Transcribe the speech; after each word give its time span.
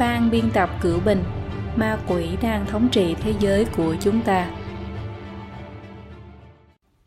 Ban 0.00 0.30
biên 0.30 0.50
tập 0.54 0.70
Cửu 0.82 1.00
Bình 1.00 1.24
Ma 1.76 2.00
quỷ 2.08 2.28
đang 2.42 2.66
thống 2.66 2.88
trị 2.92 3.14
thế 3.20 3.34
giới 3.40 3.66
của 3.76 3.96
chúng 4.00 4.20
ta 4.24 4.56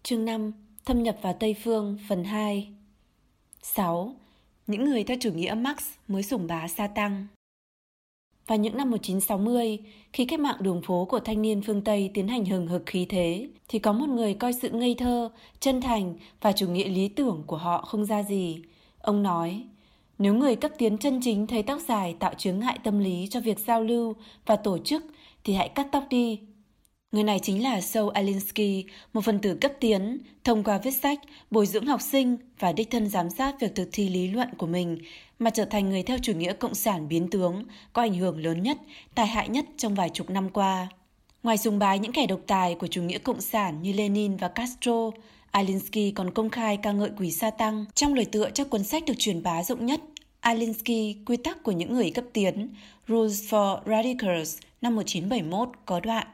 Chương 0.04 0.26
5 0.26 0.52
Thâm 0.86 1.04
nhập 1.04 1.18
vào 1.22 1.34
Tây 1.40 1.56
Phương 1.64 1.98
phần 2.10 2.24
2 2.24 2.74
6. 3.62 4.16
Những 4.68 4.86
người 4.86 5.04
theo 5.04 5.18
chủ 5.22 5.32
nghĩa 5.32 5.54
Marx 5.54 5.84
mới 6.08 6.24
sủng 6.24 6.48
bá 6.48 6.68
sa 6.68 6.88
tăng 6.88 7.28
vào 8.48 8.58
những 8.58 8.78
năm 8.78 8.92
1960, 8.92 9.80
khi 10.14 10.26
cách 10.26 10.40
mạng 10.40 10.58
đường 10.60 10.82
phố 10.82 11.06
của 11.06 11.20
thanh 11.20 11.42
niên 11.42 11.62
phương 11.62 11.82
Tây 11.82 12.12
tiến 12.14 12.28
hành 12.28 12.46
hừng 12.46 12.68
hực 12.68 12.84
khí 12.86 13.06
thế, 13.10 13.48
thì 13.68 13.80
có 13.80 13.94
một 13.94 14.10
người 14.10 14.34
coi 14.34 14.54
sự 14.54 14.70
ngây 14.70 14.96
thơ, 14.96 15.30
chân 15.60 15.82
thành 15.82 16.16
và 16.42 16.52
chủ 16.52 16.68
nghĩa 16.68 16.88
lý 16.88 17.08
tưởng 17.08 17.44
của 17.48 17.58
họ 17.58 17.82
không 17.82 18.06
ra 18.06 18.24
gì. 18.24 18.62
Ông 19.00 19.24
nói, 19.24 19.64
nếu 20.18 20.34
người 20.34 20.56
cấp 20.56 20.72
tiến 20.78 20.98
chân 20.98 21.20
chính 21.24 21.48
thấy 21.48 21.64
tóc 21.64 21.80
dài 21.88 22.16
tạo 22.20 22.34
chướng 22.34 22.60
ngại 22.60 22.80
tâm 22.84 23.00
lý 23.00 23.28
cho 23.30 23.40
việc 23.40 23.60
giao 23.60 23.84
lưu 23.84 24.16
và 24.46 24.56
tổ 24.56 24.78
chức 24.78 25.06
thì 25.44 25.54
hãy 25.54 25.70
cắt 25.70 25.88
tóc 25.92 26.04
đi. 26.10 26.40
Người 27.12 27.24
này 27.24 27.40
chính 27.40 27.64
là 27.64 27.82
Saul 27.82 28.12
Alinsky, 28.14 28.86
một 29.14 29.22
phần 29.22 29.40
tử 29.40 29.58
cấp 29.62 29.72
tiến, 29.80 30.18
thông 30.44 30.64
qua 30.64 30.78
viết 30.78 30.92
sách, 30.92 31.20
bồi 31.52 31.66
dưỡng 31.66 31.86
học 31.86 32.02
sinh 32.02 32.38
và 32.60 32.72
đích 32.72 32.92
thân 32.92 33.10
giám 33.10 33.30
sát 33.30 33.56
việc 33.60 33.76
thực 33.76 33.90
thi 33.92 34.10
lý 34.10 34.28
luận 34.28 34.50
của 34.58 34.68
mình 34.68 34.98
mà 35.40 35.50
trở 35.50 35.66
thành 35.66 35.90
người 35.90 36.04
theo 36.04 36.18
chủ 36.22 36.34
nghĩa 36.34 36.54
cộng 36.54 36.76
sản 36.76 37.08
biến 37.08 37.30
tướng, 37.30 37.64
có 37.94 38.02
ảnh 38.02 38.14
hưởng 38.14 38.38
lớn 38.38 38.64
nhất, 38.64 38.78
tài 39.16 39.28
hại 39.28 39.50
nhất 39.50 39.66
trong 39.78 39.96
vài 39.96 40.10
chục 40.10 40.30
năm 40.30 40.50
qua. 40.50 40.88
Ngoài 41.44 41.58
sùng 41.58 41.80
bái 41.80 42.00
những 42.00 42.12
kẻ 42.12 42.26
độc 42.26 42.40
tài 42.48 42.76
của 42.76 42.88
chủ 42.88 43.02
nghĩa 43.02 43.18
cộng 43.18 43.42
sản 43.42 43.82
như 43.82 43.94
Lenin 43.94 44.36
và 44.36 44.48
Castro, 44.48 45.12
Alinsky 45.54 46.12
còn 46.12 46.32
công 46.32 46.50
khai 46.50 46.78
ca 46.78 46.92
ngợi 46.92 47.10
quỷ 47.18 47.32
sa 47.32 47.50
tăng 47.50 47.86
trong 47.96 48.14
lời 48.14 48.26
tựa 48.26 48.50
cho 48.50 48.64
cuốn 48.64 48.84
sách 48.84 49.04
được 49.06 49.14
truyền 49.18 49.44
bá 49.44 49.64
rộng 49.64 49.86
nhất 49.86 50.02
Alinsky, 50.40 51.16
Quy 51.26 51.38
tắc 51.38 51.64
của 51.64 51.72
những 51.72 51.94
người 51.94 52.12
cấp 52.12 52.26
tiến, 52.34 52.70
Rules 53.08 53.54
for 53.54 53.80
Radicals 53.86 54.58
năm 54.82 54.96
1971 54.96 55.70
có 55.86 56.00
đoạn. 56.00 56.28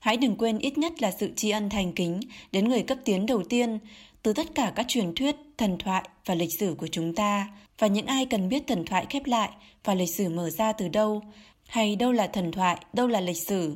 Hãy 0.00 0.16
đừng 0.16 0.36
quên 0.36 0.58
ít 0.58 0.78
nhất 0.78 1.02
là 1.02 1.10
sự 1.10 1.30
tri 1.36 1.50
ân 1.50 1.70
thành 1.70 1.92
kính 1.92 2.20
đến 2.52 2.68
người 2.68 2.82
cấp 2.82 2.98
tiến 3.04 3.26
đầu 3.26 3.42
tiên 3.48 3.78
từ 4.22 4.32
tất 4.32 4.54
cả 4.54 4.72
các 4.76 4.86
truyền 4.88 5.14
thuyết, 5.14 5.36
thần 5.58 5.78
thoại 5.78 6.08
và 6.26 6.34
lịch 6.34 6.52
sử 6.58 6.74
của 6.78 6.86
chúng 6.86 7.14
ta 7.14 7.48
và 7.78 7.86
những 7.86 8.06
ai 8.06 8.26
cần 8.26 8.48
biết 8.48 8.62
thần 8.66 8.84
thoại 8.84 9.06
khép 9.10 9.26
lại 9.26 9.50
và 9.84 9.94
lịch 9.94 10.14
sử 10.14 10.28
mở 10.28 10.50
ra 10.50 10.72
từ 10.72 10.88
đâu 10.88 11.22
hay 11.66 11.96
đâu 11.96 12.12
là 12.12 12.26
thần 12.26 12.52
thoại, 12.52 12.78
đâu 12.92 13.06
là 13.06 13.20
lịch 13.20 13.42
sử. 13.46 13.74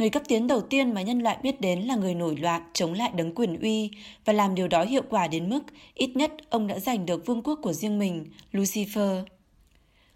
Người 0.00 0.10
cấp 0.10 0.22
tiến 0.28 0.46
đầu 0.46 0.60
tiên 0.60 0.94
mà 0.94 1.02
nhân 1.02 1.18
loại 1.18 1.38
biết 1.42 1.60
đến 1.60 1.80
là 1.80 1.96
người 1.96 2.14
nổi 2.14 2.36
loạn 2.36 2.62
chống 2.72 2.92
lại 2.92 3.10
đấng 3.14 3.34
quyền 3.34 3.60
uy 3.60 3.90
và 4.24 4.32
làm 4.32 4.54
điều 4.54 4.68
đó 4.68 4.84
hiệu 4.84 5.02
quả 5.10 5.28
đến 5.28 5.50
mức 5.50 5.62
ít 5.94 6.16
nhất 6.16 6.32
ông 6.50 6.66
đã 6.66 6.78
giành 6.78 7.06
được 7.06 7.26
vương 7.26 7.42
quốc 7.42 7.58
của 7.62 7.72
riêng 7.72 7.98
mình, 7.98 8.26
Lucifer. 8.52 9.24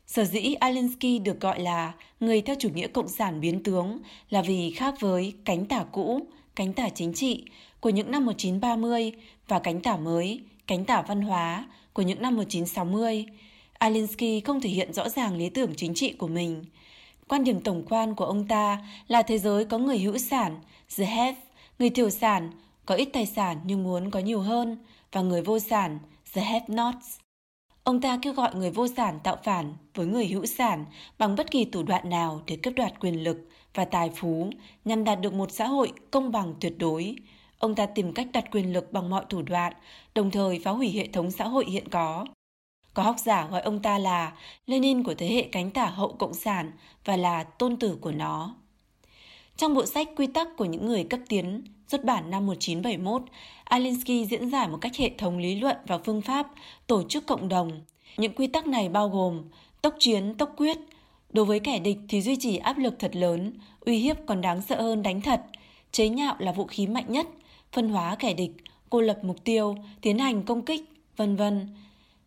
Sở 0.06 0.24
dĩ 0.24 0.54
Alinsky 0.54 1.18
được 1.18 1.40
gọi 1.40 1.60
là 1.60 1.92
người 2.20 2.40
theo 2.40 2.56
chủ 2.58 2.68
nghĩa 2.74 2.86
cộng 2.86 3.08
sản 3.08 3.40
biến 3.40 3.62
tướng 3.62 3.98
là 4.30 4.42
vì 4.42 4.70
khác 4.70 4.94
với 5.00 5.32
cánh 5.44 5.66
tả 5.66 5.84
cũ, 5.92 6.20
cánh 6.56 6.72
tả 6.72 6.88
chính 6.88 7.14
trị 7.14 7.44
của 7.80 7.90
những 7.90 8.10
năm 8.10 8.26
1930 8.26 9.12
và 9.48 9.58
cánh 9.58 9.80
tả 9.80 9.96
mới, 9.96 10.40
cánh 10.66 10.84
tả 10.84 11.02
văn 11.02 11.22
hóa 11.22 11.68
của 11.92 12.02
những 12.02 12.22
năm 12.22 12.36
1960. 12.36 13.24
Alinsky 13.72 14.40
không 14.40 14.60
thể 14.60 14.70
hiện 14.70 14.92
rõ 14.92 15.08
ràng 15.08 15.36
lý 15.36 15.48
tưởng 15.48 15.74
chính 15.76 15.94
trị 15.94 16.12
của 16.12 16.28
mình. 16.28 16.64
Quan 17.28 17.44
điểm 17.44 17.60
tổng 17.60 17.84
quan 17.88 18.14
của 18.14 18.24
ông 18.24 18.48
ta 18.48 18.78
là 19.08 19.22
thế 19.22 19.38
giới 19.38 19.64
có 19.64 19.78
người 19.78 19.98
hữu 19.98 20.18
sản, 20.18 20.60
the 20.96 21.04
have, 21.04 21.40
người 21.78 21.90
thiểu 21.90 22.10
sản, 22.10 22.50
có 22.86 22.94
ít 22.94 23.08
tài 23.12 23.26
sản 23.26 23.60
nhưng 23.64 23.84
muốn 23.84 24.10
có 24.10 24.20
nhiều 24.20 24.40
hơn, 24.40 24.78
và 25.12 25.20
người 25.20 25.42
vô 25.42 25.58
sản, 25.58 25.98
the 26.32 26.42
have 26.42 26.66
nots. 26.68 27.18
Ông 27.84 28.00
ta 28.00 28.18
kêu 28.22 28.32
gọi 28.32 28.54
người 28.54 28.70
vô 28.70 28.86
sản 28.96 29.18
tạo 29.22 29.36
phản 29.44 29.74
với 29.94 30.06
người 30.06 30.26
hữu 30.26 30.46
sản 30.46 30.84
bằng 31.18 31.36
bất 31.36 31.50
kỳ 31.50 31.64
thủ 31.64 31.82
đoạn 31.82 32.10
nào 32.10 32.42
để 32.46 32.56
cướp 32.56 32.74
đoạt 32.74 33.00
quyền 33.00 33.24
lực 33.24 33.48
và 33.74 33.84
tài 33.84 34.10
phú 34.10 34.50
nhằm 34.84 35.04
đạt 35.04 35.20
được 35.20 35.34
một 35.34 35.52
xã 35.52 35.66
hội 35.66 35.92
công 36.10 36.32
bằng 36.32 36.54
tuyệt 36.60 36.78
đối. 36.78 37.16
Ông 37.58 37.74
ta 37.74 37.86
tìm 37.86 38.12
cách 38.12 38.28
đặt 38.32 38.44
quyền 38.50 38.72
lực 38.72 38.92
bằng 38.92 39.10
mọi 39.10 39.24
thủ 39.28 39.42
đoạn, 39.42 39.72
đồng 40.14 40.30
thời 40.30 40.60
phá 40.64 40.70
hủy 40.70 40.90
hệ 40.90 41.08
thống 41.12 41.30
xã 41.30 41.44
hội 41.44 41.64
hiện 41.68 41.88
có. 41.88 42.24
Có 42.94 43.02
học 43.02 43.16
giả 43.18 43.46
gọi 43.50 43.60
ông 43.60 43.82
ta 43.82 43.98
là 43.98 44.32
Lenin 44.66 45.02
của 45.02 45.14
thế 45.14 45.26
hệ 45.26 45.42
cánh 45.42 45.70
tả 45.70 45.86
hậu 45.86 46.08
cộng 46.18 46.34
sản 46.34 46.70
và 47.04 47.16
là 47.16 47.44
tôn 47.44 47.76
tử 47.76 47.98
của 48.00 48.12
nó. 48.12 48.54
Trong 49.56 49.74
bộ 49.74 49.86
sách 49.86 50.08
Quy 50.16 50.26
tắc 50.26 50.48
của 50.56 50.64
những 50.64 50.86
người 50.86 51.04
cấp 51.04 51.20
tiến, 51.28 51.62
xuất 51.88 52.04
bản 52.04 52.30
năm 52.30 52.46
1971, 52.46 53.22
Alinsky 53.64 54.26
diễn 54.26 54.50
giải 54.50 54.68
một 54.68 54.78
cách 54.80 54.96
hệ 54.96 55.10
thống 55.18 55.38
lý 55.38 55.60
luận 55.60 55.76
và 55.86 55.98
phương 55.98 56.22
pháp 56.22 56.46
tổ 56.86 57.02
chức 57.02 57.26
cộng 57.26 57.48
đồng. 57.48 57.82
Những 58.16 58.34
quy 58.34 58.46
tắc 58.46 58.66
này 58.66 58.88
bao 58.88 59.08
gồm 59.08 59.42
tốc 59.82 59.94
chiến, 59.98 60.34
tốc 60.34 60.52
quyết. 60.56 60.78
Đối 61.30 61.44
với 61.44 61.60
kẻ 61.60 61.78
địch 61.78 61.98
thì 62.08 62.22
duy 62.22 62.36
trì 62.36 62.56
áp 62.56 62.78
lực 62.78 62.94
thật 62.98 63.16
lớn, 63.16 63.52
uy 63.80 63.98
hiếp 63.98 64.16
còn 64.26 64.40
đáng 64.40 64.62
sợ 64.62 64.82
hơn 64.82 65.02
đánh 65.02 65.20
thật. 65.20 65.42
Chế 65.92 66.08
nhạo 66.08 66.36
là 66.38 66.52
vũ 66.52 66.64
khí 66.64 66.86
mạnh 66.86 67.06
nhất, 67.08 67.26
phân 67.72 67.88
hóa 67.88 68.16
kẻ 68.18 68.34
địch, 68.34 68.52
cô 68.90 69.00
lập 69.00 69.18
mục 69.22 69.44
tiêu, 69.44 69.76
tiến 70.00 70.18
hành 70.18 70.42
công 70.42 70.62
kích, 70.62 70.82
vân 71.16 71.36
vân. 71.36 71.68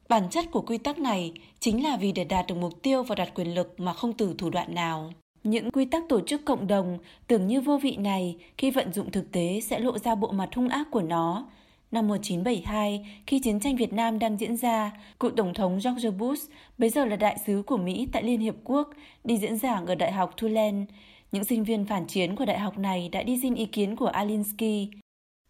Bản 0.09 0.29
chất 0.29 0.45
của 0.51 0.61
quy 0.61 0.77
tắc 0.77 0.99
này 0.99 1.31
chính 1.59 1.83
là 1.83 1.97
vì 1.97 2.11
để 2.11 2.23
đạt 2.23 2.47
được 2.47 2.55
mục 2.55 2.81
tiêu 2.81 3.03
và 3.03 3.15
đạt 3.15 3.35
quyền 3.35 3.55
lực 3.55 3.79
mà 3.79 3.93
không 3.93 4.13
từ 4.13 4.35
thủ 4.37 4.49
đoạn 4.49 4.75
nào. 4.75 5.11
Những 5.43 5.71
quy 5.71 5.85
tắc 5.85 6.03
tổ 6.09 6.21
chức 6.21 6.45
cộng 6.45 6.67
đồng 6.67 6.97
tưởng 7.27 7.47
như 7.47 7.61
vô 7.61 7.77
vị 7.77 7.95
này 7.97 8.35
khi 8.57 8.71
vận 8.71 8.93
dụng 8.93 9.11
thực 9.11 9.31
tế 9.31 9.59
sẽ 9.63 9.79
lộ 9.79 9.97
ra 9.97 10.15
bộ 10.15 10.31
mặt 10.31 10.49
hung 10.55 10.69
ác 10.69 10.87
của 10.91 11.01
nó. 11.01 11.47
Năm 11.91 12.07
1972, 12.07 13.05
khi 13.27 13.39
chiến 13.39 13.59
tranh 13.59 13.75
Việt 13.75 13.93
Nam 13.93 14.19
đang 14.19 14.37
diễn 14.37 14.57
ra, 14.57 14.91
cựu 15.19 15.31
Tổng 15.31 15.53
thống 15.53 15.79
George 15.83 16.09
Bush, 16.09 16.51
bây 16.77 16.89
giờ 16.89 17.05
là 17.05 17.15
đại 17.15 17.37
sứ 17.45 17.63
của 17.67 17.77
Mỹ 17.77 18.07
tại 18.11 18.23
Liên 18.23 18.39
Hiệp 18.39 18.55
Quốc, 18.63 18.89
đi 19.23 19.37
diễn 19.37 19.57
giảng 19.57 19.85
ở 19.85 19.95
Đại 19.95 20.11
học 20.11 20.33
Tulane. 20.41 20.85
Những 21.31 21.43
sinh 21.43 21.63
viên 21.63 21.85
phản 21.85 22.07
chiến 22.07 22.35
của 22.35 22.45
đại 22.45 22.59
học 22.59 22.77
này 22.77 23.09
đã 23.11 23.23
đi 23.23 23.39
xin 23.41 23.55
ý 23.55 23.65
kiến 23.65 23.95
của 23.95 24.07
Alinsky. 24.07 24.89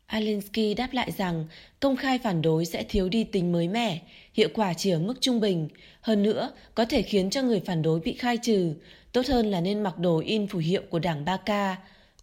Alinsky 0.07 0.73
đáp 0.73 0.94
lại 0.94 1.12
rằng 1.12 1.45
công 1.79 1.95
khai 1.95 2.19
phản 2.19 2.41
đối 2.41 2.66
sẽ 2.66 2.84
thiếu 2.84 3.09
đi 3.09 3.23
tính 3.23 3.51
mới 3.51 3.68
mẻ, 3.68 4.01
hiệu 4.34 4.50
quả 4.53 4.73
chỉ 4.73 4.90
ở 4.90 5.00
mức 5.00 5.13
trung 5.22 5.40
bình. 5.40 5.69
Hơn 6.01 6.23
nữa, 6.23 6.51
có 6.75 6.85
thể 6.85 7.01
khiến 7.01 7.29
cho 7.29 7.41
người 7.41 7.59
phản 7.59 7.81
đối 7.81 8.00
bị 8.00 8.13
khai 8.13 8.38
trừ. 8.38 8.73
Tốt 9.12 9.25
hơn 9.28 9.51
là 9.51 9.62
nên 9.62 9.84
mặc 9.84 10.00
đồ 10.00 10.19
in 10.19 10.47
phù 10.47 10.59
hiệu 10.59 10.81
của 10.90 11.00
đảng 11.00 11.25
Ba 11.25 11.38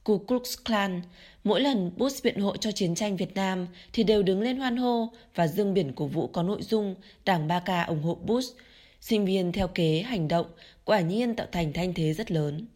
Ku 0.04 0.18
Klux 0.18 0.58
Klan. 0.64 1.02
Mỗi 1.44 1.60
lần 1.60 1.90
Bush 1.96 2.24
biện 2.24 2.40
hộ 2.40 2.56
cho 2.56 2.72
chiến 2.72 2.94
tranh 2.94 3.16
Việt 3.16 3.34
Nam 3.34 3.66
thì 3.92 4.02
đều 4.02 4.22
đứng 4.22 4.40
lên 4.40 4.56
hoan 4.56 4.76
hô 4.76 5.08
và 5.34 5.46
dương 5.46 5.74
biển 5.74 5.92
cổ 5.92 6.06
vũ 6.06 6.26
có 6.26 6.42
nội 6.42 6.62
dung 6.62 6.94
đảng 7.24 7.48
Ba 7.48 7.84
ủng 7.88 8.02
hộ 8.02 8.14
Bush. 8.14 8.56
Sinh 9.00 9.24
viên 9.24 9.52
theo 9.52 9.68
kế 9.68 10.02
hành 10.02 10.28
động 10.28 10.46
quả 10.84 11.00
nhiên 11.00 11.34
tạo 11.34 11.46
thành 11.52 11.72
thanh 11.72 11.94
thế 11.94 12.12
rất 12.12 12.30
lớn. 12.30 12.66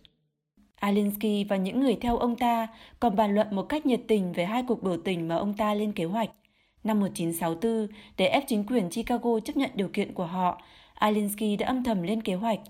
Alinsky 0.80 1.44
và 1.44 1.56
những 1.56 1.80
người 1.80 1.96
theo 2.00 2.16
ông 2.16 2.36
ta 2.36 2.68
còn 3.00 3.16
bàn 3.16 3.34
luận 3.34 3.46
một 3.50 3.62
cách 3.62 3.86
nhiệt 3.86 4.00
tình 4.08 4.32
về 4.32 4.44
hai 4.44 4.62
cuộc 4.68 4.82
biểu 4.82 4.96
tình 5.04 5.28
mà 5.28 5.36
ông 5.36 5.54
ta 5.54 5.74
lên 5.74 5.92
kế 5.92 6.04
hoạch. 6.04 6.30
Năm 6.84 7.00
1964, 7.00 7.86
để 8.16 8.26
ép 8.26 8.44
chính 8.46 8.64
quyền 8.66 8.90
Chicago 8.90 9.40
chấp 9.40 9.56
nhận 9.56 9.70
điều 9.74 9.88
kiện 9.88 10.14
của 10.14 10.26
họ, 10.26 10.62
Alinsky 10.94 11.56
đã 11.56 11.66
âm 11.66 11.84
thầm 11.84 12.02
lên 12.02 12.22
kế 12.22 12.34
hoạch. 12.34 12.60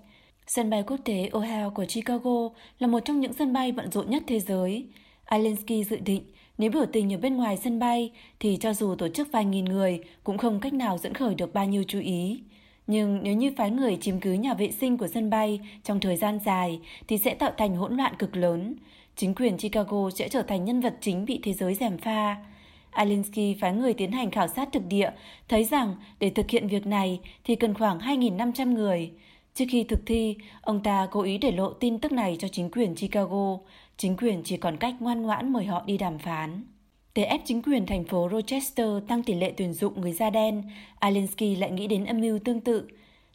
Sân 0.47 0.69
bay 0.69 0.83
quốc 0.87 0.97
tế 1.05 1.29
O'Hare 1.31 1.69
của 1.69 1.85
Chicago 1.85 2.49
là 2.79 2.87
một 2.87 2.99
trong 3.05 3.19
những 3.19 3.33
sân 3.33 3.53
bay 3.53 3.71
bận 3.71 3.91
rộn 3.91 4.09
nhất 4.09 4.23
thế 4.27 4.39
giới. 4.39 4.87
Alinsky 5.25 5.83
dự 5.83 5.97
định 5.97 6.23
nếu 6.57 6.71
biểu 6.71 6.85
tình 6.85 7.13
ở 7.13 7.17
bên 7.17 7.37
ngoài 7.37 7.57
sân 7.57 7.79
bay 7.79 8.11
thì 8.39 8.57
cho 8.57 8.73
dù 8.73 8.95
tổ 8.95 9.07
chức 9.09 9.31
vài 9.31 9.45
nghìn 9.45 9.65
người 9.65 9.99
cũng 10.23 10.37
không 10.37 10.59
cách 10.59 10.73
nào 10.73 10.97
dẫn 10.97 11.13
khởi 11.13 11.35
được 11.35 11.53
bao 11.53 11.65
nhiêu 11.65 11.83
chú 11.87 11.99
ý. 11.99 12.41
Nhưng 12.91 13.19
nếu 13.23 13.33
như 13.33 13.51
phái 13.57 13.71
người 13.71 13.97
chiếm 14.01 14.19
cứ 14.19 14.33
nhà 14.33 14.53
vệ 14.53 14.71
sinh 14.71 14.97
của 14.97 15.07
sân 15.07 15.29
bay 15.29 15.59
trong 15.83 15.99
thời 15.99 16.17
gian 16.17 16.39
dài 16.45 16.79
thì 17.07 17.17
sẽ 17.17 17.33
tạo 17.33 17.51
thành 17.57 17.75
hỗn 17.75 17.97
loạn 17.97 18.13
cực 18.19 18.35
lớn. 18.35 18.75
Chính 19.15 19.35
quyền 19.35 19.57
Chicago 19.57 20.09
sẽ 20.15 20.29
trở 20.29 20.41
thành 20.41 20.65
nhân 20.65 20.81
vật 20.81 20.95
chính 21.01 21.25
bị 21.25 21.39
thế 21.43 21.53
giới 21.53 21.75
gièm 21.75 21.97
pha. 21.97 22.37
Alinsky 22.91 23.55
phái 23.61 23.73
người 23.73 23.93
tiến 23.93 24.11
hành 24.11 24.31
khảo 24.31 24.47
sát 24.47 24.69
thực 24.73 24.83
địa, 24.87 25.11
thấy 25.47 25.63
rằng 25.63 25.95
để 26.19 26.29
thực 26.29 26.49
hiện 26.49 26.67
việc 26.67 26.87
này 26.87 27.19
thì 27.43 27.55
cần 27.55 27.73
khoảng 27.73 27.99
2.500 27.99 28.73
người. 28.73 29.11
Trước 29.53 29.65
khi 29.69 29.83
thực 29.83 30.05
thi, 30.05 30.35
ông 30.61 30.83
ta 30.83 31.07
cố 31.11 31.21
ý 31.21 31.37
để 31.37 31.51
lộ 31.51 31.73
tin 31.73 31.99
tức 31.99 32.11
này 32.11 32.37
cho 32.39 32.47
chính 32.47 32.71
quyền 32.71 32.95
Chicago. 32.95 33.57
Chính 33.97 34.17
quyền 34.17 34.41
chỉ 34.43 34.57
còn 34.57 34.77
cách 34.77 34.95
ngoan 34.99 35.21
ngoãn 35.21 35.53
mời 35.53 35.65
họ 35.65 35.83
đi 35.85 35.97
đàm 35.97 36.19
phán. 36.19 36.63
Để 37.19 37.25
ép 37.25 37.41
chính 37.45 37.61
quyền 37.61 37.85
thành 37.85 38.03
phố 38.03 38.29
Rochester 38.31 38.87
tăng 39.07 39.23
tỷ 39.23 39.33
lệ 39.33 39.53
tuyển 39.57 39.73
dụng 39.73 40.01
người 40.01 40.11
da 40.11 40.29
đen, 40.29 40.63
Alinsky 40.99 41.55
lại 41.55 41.71
nghĩ 41.71 41.87
đến 41.87 42.05
âm 42.05 42.21
mưu 42.21 42.39
tương 42.39 42.61
tự. 42.61 42.87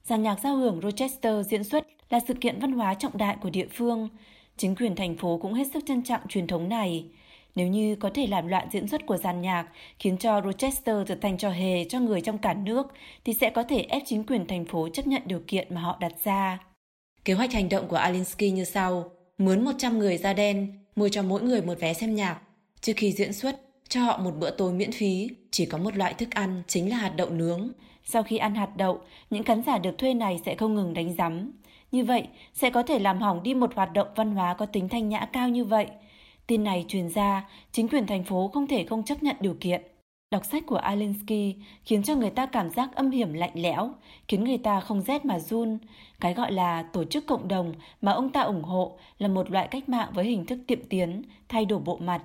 Giàn 0.04 0.22
nhạc 0.22 0.40
giao 0.42 0.56
hưởng 0.56 0.80
Rochester 0.82 1.48
diễn 1.48 1.64
xuất 1.64 1.86
là 2.10 2.20
sự 2.28 2.34
kiện 2.34 2.60
văn 2.60 2.72
hóa 2.72 2.94
trọng 2.94 3.18
đại 3.18 3.36
của 3.42 3.50
địa 3.50 3.66
phương. 3.72 4.08
Chính 4.56 4.76
quyền 4.76 4.96
thành 4.96 5.16
phố 5.16 5.38
cũng 5.42 5.54
hết 5.54 5.64
sức 5.74 5.84
trân 5.86 6.02
trọng 6.02 6.20
truyền 6.28 6.46
thống 6.46 6.68
này. 6.68 7.04
Nếu 7.54 7.66
như 7.66 7.96
có 7.96 8.10
thể 8.14 8.26
làm 8.26 8.46
loạn 8.46 8.68
diễn 8.72 8.88
xuất 8.88 9.06
của 9.06 9.16
giàn 9.16 9.40
nhạc 9.40 9.66
khiến 9.98 10.16
cho 10.16 10.40
Rochester 10.44 10.96
trở 11.06 11.14
thành 11.14 11.38
trò 11.38 11.50
hề 11.50 11.84
cho 11.84 12.00
người 12.00 12.20
trong 12.20 12.38
cả 12.38 12.54
nước 12.54 12.86
thì 13.24 13.34
sẽ 13.34 13.50
có 13.50 13.62
thể 13.62 13.86
ép 13.88 14.02
chính 14.06 14.26
quyền 14.26 14.46
thành 14.46 14.64
phố 14.64 14.88
chấp 14.88 15.06
nhận 15.06 15.22
điều 15.24 15.40
kiện 15.46 15.74
mà 15.74 15.80
họ 15.80 15.96
đặt 16.00 16.12
ra. 16.24 16.58
Kế 17.24 17.34
hoạch 17.34 17.52
hành 17.52 17.68
động 17.68 17.88
của 17.88 17.96
Alinsky 17.96 18.50
như 18.50 18.64
sau. 18.64 19.10
Mướn 19.38 19.64
100 19.64 19.98
người 19.98 20.16
da 20.16 20.32
đen, 20.32 20.72
mua 20.96 21.08
cho 21.08 21.22
mỗi 21.22 21.42
người 21.42 21.62
một 21.62 21.80
vé 21.80 21.94
xem 21.94 22.14
nhạc. 22.14 22.40
Trước 22.80 22.92
khi 22.96 23.12
diễn 23.12 23.32
xuất, 23.32 23.63
cho 23.88 24.00
họ 24.00 24.18
một 24.18 24.30
bữa 24.38 24.50
tối 24.50 24.72
miễn 24.72 24.92
phí, 24.92 25.28
chỉ 25.50 25.66
có 25.66 25.78
một 25.78 25.96
loại 25.96 26.14
thức 26.14 26.30
ăn 26.30 26.62
chính 26.66 26.90
là 26.90 26.96
hạt 26.96 27.12
đậu 27.16 27.30
nướng. 27.30 27.72
Sau 28.04 28.22
khi 28.22 28.36
ăn 28.36 28.54
hạt 28.54 28.76
đậu, 28.76 29.00
những 29.30 29.42
khán 29.42 29.62
giả 29.62 29.78
được 29.78 29.98
thuê 29.98 30.14
này 30.14 30.40
sẽ 30.44 30.54
không 30.54 30.74
ngừng 30.74 30.94
đánh 30.94 31.14
giám. 31.18 31.52
Như 31.92 32.04
vậy 32.04 32.28
sẽ 32.54 32.70
có 32.70 32.82
thể 32.82 32.98
làm 32.98 33.20
hỏng 33.20 33.42
đi 33.42 33.54
một 33.54 33.74
hoạt 33.74 33.92
động 33.92 34.08
văn 34.16 34.34
hóa 34.34 34.54
có 34.54 34.66
tính 34.66 34.88
thanh 34.88 35.08
nhã 35.08 35.28
cao 35.32 35.48
như 35.48 35.64
vậy. 35.64 35.86
Tin 36.46 36.64
này 36.64 36.84
truyền 36.88 37.08
ra, 37.08 37.48
chính 37.72 37.88
quyền 37.88 38.06
thành 38.06 38.24
phố 38.24 38.50
không 38.54 38.66
thể 38.66 38.84
không 38.84 39.02
chấp 39.02 39.22
nhận 39.22 39.36
điều 39.40 39.56
kiện. 39.60 39.82
Đọc 40.30 40.44
sách 40.44 40.66
của 40.66 40.76
Alinsky 40.76 41.54
khiến 41.84 42.02
cho 42.02 42.14
người 42.14 42.30
ta 42.30 42.46
cảm 42.46 42.70
giác 42.70 42.90
âm 42.94 43.10
hiểm 43.10 43.32
lạnh 43.32 43.52
lẽo, 43.54 43.90
khiến 44.28 44.44
người 44.44 44.58
ta 44.58 44.80
không 44.80 45.00
rét 45.00 45.24
mà 45.24 45.38
run. 45.38 45.78
Cái 46.20 46.34
gọi 46.34 46.52
là 46.52 46.82
tổ 46.82 47.04
chức 47.04 47.26
cộng 47.26 47.48
đồng 47.48 47.74
mà 48.00 48.12
ông 48.12 48.30
ta 48.30 48.40
ủng 48.40 48.62
hộ 48.62 48.98
là 49.18 49.28
một 49.28 49.50
loại 49.50 49.68
cách 49.68 49.88
mạng 49.88 50.08
với 50.14 50.24
hình 50.24 50.46
thức 50.46 50.58
tiệm 50.66 50.84
tiến, 50.88 51.22
thay 51.48 51.64
đổi 51.64 51.80
bộ 51.80 51.96
mặt. 51.96 52.22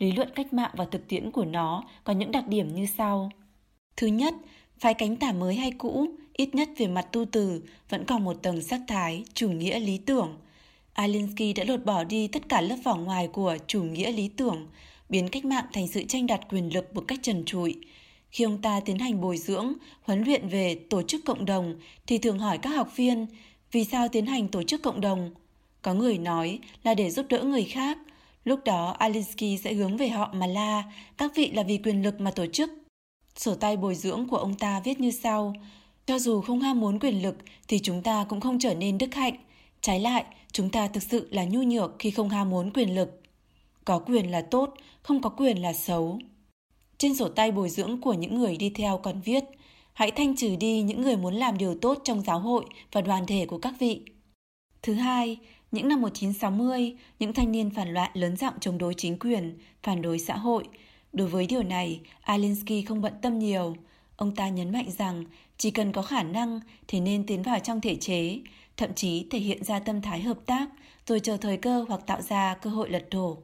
Lý 0.00 0.12
luận 0.12 0.28
cách 0.34 0.52
mạng 0.52 0.70
và 0.76 0.84
thực 0.84 1.08
tiễn 1.08 1.30
của 1.30 1.44
nó 1.44 1.84
có 2.04 2.12
những 2.12 2.32
đặc 2.32 2.48
điểm 2.48 2.74
như 2.74 2.86
sau. 2.86 3.30
Thứ 3.96 4.06
nhất, 4.06 4.34
phái 4.78 4.94
cánh 4.94 5.16
tả 5.16 5.32
mới 5.32 5.54
hay 5.54 5.72
cũ, 5.78 6.06
ít 6.32 6.54
nhất 6.54 6.68
về 6.76 6.86
mặt 6.86 7.06
tu 7.12 7.24
từ, 7.24 7.62
vẫn 7.88 8.04
còn 8.04 8.24
một 8.24 8.42
tầng 8.42 8.62
sắc 8.62 8.80
thái, 8.88 9.24
chủ 9.34 9.50
nghĩa 9.50 9.78
lý 9.78 9.98
tưởng. 9.98 10.36
Alinsky 10.92 11.52
đã 11.52 11.64
lột 11.64 11.84
bỏ 11.84 12.04
đi 12.04 12.28
tất 12.28 12.48
cả 12.48 12.60
lớp 12.60 12.76
vỏ 12.84 12.96
ngoài 12.96 13.28
của 13.28 13.56
chủ 13.66 13.82
nghĩa 13.82 14.12
lý 14.12 14.28
tưởng, 14.28 14.66
biến 15.08 15.28
cách 15.28 15.44
mạng 15.44 15.64
thành 15.72 15.88
sự 15.88 16.04
tranh 16.04 16.26
đoạt 16.26 16.40
quyền 16.50 16.74
lực 16.74 16.94
một 16.94 17.04
cách 17.08 17.18
trần 17.22 17.44
trụi. 17.44 17.76
Khi 18.30 18.44
ông 18.44 18.62
ta 18.62 18.80
tiến 18.80 18.98
hành 18.98 19.20
bồi 19.20 19.36
dưỡng, 19.36 19.72
huấn 20.02 20.22
luyện 20.22 20.48
về 20.48 20.74
tổ 20.74 21.02
chức 21.02 21.24
cộng 21.24 21.44
đồng 21.44 21.74
thì 22.06 22.18
thường 22.18 22.38
hỏi 22.38 22.58
các 22.58 22.70
học 22.70 22.96
viên 22.96 23.26
vì 23.72 23.84
sao 23.84 24.08
tiến 24.08 24.26
hành 24.26 24.48
tổ 24.48 24.62
chức 24.62 24.82
cộng 24.82 25.00
đồng. 25.00 25.30
Có 25.82 25.94
người 25.94 26.18
nói 26.18 26.58
là 26.82 26.94
để 26.94 27.10
giúp 27.10 27.26
đỡ 27.28 27.42
người 27.42 27.64
khác. 27.64 27.98
Lúc 28.44 28.60
đó 28.64 28.94
Alinsky 28.98 29.56
sẽ 29.56 29.74
hướng 29.74 29.96
về 29.96 30.08
họ 30.08 30.30
mà 30.32 30.46
la, 30.46 30.82
các 31.18 31.32
vị 31.34 31.50
là 31.50 31.62
vì 31.62 31.78
quyền 31.78 32.02
lực 32.02 32.20
mà 32.20 32.30
tổ 32.30 32.46
chức. 32.46 32.70
Sổ 33.36 33.54
tay 33.54 33.76
bồi 33.76 33.94
dưỡng 33.94 34.28
của 34.28 34.36
ông 34.36 34.54
ta 34.54 34.80
viết 34.84 35.00
như 35.00 35.10
sau, 35.10 35.54
cho 36.06 36.18
dù 36.18 36.40
không 36.40 36.60
ham 36.60 36.80
muốn 36.80 36.98
quyền 36.98 37.22
lực 37.22 37.36
thì 37.68 37.78
chúng 37.78 38.02
ta 38.02 38.24
cũng 38.28 38.40
không 38.40 38.58
trở 38.58 38.74
nên 38.74 38.98
đức 38.98 39.14
hạnh. 39.14 39.34
Trái 39.80 40.00
lại, 40.00 40.24
chúng 40.52 40.70
ta 40.70 40.88
thực 40.88 41.02
sự 41.02 41.28
là 41.30 41.44
nhu 41.44 41.62
nhược 41.62 41.96
khi 41.98 42.10
không 42.10 42.28
ham 42.28 42.50
muốn 42.50 42.70
quyền 42.72 42.94
lực. 42.94 43.22
Có 43.84 43.98
quyền 43.98 44.30
là 44.30 44.42
tốt, 44.42 44.74
không 45.02 45.22
có 45.22 45.30
quyền 45.30 45.62
là 45.62 45.72
xấu. 45.72 46.18
Trên 46.98 47.16
sổ 47.16 47.28
tay 47.28 47.52
bồi 47.52 47.68
dưỡng 47.68 48.00
của 48.00 48.12
những 48.12 48.38
người 48.38 48.56
đi 48.56 48.70
theo 48.70 48.98
còn 48.98 49.20
viết, 49.20 49.44
hãy 49.92 50.10
thanh 50.10 50.36
trừ 50.36 50.56
đi 50.56 50.82
những 50.82 51.02
người 51.02 51.16
muốn 51.16 51.34
làm 51.34 51.58
điều 51.58 51.74
tốt 51.78 51.98
trong 52.04 52.22
giáo 52.22 52.38
hội 52.38 52.64
và 52.92 53.00
đoàn 53.00 53.26
thể 53.26 53.46
của 53.46 53.58
các 53.58 53.74
vị. 53.78 54.02
Thứ 54.82 54.94
hai, 54.94 55.38
những 55.70 55.88
năm 55.88 56.00
1960, 56.00 56.96
những 57.18 57.32
thanh 57.32 57.52
niên 57.52 57.70
phản 57.70 57.94
loạn 57.94 58.10
lớn 58.14 58.36
giọng 58.36 58.54
chống 58.60 58.78
đối 58.78 58.94
chính 58.94 59.18
quyền, 59.18 59.58
phản 59.82 60.02
đối 60.02 60.18
xã 60.18 60.36
hội. 60.36 60.64
Đối 61.12 61.28
với 61.28 61.46
điều 61.46 61.62
này, 61.62 62.00
Alinsky 62.20 62.82
không 62.82 63.00
bận 63.00 63.12
tâm 63.22 63.38
nhiều. 63.38 63.76
Ông 64.16 64.34
ta 64.34 64.48
nhấn 64.48 64.72
mạnh 64.72 64.90
rằng 64.98 65.24
chỉ 65.58 65.70
cần 65.70 65.92
có 65.92 66.02
khả 66.02 66.22
năng 66.22 66.60
thì 66.88 67.00
nên 67.00 67.26
tiến 67.26 67.42
vào 67.42 67.58
trong 67.58 67.80
thể 67.80 67.96
chế, 67.96 68.38
thậm 68.76 68.94
chí 68.94 69.26
thể 69.30 69.38
hiện 69.38 69.64
ra 69.64 69.78
tâm 69.78 70.02
thái 70.02 70.20
hợp 70.20 70.38
tác, 70.46 70.68
rồi 71.06 71.20
chờ 71.20 71.36
thời 71.36 71.56
cơ 71.56 71.84
hoặc 71.88 72.06
tạo 72.06 72.22
ra 72.22 72.54
cơ 72.54 72.70
hội 72.70 72.90
lật 72.90 73.06
đổ. 73.10 73.38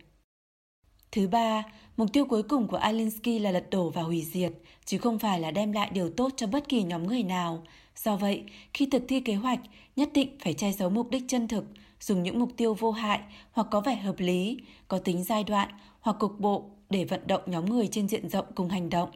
Thứ 1.12 1.28
ba, 1.28 1.62
mục 1.96 2.12
tiêu 2.12 2.24
cuối 2.24 2.42
cùng 2.42 2.68
của 2.68 2.76
Alinsky 2.76 3.38
là 3.38 3.50
lật 3.50 3.70
đổ 3.70 3.90
và 3.90 4.02
hủy 4.02 4.22
diệt, 4.22 4.52
chứ 4.84 4.98
không 4.98 5.18
phải 5.18 5.40
là 5.40 5.50
đem 5.50 5.72
lại 5.72 5.90
điều 5.92 6.10
tốt 6.10 6.32
cho 6.36 6.46
bất 6.46 6.68
kỳ 6.68 6.82
nhóm 6.82 7.06
người 7.06 7.22
nào. 7.22 7.62
Do 7.96 8.16
vậy, 8.16 8.44
khi 8.74 8.86
thực 8.86 9.02
thi 9.08 9.20
kế 9.20 9.34
hoạch, 9.34 9.60
nhất 9.96 10.08
định 10.14 10.38
phải 10.44 10.54
che 10.54 10.72
giấu 10.72 10.90
mục 10.90 11.10
đích 11.10 11.22
chân 11.28 11.48
thực, 11.48 11.64
dùng 12.00 12.22
những 12.22 12.38
mục 12.38 12.50
tiêu 12.56 12.74
vô 12.74 12.90
hại 12.90 13.20
hoặc 13.52 13.66
có 13.70 13.80
vẻ 13.80 13.96
hợp 13.96 14.14
lý, 14.18 14.58
có 14.88 14.98
tính 14.98 15.24
giai 15.24 15.44
đoạn 15.44 15.68
hoặc 16.00 16.16
cục 16.20 16.40
bộ 16.40 16.70
để 16.90 17.04
vận 17.04 17.26
động 17.26 17.42
nhóm 17.46 17.64
người 17.64 17.88
trên 17.88 18.08
diện 18.08 18.28
rộng 18.28 18.46
cùng 18.54 18.68
hành 18.68 18.90
động. 18.90 19.10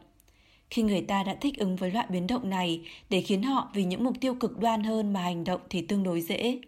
Khi 0.70 0.82
người 0.82 1.02
ta 1.02 1.22
đã 1.22 1.36
thích 1.40 1.58
ứng 1.58 1.76
với 1.76 1.90
loại 1.90 2.06
biến 2.10 2.26
động 2.26 2.50
này 2.50 2.80
để 3.10 3.20
khiến 3.20 3.42
họ 3.42 3.70
vì 3.74 3.84
những 3.84 4.04
mục 4.04 4.14
tiêu 4.20 4.34
cực 4.34 4.58
đoan 4.58 4.82
hơn 4.82 5.12
mà 5.12 5.22
hành 5.22 5.44
động 5.44 5.60
thì 5.70 5.82
tương 5.82 6.02
đối 6.02 6.20
dễ. 6.20 6.58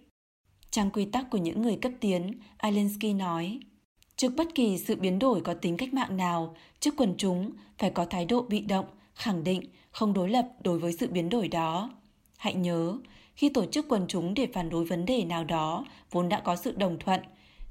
Trong 0.70 0.90
quy 0.90 1.04
tắc 1.04 1.30
của 1.30 1.38
những 1.38 1.62
người 1.62 1.76
cấp 1.76 1.92
tiến, 2.00 2.40
Alinsky 2.56 3.12
nói, 3.12 3.60
Trước 4.16 4.32
bất 4.36 4.54
kỳ 4.54 4.78
sự 4.78 4.96
biến 4.96 5.18
đổi 5.18 5.40
có 5.40 5.54
tính 5.54 5.76
cách 5.76 5.94
mạng 5.94 6.16
nào, 6.16 6.56
trước 6.80 6.94
quần 6.96 7.14
chúng 7.18 7.50
phải 7.78 7.90
có 7.90 8.04
thái 8.04 8.26
độ 8.26 8.42
bị 8.42 8.60
động, 8.60 8.84
khẳng 9.14 9.44
định, 9.44 9.62
không 9.90 10.12
đối 10.12 10.30
lập 10.30 10.48
đối 10.64 10.78
với 10.78 10.92
sự 10.92 11.08
biến 11.10 11.28
đổi 11.28 11.48
đó. 11.48 11.90
Hãy 12.36 12.54
nhớ, 12.54 12.98
khi 13.34 13.48
tổ 13.48 13.66
chức 13.66 13.88
quần 13.88 14.04
chúng 14.08 14.34
để 14.34 14.46
phản 14.52 14.70
đối 14.70 14.84
vấn 14.84 15.06
đề 15.06 15.24
nào 15.24 15.44
đó 15.44 15.84
vốn 16.10 16.28
đã 16.28 16.40
có 16.40 16.56
sự 16.56 16.72
đồng 16.72 16.98
thuận, 16.98 17.20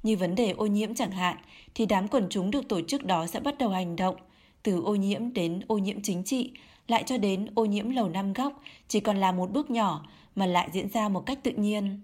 như 0.04 0.18
vấn 0.18 0.36
đề 0.36 0.52
ô 0.52 0.66
nhiễm 0.66 0.96
chẳng 0.96 1.12
hạn, 1.12 1.38
thì 1.76 1.86
đám 1.86 2.08
quần 2.08 2.28
chúng 2.30 2.52
được 2.52 2.68
tổ 2.70 2.82
chức 2.82 3.06
đó 3.06 3.28
sẽ 3.28 3.40
bắt 3.40 3.58
đầu 3.58 3.70
hành 3.70 3.96
động, 3.96 4.16
từ 4.64 4.82
ô 4.82 4.96
nhiễm 4.96 5.34
đến 5.34 5.62
ô 5.68 5.78
nhiễm 5.78 6.02
chính 6.02 6.24
trị, 6.24 6.52
lại 6.88 7.04
cho 7.06 7.18
đến 7.18 7.48
ô 7.56 7.66
nhiễm 7.66 7.90
lầu 7.90 8.10
năm 8.10 8.34
góc, 8.34 8.62
chỉ 8.88 9.00
còn 9.00 9.18
là 9.18 9.32
một 9.32 9.52
bước 9.52 9.70
nhỏ 9.70 10.06
mà 10.36 10.46
lại 10.46 10.70
diễn 10.74 10.90
ra 10.90 11.10
một 11.10 11.26
cách 11.26 11.40
tự 11.44 11.52
nhiên. 11.52 12.02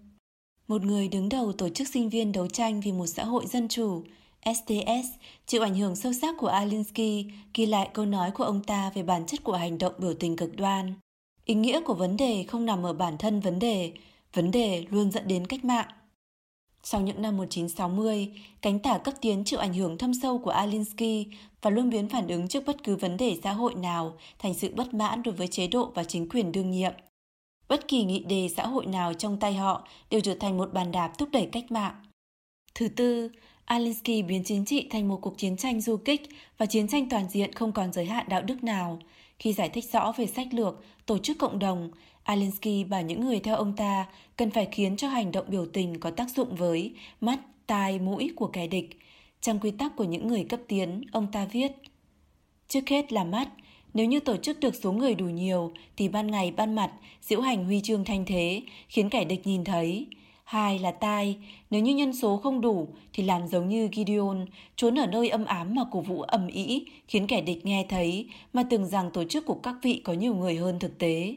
Một 0.68 0.82
người 0.82 1.08
đứng 1.08 1.30
đầu 1.30 1.54
tổ 1.54 1.70
chức 1.70 1.88
sinh 1.88 2.10
viên 2.10 2.32
đấu 2.32 2.48
tranh 2.48 2.82
vì 2.82 2.92
một 2.92 3.08
xã 3.08 3.24
hội 3.24 3.46
dân 3.46 3.68
chủ, 3.68 4.04
STS 4.46 5.08
chịu 5.46 5.62
ảnh 5.62 5.76
hưởng 5.76 5.96
sâu 5.96 6.14
sắc 6.14 6.36
của 6.38 6.48
Alinsky 6.48 7.26
ghi 7.54 7.66
lại 7.66 7.90
câu 7.94 8.06
nói 8.06 8.32
của 8.32 8.44
ông 8.44 8.64
ta 8.64 8.92
về 8.96 9.04
bản 9.04 9.26
chất 9.26 9.44
của 9.44 9.54
hành 9.54 9.78
động 9.78 9.94
biểu 9.98 10.14
tình 10.14 10.36
cực 10.36 10.56
đoan. 10.56 10.94
Ý 11.48 11.56
nghĩa 11.56 11.82
của 11.82 11.94
vấn 11.94 12.18
đề 12.18 12.46
không 12.48 12.66
nằm 12.66 12.86
ở 12.86 12.94
bản 12.94 13.18
thân 13.18 13.40
vấn 13.40 13.60
đề, 13.60 13.92
vấn 14.34 14.52
đề 14.52 14.86
luôn 14.90 15.12
dẫn 15.12 15.28
đến 15.28 15.48
cách 15.48 15.66
mạng. 15.66 15.88
Sau 16.84 17.02
những 17.02 17.22
năm 17.22 17.38
1960, 17.38 18.30
cánh 18.62 18.80
tả 18.80 18.98
cấp 18.98 19.14
tiến 19.22 19.44
chịu 19.44 19.60
ảnh 19.60 19.74
hưởng 19.74 19.98
thâm 19.98 20.14
sâu 20.14 20.38
của 20.38 20.50
Alinsky 20.52 21.26
và 21.62 21.70
luôn 21.70 21.90
biến 21.90 22.10
phản 22.10 22.28
ứng 22.28 22.48
trước 22.48 22.64
bất 22.66 22.84
cứ 22.84 22.96
vấn 22.96 23.18
đề 23.18 23.38
xã 23.44 23.54
hội 23.54 23.76
nào 23.76 24.18
thành 24.40 24.54
sự 24.54 24.74
bất 24.76 24.94
mãn 24.94 25.24
đối 25.24 25.36
với 25.36 25.48
chế 25.48 25.68
độ 25.68 25.92
và 25.96 26.04
chính 26.04 26.30
quyền 26.30 26.52
đương 26.52 26.72
nhiệm. 26.72 26.94
Bất 27.68 27.88
kỳ 27.88 28.04
nghị 28.04 28.20
đề 28.20 28.50
xã 28.56 28.68
hội 28.68 28.86
nào 28.86 29.14
trong 29.14 29.40
tay 29.40 29.54
họ 29.54 29.88
đều 30.10 30.22
trở 30.22 30.36
thành 30.36 30.58
một 30.58 30.74
bàn 30.74 30.92
đạp 30.92 31.18
thúc 31.18 31.30
đẩy 31.32 31.50
cách 31.52 31.72
mạng. 31.72 31.96
Thứ 32.76 32.88
tư, 32.88 33.30
Alinsky 33.66 34.22
biến 34.22 34.44
chính 34.44 34.66
trị 34.66 34.88
thành 34.90 35.08
một 35.08 35.20
cuộc 35.22 35.38
chiến 35.38 35.58
tranh 35.58 35.82
du 35.82 35.98
kích 35.98 36.30
và 36.58 36.66
chiến 36.66 36.88
tranh 36.88 37.10
toàn 37.10 37.30
diện 37.30 37.54
không 37.54 37.72
còn 37.72 37.94
giới 37.94 38.06
hạn 38.06 38.26
đạo 38.30 38.42
đức 38.42 38.64
nào. 38.64 39.00
Khi 39.40 39.54
giải 39.54 39.70
thích 39.70 39.86
rõ 39.92 40.14
về 40.18 40.28
sách 40.28 40.48
lược, 40.52 40.84
tổ 41.06 41.18
chức 41.18 41.38
cộng 41.38 41.60
đồng, 41.60 41.92
Alinsky 42.24 42.84
bảo 42.84 43.02
những 43.02 43.22
người 43.26 43.40
theo 43.40 43.56
ông 43.56 43.76
ta 43.76 44.06
cần 44.38 44.52
phải 44.52 44.68
khiến 44.72 44.98
cho 44.98 45.08
hành 45.08 45.32
động 45.32 45.46
biểu 45.50 45.66
tình 45.66 46.00
có 46.00 46.12
tác 46.12 46.30
dụng 46.30 46.56
với 46.56 46.94
mắt, 47.22 47.40
tai, 47.68 48.00
mũi 48.00 48.32
của 48.36 48.48
kẻ 48.48 48.68
địch. 48.68 49.00
Trong 49.42 49.60
quy 49.60 49.72
tắc 49.72 49.96
của 49.96 50.04
những 50.04 50.28
người 50.28 50.44
cấp 50.44 50.60
tiến, 50.68 51.02
ông 51.12 51.28
ta 51.32 51.46
viết 51.46 51.72
Trước 52.68 52.90
hết 52.90 53.14
là 53.14 53.24
mắt, 53.24 53.50
nếu 53.94 54.06
như 54.06 54.20
tổ 54.20 54.38
chức 54.38 54.60
được 54.60 54.76
số 54.76 54.92
người 54.92 55.16
đủ 55.16 55.26
nhiều 55.26 55.72
thì 55.98 56.08
ban 56.10 56.32
ngày 56.32 56.52
ban 56.52 56.76
mặt 56.76 56.92
diễu 57.22 57.42
hành 57.42 57.66
huy 57.66 57.82
chương 57.82 58.06
thanh 58.06 58.26
thế 58.26 58.62
khiến 58.88 59.10
kẻ 59.10 59.26
địch 59.26 59.48
nhìn 59.48 59.64
thấy. 59.64 60.08
Hai 60.48 60.80
là 60.80 60.92
tai, 60.92 61.38
nếu 61.70 61.82
như 61.82 61.96
nhân 61.96 62.14
số 62.14 62.38
không 62.38 62.62
đủ 62.62 62.88
thì 63.14 63.24
làm 63.24 63.48
giống 63.48 63.70
như 63.70 63.90
Gideon, 63.96 64.46
trốn 64.76 65.00
ở 65.00 65.08
nơi 65.08 65.30
âm 65.30 65.46
ám 65.46 65.76
mà 65.76 65.82
cổ 65.92 66.02
vũ 66.02 66.22
ầm 66.22 66.48
ĩ, 66.48 66.86
khiến 67.08 67.28
kẻ 67.28 67.42
địch 67.42 67.66
nghe 67.66 67.86
thấy 67.90 68.30
mà 68.54 68.64
tưởng 68.64 68.86
rằng 68.86 69.12
tổ 69.12 69.24
chức 69.24 69.46
của 69.46 69.54
các 69.64 69.76
vị 69.84 70.02
có 70.04 70.14
nhiều 70.14 70.36
người 70.36 70.56
hơn 70.56 70.80
thực 70.80 70.98
tế. 70.98 71.36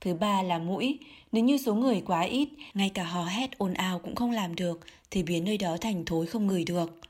Thứ 0.00 0.14
ba 0.14 0.42
là 0.42 0.58
mũi, 0.58 0.98
nếu 1.32 1.44
như 1.44 1.58
số 1.58 1.74
người 1.74 2.02
quá 2.06 2.20
ít, 2.20 2.48
ngay 2.74 2.90
cả 2.94 3.04
hò 3.04 3.24
hét 3.24 3.58
ồn 3.58 3.74
ào 3.74 3.98
cũng 3.98 4.14
không 4.14 4.30
làm 4.30 4.54
được 4.54 4.80
thì 5.10 5.22
biến 5.22 5.44
nơi 5.44 5.58
đó 5.58 5.76
thành 5.80 6.04
thối 6.04 6.26
không 6.26 6.46
người 6.46 6.64
được. 6.64 7.00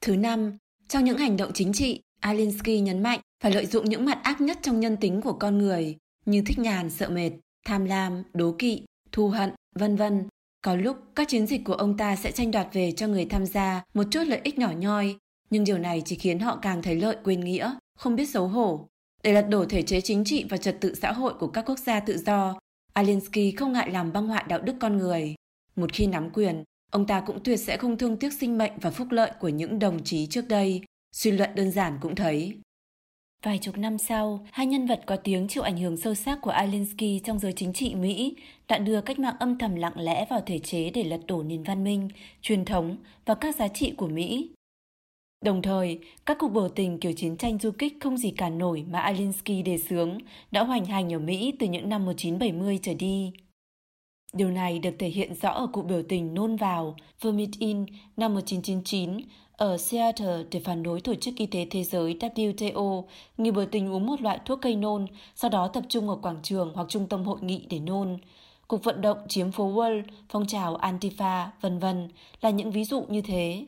Thứ 0.00 0.16
năm, 0.16 0.56
trong 0.88 1.04
những 1.04 1.18
hành 1.18 1.36
động 1.36 1.50
chính 1.54 1.72
trị, 1.72 2.00
Alinsky 2.20 2.80
nhấn 2.80 3.02
mạnh 3.02 3.20
phải 3.42 3.52
lợi 3.52 3.66
dụng 3.66 3.84
những 3.84 4.04
mặt 4.04 4.20
ác 4.22 4.40
nhất 4.40 4.58
trong 4.62 4.80
nhân 4.80 4.96
tính 4.96 5.20
của 5.20 5.32
con 5.32 5.58
người 5.58 5.96
như 6.26 6.42
thích 6.46 6.58
nhàn, 6.58 6.90
sợ 6.90 7.08
mệt, 7.08 7.30
tham 7.64 7.84
lam, 7.84 8.22
đố 8.34 8.54
kỵ, 8.58 8.82
thù 9.12 9.28
hận, 9.28 9.50
vân 9.74 9.96
vân 9.96 10.28
có 10.62 10.76
lúc 10.76 10.96
các 11.14 11.28
chiến 11.28 11.46
dịch 11.46 11.64
của 11.64 11.74
ông 11.74 11.96
ta 11.96 12.16
sẽ 12.16 12.32
tranh 12.32 12.50
đoạt 12.50 12.68
về 12.72 12.92
cho 12.92 13.06
người 13.06 13.24
tham 13.24 13.46
gia 13.46 13.84
một 13.94 14.04
chút 14.10 14.22
lợi 14.26 14.40
ích 14.44 14.58
nhỏ 14.58 14.72
nhoi, 14.78 15.16
nhưng 15.50 15.64
điều 15.64 15.78
này 15.78 16.02
chỉ 16.04 16.16
khiến 16.16 16.38
họ 16.38 16.58
càng 16.62 16.82
thấy 16.82 16.96
lợi 16.96 17.16
quên 17.24 17.40
nghĩa, 17.40 17.74
không 17.98 18.16
biết 18.16 18.28
xấu 18.28 18.48
hổ. 18.48 18.88
Để 19.22 19.32
lật 19.32 19.48
đổ 19.48 19.64
thể 19.64 19.82
chế 19.82 20.00
chính 20.00 20.24
trị 20.24 20.44
và 20.50 20.56
trật 20.56 20.80
tự 20.80 20.94
xã 20.94 21.12
hội 21.12 21.34
của 21.40 21.46
các 21.46 21.64
quốc 21.66 21.78
gia 21.78 22.00
tự 22.00 22.18
do, 22.18 22.58
Alinsky 22.92 23.50
không 23.50 23.72
ngại 23.72 23.90
làm 23.90 24.12
băng 24.12 24.26
hoại 24.26 24.44
đạo 24.48 24.60
đức 24.60 24.76
con 24.80 24.96
người. 24.96 25.34
Một 25.76 25.92
khi 25.92 26.06
nắm 26.06 26.30
quyền, 26.30 26.64
ông 26.90 27.06
ta 27.06 27.20
cũng 27.20 27.42
tuyệt 27.44 27.60
sẽ 27.60 27.76
không 27.76 27.98
thương 27.98 28.16
tiếc 28.16 28.32
sinh 28.32 28.58
mệnh 28.58 28.72
và 28.80 28.90
phúc 28.90 29.08
lợi 29.10 29.30
của 29.40 29.48
những 29.48 29.78
đồng 29.78 30.04
chí 30.04 30.26
trước 30.26 30.48
đây. 30.48 30.82
Suy 31.12 31.30
luận 31.30 31.50
đơn 31.54 31.70
giản 31.70 31.98
cũng 32.00 32.14
thấy. 32.14 32.60
Vài 33.42 33.58
chục 33.58 33.78
năm 33.78 33.98
sau, 33.98 34.46
hai 34.52 34.66
nhân 34.66 34.86
vật 34.86 35.00
có 35.06 35.16
tiếng 35.16 35.48
chịu 35.48 35.62
ảnh 35.62 35.76
hưởng 35.76 35.96
sâu 35.96 36.14
sắc 36.14 36.38
của 36.42 36.50
Alinsky 36.50 37.20
trong 37.24 37.38
giới 37.38 37.52
chính 37.52 37.72
trị 37.72 37.94
Mỹ 37.94 38.36
đã 38.68 38.78
đưa 38.78 39.00
cách 39.00 39.18
mạng 39.18 39.36
âm 39.40 39.58
thầm 39.58 39.74
lặng 39.74 40.00
lẽ 40.00 40.26
vào 40.30 40.40
thể 40.46 40.58
chế 40.58 40.90
để 40.90 41.04
lật 41.04 41.20
đổ 41.26 41.42
nền 41.42 41.62
văn 41.62 41.84
minh, 41.84 42.08
truyền 42.42 42.64
thống 42.64 42.96
và 43.24 43.34
các 43.34 43.56
giá 43.56 43.68
trị 43.68 43.90
của 43.96 44.08
Mỹ. 44.08 44.50
Đồng 45.44 45.62
thời, 45.62 45.98
các 46.26 46.36
cuộc 46.40 46.48
biểu 46.48 46.68
tình 46.68 47.00
kiểu 47.00 47.12
chiến 47.12 47.36
tranh 47.36 47.58
du 47.58 47.70
kích 47.70 47.96
không 48.00 48.16
gì 48.16 48.30
cản 48.30 48.58
nổi 48.58 48.84
mà 48.90 49.00
Alinsky 49.00 49.62
đề 49.62 49.78
xướng 49.78 50.18
đã 50.50 50.64
hoành 50.64 50.84
hành 50.84 51.12
ở 51.12 51.18
Mỹ 51.18 51.52
từ 51.58 51.66
những 51.66 51.88
năm 51.88 52.04
1970 52.04 52.78
trở 52.82 52.94
đi. 52.94 53.32
Điều 54.32 54.50
này 54.50 54.78
được 54.78 54.94
thể 54.98 55.08
hiện 55.08 55.34
rõ 55.34 55.50
ở 55.50 55.66
cuộc 55.72 55.82
biểu 55.82 56.02
tình 56.02 56.34
nôn 56.34 56.56
vào 56.56 56.96
Vomit 57.20 57.50
In 57.58 57.86
năm 58.16 58.34
1999 58.34 59.20
ở 59.58 59.76
Seattle 59.76 60.44
để 60.50 60.60
phản 60.60 60.82
đối 60.82 61.00
Tổ 61.00 61.14
chức 61.14 61.34
Y 61.36 61.46
tế 61.46 61.66
Thế 61.70 61.84
giới 61.84 62.16
WTO 62.20 63.04
nghi 63.38 63.50
biểu 63.50 63.66
tình 63.66 63.92
uống 63.92 64.06
một 64.06 64.20
loại 64.20 64.38
thuốc 64.44 64.58
cây 64.62 64.76
nôn, 64.76 65.06
sau 65.34 65.50
đó 65.50 65.68
tập 65.68 65.84
trung 65.88 66.08
ở 66.08 66.16
quảng 66.16 66.40
trường 66.42 66.72
hoặc 66.74 66.86
trung 66.88 67.06
tâm 67.06 67.24
hội 67.24 67.38
nghị 67.40 67.66
để 67.70 67.78
nôn. 67.78 68.18
cuộc 68.66 68.84
vận 68.84 69.00
động 69.00 69.18
chiếm 69.28 69.52
phố 69.52 69.72
Wall, 69.72 70.02
phong 70.28 70.46
trào 70.46 70.78
Antifa, 70.78 71.46
vân 71.60 71.78
vân 71.78 72.08
là 72.40 72.50
những 72.50 72.70
ví 72.70 72.84
dụ 72.84 73.04
như 73.08 73.20
thế. 73.20 73.66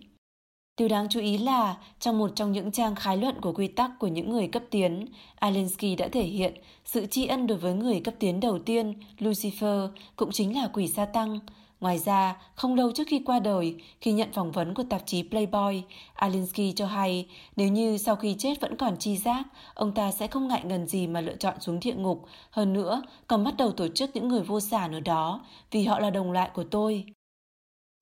Điều 0.77 0.89
đáng 0.89 1.09
chú 1.09 1.21
ý 1.21 1.39
là, 1.39 1.77
trong 2.01 2.19
một 2.19 2.31
trong 2.35 2.53
những 2.53 2.73
trang 2.73 2.95
khái 2.95 3.17
luận 3.17 3.41
của 3.41 3.53
quy 3.53 3.69
tắc 3.69 3.91
của 3.99 4.07
những 4.07 4.31
người 4.31 4.49
cấp 4.49 4.63
tiến, 4.71 5.07
Alinsky 5.35 5.97
đã 5.97 6.09
thể 6.09 6.23
hiện 6.23 6.55
sự 6.85 7.07
tri 7.07 7.27
ân 7.27 7.47
đối 7.47 7.59
với 7.59 7.75
người 7.75 8.01
cấp 8.01 8.15
tiến 8.19 8.41
đầu 8.41 8.59
tiên, 8.59 8.95
Lucifer, 9.19 9.89
cũng 10.17 10.33
chính 10.33 10.57
là 10.57 10.69
quỷ 10.73 10.89
sa 10.89 11.05
tăng. 11.05 11.39
Ngoài 11.81 11.99
ra, 11.99 12.37
không 12.55 12.75
lâu 12.75 12.93
trước 12.93 13.09
khi 13.09 13.23
qua 13.27 13.39
đời, 13.39 13.75
khi 14.01 14.13
nhận 14.13 14.33
phỏng 14.33 14.53
vấn 14.53 14.75
của 14.75 14.83
tạp 14.91 15.03
chí 15.07 15.23
Playboy, 15.23 15.83
Alinsky 16.15 16.73
cho 16.73 16.87
hay 16.87 17.27
nếu 17.57 17.69
như 17.69 17.99
sau 17.99 18.17
khi 18.17 18.35
chết 18.39 18.61
vẫn 18.61 18.77
còn 18.77 18.97
chi 18.99 19.17
giác, 19.17 19.45
ông 19.75 19.95
ta 19.95 20.13
sẽ 20.13 20.27
không 20.27 20.49
ngại 20.49 20.63
ngần 20.65 20.87
gì 20.87 21.07
mà 21.07 21.21
lựa 21.21 21.37
chọn 21.37 21.61
xuống 21.61 21.81
địa 21.81 21.95
ngục. 21.95 22.27
Hơn 22.51 22.73
nữa, 22.73 23.03
còn 23.27 23.45
bắt 23.45 23.55
đầu 23.57 23.73
tổ 23.73 23.89
chức 23.89 24.11
những 24.15 24.29
người 24.29 24.43
vô 24.43 24.61
sản 24.61 24.93
ở 24.93 25.01
đó, 25.01 25.45
vì 25.71 25.85
họ 25.85 25.99
là 26.01 26.11
đồng 26.11 26.33
loại 26.33 26.51
của 26.55 26.65
tôi. 26.65 27.05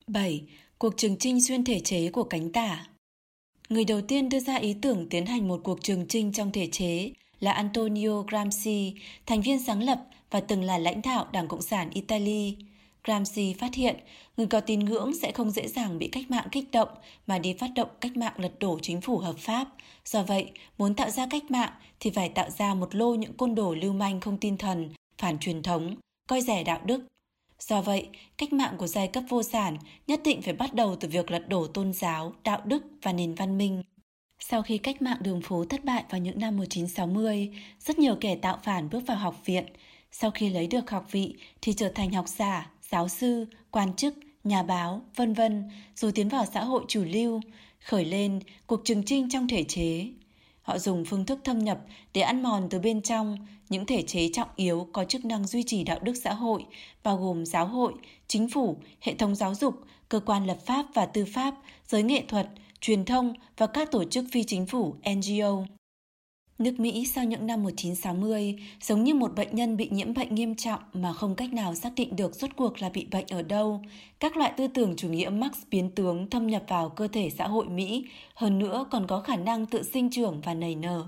7. 0.06 0.42
Cuộc 0.78 0.96
trường 0.96 1.16
trinh 1.16 1.40
xuyên 1.42 1.64
thể 1.64 1.80
chế 1.80 2.10
của 2.10 2.24
cánh 2.24 2.52
tả 2.52 2.86
Người 3.68 3.84
đầu 3.84 4.00
tiên 4.00 4.28
đưa 4.28 4.40
ra 4.40 4.56
ý 4.56 4.74
tưởng 4.82 5.08
tiến 5.08 5.26
hành 5.26 5.48
một 5.48 5.60
cuộc 5.64 5.82
trường 5.82 6.06
trinh 6.08 6.32
trong 6.32 6.52
thể 6.52 6.68
chế 6.72 7.10
là 7.40 7.52
Antonio 7.52 8.22
Gramsci, 8.22 8.94
thành 9.26 9.42
viên 9.42 9.58
sáng 9.58 9.82
lập 9.82 9.98
và 10.30 10.40
từng 10.40 10.62
là 10.62 10.78
lãnh 10.78 11.02
đạo 11.02 11.26
Đảng 11.32 11.48
Cộng 11.48 11.62
sản 11.62 11.90
Italy. 11.90 12.56
Gramsci 13.08 13.52
phát 13.52 13.74
hiện 13.74 13.96
người 14.36 14.46
có 14.46 14.60
tín 14.60 14.80
ngưỡng 14.80 15.12
sẽ 15.22 15.32
không 15.32 15.50
dễ 15.50 15.68
dàng 15.68 15.98
bị 15.98 16.08
cách 16.08 16.30
mạng 16.30 16.48
kích 16.52 16.70
động 16.72 16.88
mà 17.26 17.38
đi 17.38 17.52
phát 17.52 17.70
động 17.74 17.88
cách 18.00 18.16
mạng 18.16 18.34
lật 18.36 18.52
đổ 18.58 18.78
chính 18.82 19.00
phủ 19.00 19.18
hợp 19.18 19.38
pháp. 19.38 19.68
Do 20.04 20.22
vậy, 20.22 20.50
muốn 20.78 20.94
tạo 20.94 21.10
ra 21.10 21.26
cách 21.30 21.50
mạng 21.50 21.72
thì 22.00 22.10
phải 22.10 22.28
tạo 22.28 22.50
ra 22.50 22.74
một 22.74 22.94
lô 22.94 23.14
những 23.14 23.32
côn 23.32 23.54
đồ 23.54 23.74
lưu 23.74 23.92
manh 23.92 24.20
không 24.20 24.38
tin 24.38 24.56
thần, 24.56 24.90
phản 25.18 25.38
truyền 25.38 25.62
thống, 25.62 25.94
coi 26.28 26.40
rẻ 26.40 26.64
đạo 26.64 26.80
đức, 26.84 27.06
Do 27.60 27.82
vậy, 27.82 28.08
cách 28.38 28.52
mạng 28.52 28.74
của 28.78 28.86
giai 28.86 29.08
cấp 29.08 29.24
vô 29.28 29.42
sản 29.42 29.78
nhất 30.06 30.20
định 30.24 30.42
phải 30.42 30.54
bắt 30.54 30.74
đầu 30.74 30.96
từ 30.96 31.08
việc 31.08 31.30
lật 31.30 31.48
đổ 31.48 31.66
tôn 31.66 31.92
giáo, 31.92 32.32
đạo 32.44 32.60
đức 32.64 32.84
và 33.02 33.12
nền 33.12 33.34
văn 33.34 33.58
minh. 33.58 33.82
Sau 34.38 34.62
khi 34.62 34.78
cách 34.78 35.02
mạng 35.02 35.18
đường 35.20 35.42
phố 35.42 35.64
thất 35.64 35.84
bại 35.84 36.04
vào 36.10 36.20
những 36.20 36.38
năm 36.38 36.56
1960, 36.56 37.50
rất 37.80 37.98
nhiều 37.98 38.16
kẻ 38.20 38.36
tạo 38.36 38.58
phản 38.64 38.90
bước 38.90 39.00
vào 39.06 39.16
học 39.16 39.36
viện. 39.44 39.66
Sau 40.10 40.30
khi 40.30 40.50
lấy 40.50 40.66
được 40.66 40.90
học 40.90 41.06
vị 41.10 41.34
thì 41.60 41.72
trở 41.72 41.88
thành 41.88 42.12
học 42.12 42.28
giả, 42.28 42.70
giáo 42.90 43.08
sư, 43.08 43.46
quan 43.70 43.94
chức, 43.94 44.14
nhà 44.44 44.62
báo, 44.62 45.02
vân 45.16 45.34
vân, 45.34 45.70
rồi 45.94 46.12
tiến 46.12 46.28
vào 46.28 46.44
xã 46.54 46.64
hội 46.64 46.84
chủ 46.88 47.04
lưu, 47.04 47.40
khởi 47.84 48.04
lên 48.04 48.40
cuộc 48.66 48.80
trừng 48.84 49.02
trinh 49.06 49.28
trong 49.30 49.48
thể 49.48 49.64
chế. 49.64 50.06
Họ 50.62 50.78
dùng 50.78 51.04
phương 51.04 51.26
thức 51.26 51.38
thâm 51.44 51.58
nhập 51.58 51.78
để 52.14 52.20
ăn 52.20 52.42
mòn 52.42 52.68
từ 52.70 52.78
bên 52.78 53.02
trong 53.02 53.36
những 53.68 53.86
thể 53.86 54.02
chế 54.02 54.30
trọng 54.32 54.48
yếu 54.56 54.88
có 54.92 55.04
chức 55.04 55.24
năng 55.24 55.46
duy 55.46 55.62
trì 55.62 55.84
đạo 55.84 55.98
đức 56.02 56.14
xã 56.24 56.34
hội, 56.34 56.64
bao 57.02 57.16
gồm 57.16 57.46
giáo 57.46 57.66
hội, 57.66 57.92
chính 58.26 58.48
phủ, 58.48 58.76
hệ 59.00 59.14
thống 59.14 59.34
giáo 59.34 59.54
dục, 59.54 59.74
cơ 60.08 60.20
quan 60.20 60.46
lập 60.46 60.58
pháp 60.66 60.86
và 60.94 61.06
tư 61.06 61.24
pháp, 61.34 61.54
giới 61.86 62.02
nghệ 62.02 62.22
thuật, 62.28 62.48
truyền 62.80 63.04
thông 63.04 63.34
và 63.56 63.66
các 63.66 63.90
tổ 63.90 64.04
chức 64.04 64.24
phi 64.32 64.44
chính 64.44 64.66
phủ 64.66 64.94
NGO. 65.10 65.77
Nước 66.58 66.80
Mỹ 66.80 67.06
sau 67.06 67.24
những 67.24 67.46
năm 67.46 67.62
1960 67.62 68.58
giống 68.80 69.04
như 69.04 69.14
một 69.14 69.34
bệnh 69.36 69.54
nhân 69.54 69.76
bị 69.76 69.88
nhiễm 69.90 70.14
bệnh 70.14 70.34
nghiêm 70.34 70.54
trọng 70.54 70.80
mà 70.92 71.12
không 71.12 71.34
cách 71.34 71.52
nào 71.52 71.74
xác 71.74 71.90
định 71.96 72.16
được 72.16 72.34
rốt 72.34 72.50
cuộc 72.56 72.82
là 72.82 72.88
bị 72.88 73.06
bệnh 73.10 73.26
ở 73.30 73.42
đâu. 73.42 73.82
Các 74.20 74.36
loại 74.36 74.52
tư 74.56 74.66
tưởng 74.66 74.96
chủ 74.96 75.08
nghĩa 75.08 75.28
Marx 75.28 75.54
biến 75.70 75.90
tướng 75.90 76.30
thâm 76.30 76.46
nhập 76.46 76.62
vào 76.68 76.88
cơ 76.88 77.08
thể 77.08 77.30
xã 77.30 77.46
hội 77.46 77.68
Mỹ, 77.68 78.04
hơn 78.34 78.58
nữa 78.58 78.86
còn 78.90 79.06
có 79.06 79.20
khả 79.20 79.36
năng 79.36 79.66
tự 79.66 79.82
sinh 79.82 80.10
trưởng 80.10 80.40
và 80.40 80.54
nảy 80.54 80.74
nở. 80.74 81.06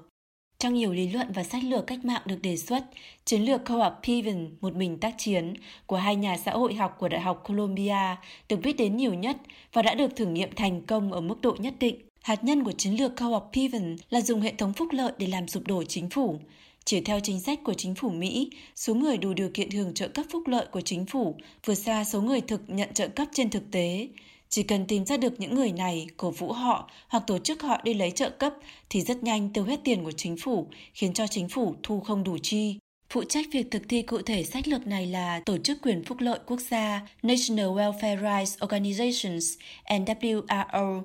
Trong 0.58 0.74
nhiều 0.74 0.92
lý 0.92 1.08
luận 1.08 1.32
và 1.34 1.44
sách 1.44 1.64
lược 1.64 1.86
cách 1.86 2.04
mạng 2.04 2.22
được 2.26 2.42
đề 2.42 2.56
xuất, 2.56 2.84
chiến 3.24 3.42
lược 3.42 3.64
co-op 3.64 3.92
Piven, 4.02 4.56
một 4.60 4.74
mình 4.74 4.98
tác 4.98 5.14
chiến, 5.18 5.54
của 5.86 5.96
hai 5.96 6.16
nhà 6.16 6.36
xã 6.36 6.52
hội 6.52 6.74
học 6.74 6.96
của 6.98 7.08
Đại 7.08 7.20
học 7.20 7.44
Columbia 7.48 8.16
được 8.48 8.56
biết 8.62 8.72
đến 8.72 8.96
nhiều 8.96 9.14
nhất 9.14 9.36
và 9.72 9.82
đã 9.82 9.94
được 9.94 10.16
thử 10.16 10.26
nghiệm 10.26 10.50
thành 10.56 10.82
công 10.86 11.12
ở 11.12 11.20
mức 11.20 11.40
độ 11.42 11.56
nhất 11.58 11.74
định. 11.80 12.09
Hạt 12.22 12.44
nhân 12.44 12.64
của 12.64 12.72
chiến 12.72 13.00
lược 13.00 13.16
Co-op 13.16 13.50
Piven 13.52 13.96
là 14.10 14.20
dùng 14.20 14.40
hệ 14.40 14.52
thống 14.58 14.72
phúc 14.72 14.88
lợi 14.92 15.12
để 15.18 15.26
làm 15.26 15.48
sụp 15.48 15.66
đổ 15.66 15.84
chính 15.84 16.10
phủ. 16.10 16.38
Chỉ 16.84 17.00
theo 17.00 17.20
chính 17.20 17.40
sách 17.40 17.58
của 17.64 17.74
chính 17.74 17.94
phủ 17.94 18.10
Mỹ, 18.10 18.50
số 18.76 18.94
người 18.94 19.16
đủ 19.16 19.34
điều 19.34 19.50
kiện 19.54 19.70
hưởng 19.70 19.94
trợ 19.94 20.08
cấp 20.08 20.26
phúc 20.30 20.42
lợi 20.46 20.66
của 20.72 20.80
chính 20.80 21.06
phủ 21.06 21.36
vượt 21.64 21.74
xa 21.74 22.04
số 22.04 22.20
người 22.20 22.40
thực 22.40 22.60
nhận 22.66 22.94
trợ 22.94 23.08
cấp 23.08 23.28
trên 23.32 23.50
thực 23.50 23.70
tế. 23.70 24.08
Chỉ 24.48 24.62
cần 24.62 24.86
tìm 24.86 25.04
ra 25.04 25.16
được 25.16 25.40
những 25.40 25.54
người 25.54 25.72
này, 25.72 26.06
cổ 26.16 26.30
vũ 26.30 26.52
họ 26.52 26.90
hoặc 27.08 27.24
tổ 27.26 27.38
chức 27.38 27.62
họ 27.62 27.80
đi 27.84 27.94
lấy 27.94 28.10
trợ 28.10 28.30
cấp 28.30 28.54
thì 28.90 29.00
rất 29.00 29.22
nhanh 29.22 29.50
tiêu 29.52 29.64
hết 29.64 29.80
tiền 29.84 30.04
của 30.04 30.12
chính 30.12 30.36
phủ, 30.36 30.66
khiến 30.94 31.12
cho 31.14 31.26
chính 31.26 31.48
phủ 31.48 31.74
thu 31.82 32.00
không 32.00 32.24
đủ 32.24 32.38
chi. 32.42 32.78
Phụ 33.10 33.24
trách 33.24 33.46
việc 33.52 33.70
thực 33.70 33.82
thi 33.88 34.02
cụ 34.02 34.18
thể 34.22 34.44
sách 34.44 34.68
lược 34.68 34.86
này 34.86 35.06
là 35.06 35.40
Tổ 35.46 35.58
chức 35.58 35.78
Quyền 35.82 36.04
Phúc 36.04 36.20
lợi 36.20 36.38
Quốc 36.46 36.60
gia 36.60 37.08
National 37.22 37.66
Welfare 37.66 38.16
Rights 38.16 38.58
Organizations 38.58 39.58
NWRO 39.88 41.02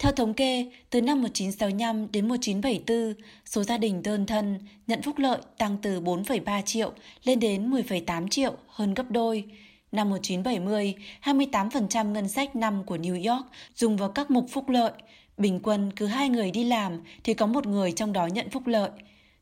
theo 0.00 0.12
thống 0.12 0.34
kê, 0.34 0.66
từ 0.90 1.00
năm 1.00 1.22
1965 1.22 2.12
đến 2.12 2.28
1974, 2.28 3.14
số 3.44 3.62
gia 3.62 3.78
đình 3.78 4.02
đơn 4.02 4.26
thân 4.26 4.58
nhận 4.86 5.02
phúc 5.02 5.18
lợi 5.18 5.38
tăng 5.58 5.76
từ 5.82 6.00
4,3 6.00 6.62
triệu 6.62 6.92
lên 7.24 7.40
đến 7.40 7.70
10,8 7.70 8.28
triệu, 8.28 8.52
hơn 8.68 8.94
gấp 8.94 9.10
đôi. 9.10 9.44
Năm 9.92 10.10
1970, 10.10 10.94
28% 11.22 12.12
ngân 12.12 12.28
sách 12.28 12.56
năm 12.56 12.84
của 12.84 12.96
New 12.96 13.32
York 13.32 13.46
dùng 13.74 13.96
vào 13.96 14.08
các 14.08 14.30
mục 14.30 14.46
phúc 14.50 14.68
lợi. 14.68 14.92
Bình 15.36 15.60
quân 15.62 15.90
cứ 15.96 16.06
hai 16.06 16.28
người 16.28 16.50
đi 16.50 16.64
làm 16.64 17.02
thì 17.24 17.34
có 17.34 17.46
một 17.46 17.66
người 17.66 17.92
trong 17.92 18.12
đó 18.12 18.26
nhận 18.26 18.50
phúc 18.50 18.66
lợi. 18.66 18.90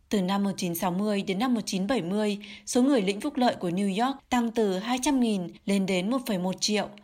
Từ 0.08 0.22
năm 0.22 0.44
1960 0.44 1.22
đến 1.22 1.38
năm 1.38 1.54
1970, 1.54 2.38
số 2.66 2.82
người 2.82 3.02
lĩnh 3.02 3.20
phúc 3.20 3.36
lợi 3.36 3.54
của 3.54 3.70
New 3.70 4.06
York 4.06 4.18
tăng 4.30 4.50
từ 4.50 4.78
200.000 4.78 5.48
lên 5.66 5.86
đến 5.86 6.10
1,1 6.10 6.52
triệu– 6.52 6.88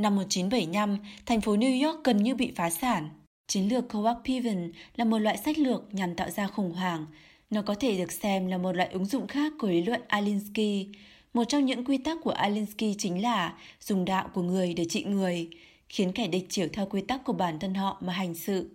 Năm 0.00 0.16
1975, 0.16 0.98
thành 1.26 1.40
phố 1.40 1.56
New 1.56 1.86
York 1.86 2.04
gần 2.04 2.22
như 2.22 2.34
bị 2.34 2.52
phá 2.56 2.70
sản. 2.70 3.08
Chiến 3.46 3.68
lược 3.68 3.88
Co-op 3.88 4.16
Piven 4.24 4.72
là 4.96 5.04
một 5.04 5.18
loại 5.18 5.36
sách 5.36 5.58
lược 5.58 5.94
nhằm 5.94 6.14
tạo 6.14 6.30
ra 6.30 6.46
khủng 6.46 6.72
hoảng. 6.72 7.06
Nó 7.50 7.62
có 7.62 7.74
thể 7.74 7.98
được 7.98 8.12
xem 8.12 8.46
là 8.46 8.58
một 8.58 8.72
loại 8.72 8.88
ứng 8.92 9.04
dụng 9.04 9.26
khác 9.26 9.52
của 9.58 9.68
lý 9.68 9.82
luận 9.82 10.00
Alinsky. 10.08 10.88
Một 11.34 11.44
trong 11.44 11.64
những 11.64 11.84
quy 11.84 11.98
tắc 11.98 12.18
của 12.22 12.30
Alinsky 12.30 12.94
chính 12.98 13.22
là 13.22 13.54
dùng 13.80 14.04
đạo 14.04 14.30
của 14.34 14.42
người 14.42 14.74
để 14.74 14.84
trị 14.84 15.04
người, 15.04 15.48
khiến 15.88 16.12
kẻ 16.12 16.26
địch 16.26 16.46
chiều 16.48 16.68
theo 16.72 16.86
quy 16.86 17.00
tắc 17.00 17.24
của 17.24 17.32
bản 17.32 17.58
thân 17.58 17.74
họ 17.74 17.96
mà 18.00 18.12
hành 18.12 18.34
sự. 18.34 18.70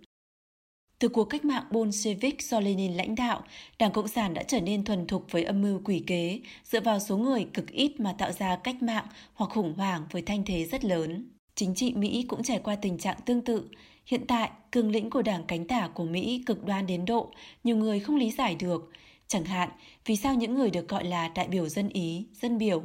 Từ 0.98 1.08
cuộc 1.08 1.24
cách 1.24 1.44
mạng 1.44 1.64
Bolshevik 1.70 2.42
do 2.42 2.60
Lenin 2.60 2.92
lãnh 2.92 3.14
đạo, 3.14 3.42
Đảng 3.78 3.92
Cộng 3.92 4.08
sản 4.08 4.34
đã 4.34 4.42
trở 4.42 4.60
nên 4.60 4.84
thuần 4.84 5.06
thục 5.06 5.26
với 5.30 5.44
âm 5.44 5.62
mưu 5.62 5.80
quỷ 5.84 6.02
kế, 6.06 6.40
dựa 6.64 6.80
vào 6.80 7.00
số 7.00 7.16
người 7.16 7.46
cực 7.54 7.70
ít 7.70 8.00
mà 8.00 8.12
tạo 8.18 8.32
ra 8.32 8.56
cách 8.56 8.82
mạng 8.82 9.06
hoặc 9.34 9.50
khủng 9.50 9.74
hoảng 9.76 10.06
với 10.10 10.22
thanh 10.22 10.44
thế 10.44 10.64
rất 10.64 10.84
lớn. 10.84 11.30
Chính 11.54 11.74
trị 11.74 11.92
Mỹ 11.94 12.24
cũng 12.28 12.42
trải 12.42 12.60
qua 12.64 12.76
tình 12.76 12.98
trạng 12.98 13.16
tương 13.24 13.44
tự. 13.44 13.68
Hiện 14.06 14.26
tại, 14.26 14.50
cương 14.72 14.90
lĩnh 14.90 15.10
của 15.10 15.22
đảng 15.22 15.44
cánh 15.48 15.66
tả 15.66 15.88
của 15.94 16.04
Mỹ 16.04 16.42
cực 16.46 16.64
đoan 16.64 16.86
đến 16.86 17.04
độ 17.04 17.30
nhiều 17.64 17.76
người 17.76 18.00
không 18.00 18.16
lý 18.16 18.30
giải 18.30 18.54
được. 18.54 18.90
Chẳng 19.28 19.44
hạn, 19.44 19.68
vì 20.06 20.16
sao 20.16 20.34
những 20.34 20.54
người 20.54 20.70
được 20.70 20.88
gọi 20.88 21.04
là 21.04 21.28
đại 21.28 21.48
biểu 21.48 21.68
dân 21.68 21.88
Ý, 21.88 22.26
dân 22.32 22.58
biểu, 22.58 22.82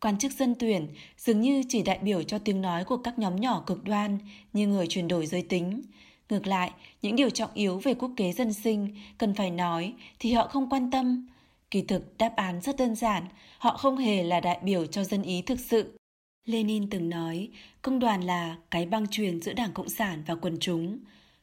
quan 0.00 0.18
chức 0.18 0.32
dân 0.32 0.54
tuyển 0.58 0.88
dường 1.18 1.40
như 1.40 1.62
chỉ 1.68 1.82
đại 1.82 1.98
biểu 1.98 2.22
cho 2.22 2.38
tiếng 2.38 2.60
nói 2.60 2.84
của 2.84 2.96
các 2.96 3.18
nhóm 3.18 3.36
nhỏ 3.36 3.62
cực 3.66 3.84
đoan 3.84 4.18
như 4.52 4.66
người 4.66 4.86
chuyển 4.86 5.08
đổi 5.08 5.26
giới 5.26 5.42
tính. 5.42 5.82
Ngược 6.30 6.46
lại, 6.46 6.70
những 7.02 7.16
điều 7.16 7.30
trọng 7.30 7.54
yếu 7.54 7.78
về 7.78 7.94
quốc 7.94 8.10
kế 8.16 8.32
dân 8.32 8.52
sinh 8.52 8.96
cần 9.18 9.34
phải 9.34 9.50
nói 9.50 9.94
thì 10.18 10.32
họ 10.32 10.46
không 10.46 10.70
quan 10.70 10.90
tâm. 10.90 11.26
Kỳ 11.70 11.82
thực 11.82 12.18
đáp 12.18 12.32
án 12.36 12.60
rất 12.60 12.76
đơn 12.76 12.94
giản, 12.94 13.24
họ 13.58 13.76
không 13.76 13.96
hề 13.96 14.22
là 14.22 14.40
đại 14.40 14.58
biểu 14.62 14.86
cho 14.86 15.04
dân 15.04 15.22
ý 15.22 15.42
thực 15.42 15.60
sự. 15.60 15.96
Lenin 16.44 16.90
từng 16.90 17.10
nói, 17.10 17.48
công 17.82 17.98
đoàn 17.98 18.22
là 18.22 18.56
cái 18.70 18.86
băng 18.86 19.06
truyền 19.06 19.40
giữa 19.40 19.52
Đảng 19.52 19.72
Cộng 19.72 19.88
sản 19.88 20.22
và 20.26 20.34
quần 20.34 20.56
chúng. 20.60 20.98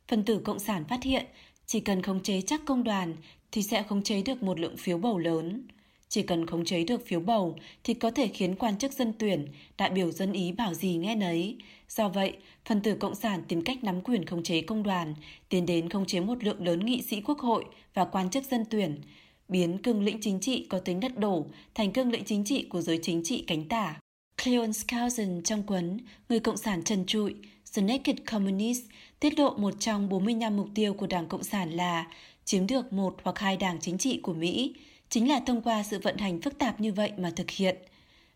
Phần 0.08 0.24
tử 0.24 0.40
Cộng 0.40 0.60
sản 0.60 0.86
phát 0.86 1.04
hiện, 1.04 1.26
chỉ 1.66 1.80
cần 1.80 2.02
khống 2.02 2.24
chế 2.24 2.42
chắc 2.42 2.62
công 2.66 2.84
đoàn 2.84 3.16
thì 3.52 3.64
sẽ 3.64 3.84
khống 3.84 4.04
chế 4.04 4.22
được 4.22 4.44
một 4.44 4.60
lượng 4.60 4.78
phiếu 4.78 4.98
bầu 4.98 5.18
lớn. 5.18 5.68
Chỉ 6.12 6.22
cần 6.22 6.48
khống 6.48 6.65
chế 6.65 6.84
được 6.84 7.08
phiếu 7.08 7.20
bầu 7.20 7.56
thì 7.84 7.94
có 7.94 8.12
thể 8.12 8.27
khiến 8.27 8.56
quan 8.56 8.77
chức 8.77 8.94
dân 8.94 9.13
tuyển, 9.20 9.48
đại 9.77 9.89
biểu 9.89 10.12
dân 10.12 10.34
ý 10.34 10.51
bảo 10.51 10.74
gì 10.74 10.96
nghe 10.96 11.15
nấy. 11.15 11.58
Do 11.89 12.10
vậy, 12.10 12.34
phần 12.65 12.82
tử 12.82 12.96
Cộng 12.96 13.15
sản 13.15 13.44
tìm 13.48 13.62
cách 13.62 13.84
nắm 13.84 14.01
quyền 14.01 14.25
khống 14.25 14.44
chế 14.44 14.62
công 14.62 14.84
đoàn, 14.84 15.15
tiến 15.50 15.65
đến 15.65 15.89
khống 15.89 16.06
chế 16.06 16.20
một 16.20 16.44
lượng 16.44 16.65
lớn 16.65 16.86
nghị 16.86 17.01
sĩ 17.01 17.22
quốc 17.22 17.39
hội 17.39 17.65
và 17.94 18.06
quan 18.06 18.30
chức 18.30 18.44
dân 18.44 18.65
tuyển, 18.70 19.01
biến 19.48 19.77
cương 19.77 20.03
lĩnh 20.03 20.18
chính 20.22 20.39
trị 20.39 20.68
có 20.70 20.80
tính 20.80 21.00
đất 21.00 21.18
đổ 21.18 21.46
thành 21.75 21.91
cương 21.91 22.12
lĩnh 22.12 22.25
chính 22.25 22.44
trị 22.44 22.65
của 22.70 22.82
giới 22.82 23.00
chính 23.01 23.24
trị 23.24 23.44
cánh 23.48 23.68
tả. 23.68 24.00
Cleon 24.44 24.74
Skousen 24.74 25.41
trong 25.44 25.63
cuốn 25.63 25.98
Người 26.30 26.39
Cộng 26.39 26.58
sản 26.58 26.84
trần 26.84 27.06
trụi, 27.06 27.36
The 27.75 27.82
Naked 27.82 28.15
Communist 28.25 28.84
tiết 29.20 29.39
lộ 29.39 29.53
một 29.58 29.74
trong 29.80 30.10
45 30.10 30.58
mục 30.58 30.68
tiêu 30.75 30.94
của 30.94 31.08
Đảng 31.08 31.27
Cộng 31.27 31.44
sản 31.44 31.72
là 31.72 32.08
chiếm 32.46 32.68
được 32.68 32.94
một 32.94 33.18
hoặc 33.24 33.39
hai 33.39 33.58
đảng 33.58 33.80
chính 33.80 33.98
trị 33.98 34.20
của 34.24 34.34
Mỹ, 34.34 34.74
chính 35.12 35.30
là 35.30 35.39
thông 35.46 35.62
qua 35.62 35.84
sự 35.84 36.00
vận 36.00 36.18
hành 36.18 36.41
phức 36.41 36.58
tạp 36.58 36.82
như 36.82 36.94
vậy 36.94 37.12
mà 37.18 37.32
thực 37.36 37.50
hiện. 37.50 37.75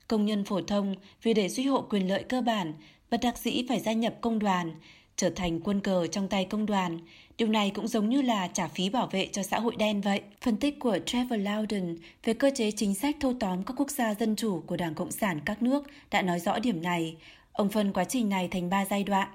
Công 0.08 0.26
nhân 0.26 0.46
phổ 0.46 0.62
thông 0.62 0.96
vì 1.24 1.34
để 1.34 1.50
duy 1.50 1.66
hộ 1.66 1.82
quyền 1.82 2.08
lợi 2.08 2.24
cơ 2.24 2.42
bản, 2.42 2.74
bất 3.12 3.20
đắc 3.24 3.38
dĩ 3.38 3.66
phải 3.70 3.80
gia 3.80 3.94
nhập 3.94 4.16
công 4.22 4.40
đoàn, 4.40 4.76
trở 5.16 5.30
thành 5.30 5.60
quân 5.60 5.82
cờ 5.82 6.08
trong 6.08 6.28
tay 6.28 6.46
công 6.46 6.66
đoàn, 6.66 7.00
Điều 7.38 7.48
này 7.48 7.72
cũng 7.76 7.88
giống 7.88 8.10
như 8.10 8.22
là 8.22 8.48
trả 8.48 8.68
phí 8.68 8.90
bảo 8.90 9.08
vệ 9.08 9.30
cho 9.32 9.44
xã 9.44 9.60
hội 9.60 9.76
đen 9.76 10.02
vậy. 10.02 10.22
Phân 10.42 10.58
tích 10.58 10.80
của 10.80 11.00
Trevor 11.06 11.42
Loudon 11.42 11.96
về 12.24 12.34
cơ 12.34 12.52
chế 12.56 12.72
chính 12.72 12.96
sách 12.96 13.16
thâu 13.20 13.34
tóm 13.40 13.64
các 13.64 13.74
quốc 13.78 13.92
gia 13.92 14.14
dân 14.14 14.36
chủ 14.36 14.64
của 14.68 14.78
Đảng 14.78 14.96
Cộng 14.96 15.12
sản 15.12 15.40
các 15.46 15.62
nước 15.62 15.84
đã 16.12 16.22
nói 16.22 16.40
rõ 16.40 16.60
điểm 16.60 16.82
này. 16.82 17.16
Ông 17.52 17.70
phân 17.70 17.94
quá 17.94 18.04
trình 18.04 18.30
này 18.30 18.48
thành 18.48 18.70
3 18.70 18.86
giai 18.86 19.04
đoạn. 19.04 19.28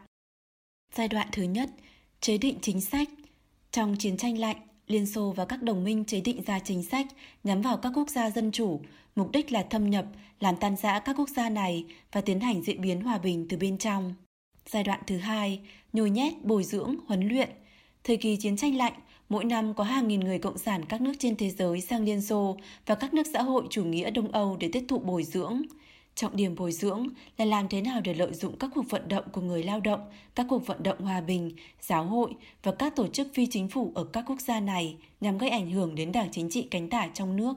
Giai 0.95 1.09
đoạn 1.09 1.29
thứ 1.33 1.43
nhất, 1.43 1.71
chế 2.21 2.39
định 2.39 2.59
chính 2.63 2.81
sách. 2.81 3.09
Trong 3.73 3.97
chiến 3.99 4.17
tranh 4.17 4.39
lạnh, 4.39 4.57
Liên 4.91 5.07
Xô 5.07 5.33
và 5.37 5.45
các 5.45 5.63
đồng 5.63 5.85
minh 5.85 6.05
chế 6.05 6.21
định 6.21 6.43
ra 6.47 6.59
chính 6.59 6.83
sách 6.83 7.07
nhắm 7.45 7.63
vào 7.63 7.77
các 7.77 7.93
quốc 7.95 8.11
gia 8.11 8.31
dân 8.31 8.53
chủ, 8.53 8.81
mục 9.17 9.33
đích 9.33 9.53
là 9.53 9.63
thâm 9.63 9.91
nhập, 9.91 10.05
làm 10.41 10.57
tan 10.57 10.77
rã 10.77 10.99
các 10.99 11.17
quốc 11.19 11.29
gia 11.29 11.49
này 11.49 11.85
và 12.13 12.21
tiến 12.21 12.41
hành 12.41 12.63
diễn 12.63 12.81
biến 12.81 13.01
hòa 13.01 13.19
bình 13.19 13.47
từ 13.49 13.57
bên 13.57 13.79
trong. 13.79 14.15
Giai 14.67 14.85
đoạn 14.85 15.01
thứ 15.07 15.17
hai, 15.17 15.61
nhồi 15.93 16.11
nhét, 16.11 16.45
bồi 16.45 16.65
dưỡng, 16.65 16.97
huấn 17.07 17.29
luyện. 17.29 17.49
Thời 18.05 18.17
kỳ 18.17 18.37
chiến 18.37 18.57
tranh 18.57 18.77
lạnh, 18.77 18.93
mỗi 19.29 19.45
năm 19.45 19.75
có 19.75 19.85
hàng 19.85 20.09
nghìn 20.09 20.21
người 20.21 20.39
cộng 20.39 20.59
sản 20.59 20.85
các 20.85 21.01
nước 21.01 21.13
trên 21.19 21.37
thế 21.37 21.51
giới 21.51 21.81
sang 21.81 22.05
Liên 22.05 22.23
Xô 22.23 22.57
và 22.87 22.95
các 22.95 23.15
nước 23.15 23.27
xã 23.33 23.43
hội 23.43 23.65
chủ 23.71 23.85
nghĩa 23.85 24.11
Đông 24.11 24.33
Âu 24.33 24.57
để 24.61 24.69
tiếp 24.73 24.85
thụ 24.89 24.99
bồi 24.99 25.23
dưỡng. 25.23 25.63
Trọng 26.21 26.37
điểm 26.37 26.55
bồi 26.55 26.73
dưỡng 26.73 27.07
là 27.39 27.45
làm 27.45 27.69
thế 27.69 27.81
nào 27.81 28.01
để 28.05 28.15
lợi 28.15 28.35
dụng 28.35 28.59
các 28.59 28.71
cuộc 28.75 28.91
vận 28.91 29.09
động 29.09 29.25
của 29.33 29.41
người 29.41 29.63
lao 29.63 29.81
động, 29.81 30.01
các 30.35 30.47
cuộc 30.49 30.67
vận 30.67 30.83
động 30.83 31.01
hòa 31.01 31.21
bình, 31.21 31.51
giáo 31.81 32.05
hội 32.05 32.31
và 32.63 32.73
các 32.73 32.97
tổ 32.97 33.07
chức 33.07 33.29
phi 33.35 33.47
chính 33.47 33.69
phủ 33.69 33.93
ở 33.95 34.05
các 34.05 34.25
quốc 34.27 34.41
gia 34.41 34.61
này 34.61 34.97
nhằm 35.21 35.39
gây 35.39 35.51
ảnh 35.51 35.71
hưởng 35.71 35.95
đến 35.95 36.13
đảng 36.13 36.29
chính 36.33 36.51
trị 36.51 36.63
cánh 36.71 36.91
tả 36.91 37.09
trong 37.15 37.37
nước. 37.37 37.55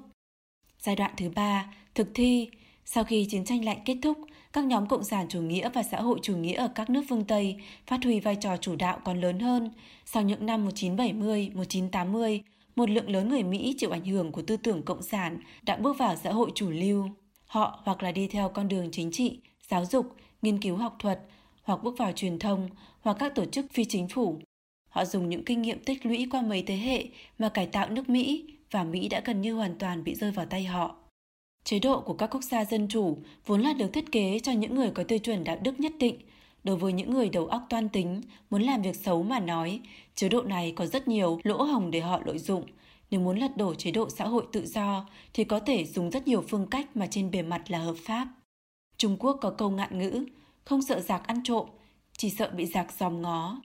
Giai 0.80 0.96
đoạn 0.96 1.12
thứ 1.18 1.30
ba, 1.30 1.74
thực 1.96 2.08
thi. 2.14 2.50
Sau 2.86 3.04
khi 3.04 3.28
chiến 3.30 3.46
tranh 3.46 3.66
lạnh 3.66 3.80
kết 3.86 3.98
thúc, 4.02 4.18
các 4.54 4.66
nhóm 4.66 4.88
cộng 4.88 5.04
sản 5.04 5.26
chủ 5.30 5.42
nghĩa 5.42 5.70
và 5.74 5.84
xã 5.84 6.02
hội 6.02 6.20
chủ 6.22 6.38
nghĩa 6.38 6.58
ở 6.58 6.68
các 6.76 6.90
nước 6.90 7.02
phương 7.10 7.26
Tây 7.26 7.56
phát 7.88 8.04
huy 8.04 8.20
vai 8.20 8.36
trò 8.36 8.58
chủ 8.58 8.76
đạo 8.76 9.00
còn 9.06 9.22
lớn 9.22 9.40
hơn. 9.40 9.72
Sau 10.06 10.24
những 10.24 10.46
năm 10.46 10.66
1970, 10.66 11.52
1980, 11.54 12.42
một 12.76 12.90
lượng 12.90 13.10
lớn 13.10 13.30
người 13.30 13.44
Mỹ 13.44 13.76
chịu 13.78 13.92
ảnh 13.92 14.06
hưởng 14.06 14.32
của 14.32 14.42
tư 14.42 14.58
tưởng 14.58 14.84
cộng 14.84 15.02
sản 15.02 15.40
đã 15.64 15.78
bước 15.78 15.98
vào 15.98 16.16
xã 16.16 16.32
hội 16.32 16.52
chủ 16.56 16.70
lưu. 16.70 17.10
Họ 17.54 17.80
hoặc 17.84 18.04
là 18.04 18.12
đi 18.12 18.28
theo 18.28 18.50
con 18.50 18.68
đường 18.68 18.90
chính 18.92 19.12
trị, 19.12 19.40
giáo 19.68 19.86
dục, 19.86 20.16
nghiên 20.42 20.62
cứu 20.62 20.76
học 20.76 20.96
thuật, 21.00 21.20
hoặc 21.64 21.84
bước 21.84 21.98
vào 21.98 22.12
truyền 22.12 22.40
thông, 22.40 22.70
hoặc 23.02 23.18
các 23.20 23.36
tổ 23.36 23.46
chức 23.46 23.66
phi 23.72 23.86
chính 23.86 24.08
phủ. 24.08 24.40
Họ 24.90 25.06
dùng 25.06 25.30
những 25.30 25.46
kinh 25.46 25.62
nghiệm 25.62 25.84
tích 25.84 26.06
lũy 26.06 26.28
qua 26.32 26.42
mấy 26.42 26.64
thế 26.64 26.78
hệ 26.78 27.06
mà 27.40 27.50
cải 27.50 27.66
tạo 27.66 27.90
nước 27.90 28.10
Mỹ 28.10 28.46
và 28.72 28.84
Mỹ 28.84 29.10
đã 29.10 29.22
gần 29.26 29.42
như 29.42 29.54
hoàn 29.54 29.78
toàn 29.78 30.04
bị 30.04 30.16
rơi 30.16 30.32
vào 30.32 30.46
tay 30.46 30.64
họ. 30.64 30.96
Chế 31.64 31.80
độ 31.80 32.02
của 32.02 32.14
các 32.14 32.28
quốc 32.28 32.44
gia 32.44 32.66
dân 32.66 32.88
chủ 32.88 33.18
vốn 33.46 33.62
là 33.62 33.74
được 33.74 33.94
thiết 33.94 34.12
kế 34.12 34.40
cho 34.40 34.52
những 34.52 34.76
người 34.76 34.92
có 34.92 35.04
tiêu 35.04 35.20
chuẩn 35.20 35.44
đạo 35.44 35.58
đức 35.62 35.80
nhất 35.80 35.94
định. 36.00 36.16
Đối 36.64 36.76
với 36.76 36.94
những 36.94 37.14
người 37.14 37.30
đầu 37.30 37.46
óc 37.46 37.66
toan 37.70 37.90
tính, 37.90 38.22
muốn 38.50 38.62
làm 38.62 38.82
việc 38.82 38.96
xấu 38.96 39.24
mà 39.24 39.40
nói, 39.40 39.80
chế 40.16 40.30
độ 40.30 40.42
này 40.42 40.74
có 40.76 40.86
rất 40.86 41.08
nhiều 41.08 41.40
lỗ 41.44 41.64
hồng 41.64 41.92
để 41.92 42.00
họ 42.00 42.22
lợi 42.26 42.40
dụng. 42.40 42.64
Nếu 43.14 43.22
muốn 43.22 43.38
lật 43.38 43.58
đổ 43.58 43.76
chế 43.76 43.92
độ 43.92 44.10
xã 44.10 44.26
hội 44.26 44.46
tự 44.52 44.66
do 44.66 45.06
thì 45.34 45.44
có 45.44 45.60
thể 45.60 45.86
dùng 45.86 46.10
rất 46.10 46.28
nhiều 46.28 46.44
phương 46.48 46.68
cách 46.72 46.98
mà 46.98 47.08
trên 47.08 47.32
bề 47.32 47.42
mặt 47.42 47.62
là 47.68 47.80
hợp 47.80 47.96
pháp. 48.06 48.28
Trung 48.98 49.18
Quốc 49.20 49.38
có 49.42 49.50
câu 49.50 49.70
ngạn 49.70 50.00
ngữ, 50.00 50.26
không 50.64 50.82
sợ 50.82 51.00
giặc 51.00 51.28
ăn 51.28 51.42
trộm, 51.44 51.68
chỉ 52.18 52.30
sợ 52.30 52.52
bị 52.58 52.66
giặc 52.66 52.94
dòm 53.00 53.22
ngó. 53.22 53.62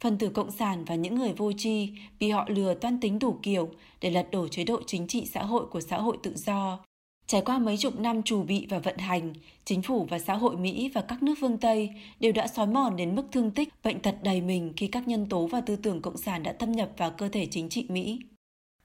Phần 0.00 0.18
tử 0.18 0.28
cộng 0.28 0.50
sản 0.50 0.84
và 0.84 0.94
những 0.94 1.14
người 1.14 1.32
vô 1.32 1.52
tri 1.52 1.90
bị 2.20 2.30
họ 2.30 2.44
lừa 2.48 2.74
toan 2.74 3.00
tính 3.00 3.18
đủ 3.18 3.38
kiểu 3.42 3.70
để 4.00 4.10
lật 4.10 4.30
đổ 4.30 4.48
chế 4.48 4.64
độ 4.64 4.80
chính 4.86 5.06
trị 5.06 5.26
xã 5.26 5.42
hội 5.42 5.66
của 5.66 5.80
xã 5.80 5.98
hội 5.98 6.16
tự 6.22 6.32
do. 6.36 6.78
Trải 7.26 7.42
qua 7.42 7.58
mấy 7.58 7.76
chục 7.76 8.00
năm 8.00 8.22
chủ 8.22 8.42
bị 8.42 8.66
và 8.70 8.78
vận 8.78 8.98
hành, 8.98 9.32
chính 9.64 9.82
phủ 9.82 10.06
và 10.10 10.18
xã 10.18 10.34
hội 10.34 10.56
Mỹ 10.56 10.90
và 10.94 11.00
các 11.00 11.22
nước 11.22 11.34
phương 11.40 11.58
Tây 11.58 11.90
đều 12.20 12.32
đã 12.32 12.46
xói 12.46 12.66
mòn 12.66 12.96
đến 12.96 13.16
mức 13.16 13.24
thương 13.32 13.50
tích, 13.50 13.68
bệnh 13.84 14.00
tật 14.00 14.14
đầy 14.22 14.40
mình 14.40 14.72
khi 14.76 14.86
các 14.86 15.08
nhân 15.08 15.28
tố 15.28 15.46
và 15.46 15.60
tư 15.60 15.76
tưởng 15.76 16.02
cộng 16.02 16.16
sản 16.16 16.42
đã 16.42 16.52
thâm 16.58 16.72
nhập 16.72 16.90
vào 16.96 17.10
cơ 17.10 17.28
thể 17.28 17.46
chính 17.46 17.68
trị 17.68 17.86
Mỹ. 17.88 18.18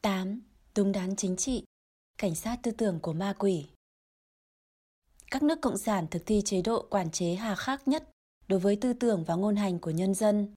8. 0.01 0.41
Đúng 0.75 0.91
đắn 0.91 1.15
chính 1.15 1.35
trị 1.35 1.63
Cảnh 2.17 2.35
sát 2.35 2.59
tư 2.63 2.71
tưởng 2.71 2.99
của 2.99 3.13
ma 3.13 3.33
quỷ 3.39 3.65
Các 5.31 5.43
nước 5.43 5.61
cộng 5.61 5.77
sản 5.77 6.07
thực 6.11 6.25
thi 6.25 6.41
chế 6.45 6.61
độ 6.61 6.85
quản 6.89 7.11
chế 7.11 7.35
hà 7.35 7.55
khắc 7.55 7.87
nhất 7.87 8.09
đối 8.47 8.59
với 8.59 8.75
tư 8.75 8.93
tưởng 8.93 9.23
và 9.23 9.35
ngôn 9.35 9.55
hành 9.55 9.79
của 9.79 9.91
nhân 9.91 10.13
dân. 10.13 10.53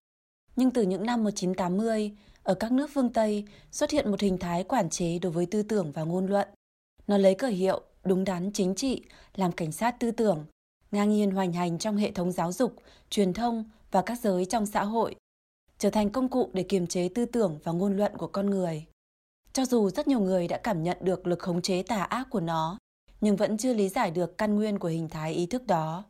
Nhưng 0.56 0.70
từ 0.70 0.82
những 0.82 1.06
năm 1.06 1.24
1980, 1.24 2.12
ở 2.42 2.54
các 2.54 2.72
nước 2.72 2.90
phương 2.94 3.12
Tây 3.12 3.44
xuất 3.70 3.90
hiện 3.90 4.10
một 4.10 4.20
hình 4.20 4.38
thái 4.38 4.64
quản 4.64 4.90
chế 4.90 5.18
đối 5.18 5.32
với 5.32 5.46
tư 5.46 5.62
tưởng 5.62 5.92
và 5.92 6.02
ngôn 6.02 6.26
luận– 6.26 6.48
nó 7.06 7.18
lấy 7.18 7.34
cờ 7.34 7.46
hiệu 7.46 7.80
đúng 8.04 8.24
đắn 8.24 8.50
chính 8.52 8.74
trị 8.74 9.02
làm 9.34 9.52
cảnh 9.52 9.72
sát 9.72 10.00
tư 10.00 10.10
tưởng, 10.10 10.46
ngang 10.90 11.10
nhiên 11.10 11.30
hoành 11.30 11.52
hành 11.52 11.78
trong 11.78 11.96
hệ 11.96 12.10
thống 12.10 12.32
giáo 12.32 12.52
dục, 12.52 12.76
truyền 13.10 13.32
thông 13.32 13.64
và 13.90 14.02
các 14.02 14.18
giới 14.20 14.44
trong 14.44 14.66
xã 14.66 14.84
hội, 14.84 15.14
trở 15.78 15.90
thành 15.90 16.10
công 16.10 16.28
cụ 16.28 16.50
để 16.52 16.62
kiềm 16.62 16.86
chế 16.86 17.08
tư 17.08 17.24
tưởng 17.24 17.58
và 17.64 17.72
ngôn 17.72 17.96
luận 17.96 18.16
của 18.16 18.26
con 18.26 18.50
người. 18.50 18.86
Cho 19.54 19.64
dù 19.64 19.90
rất 19.90 20.08
nhiều 20.08 20.20
người 20.20 20.48
đã 20.48 20.58
cảm 20.58 20.82
nhận 20.82 20.96
được 21.00 21.26
lực 21.26 21.38
khống 21.38 21.62
chế 21.62 21.82
tà 21.82 22.02
ác 22.02 22.30
của 22.30 22.40
nó, 22.40 22.78
nhưng 23.20 23.36
vẫn 23.36 23.56
chưa 23.56 23.74
lý 23.74 23.88
giải 23.88 24.10
được 24.10 24.38
căn 24.38 24.56
nguyên 24.56 24.78
của 24.78 24.88
hình 24.88 25.08
thái 25.08 25.32
ý 25.32 25.46
thức 25.46 25.66
đó. 25.66 26.04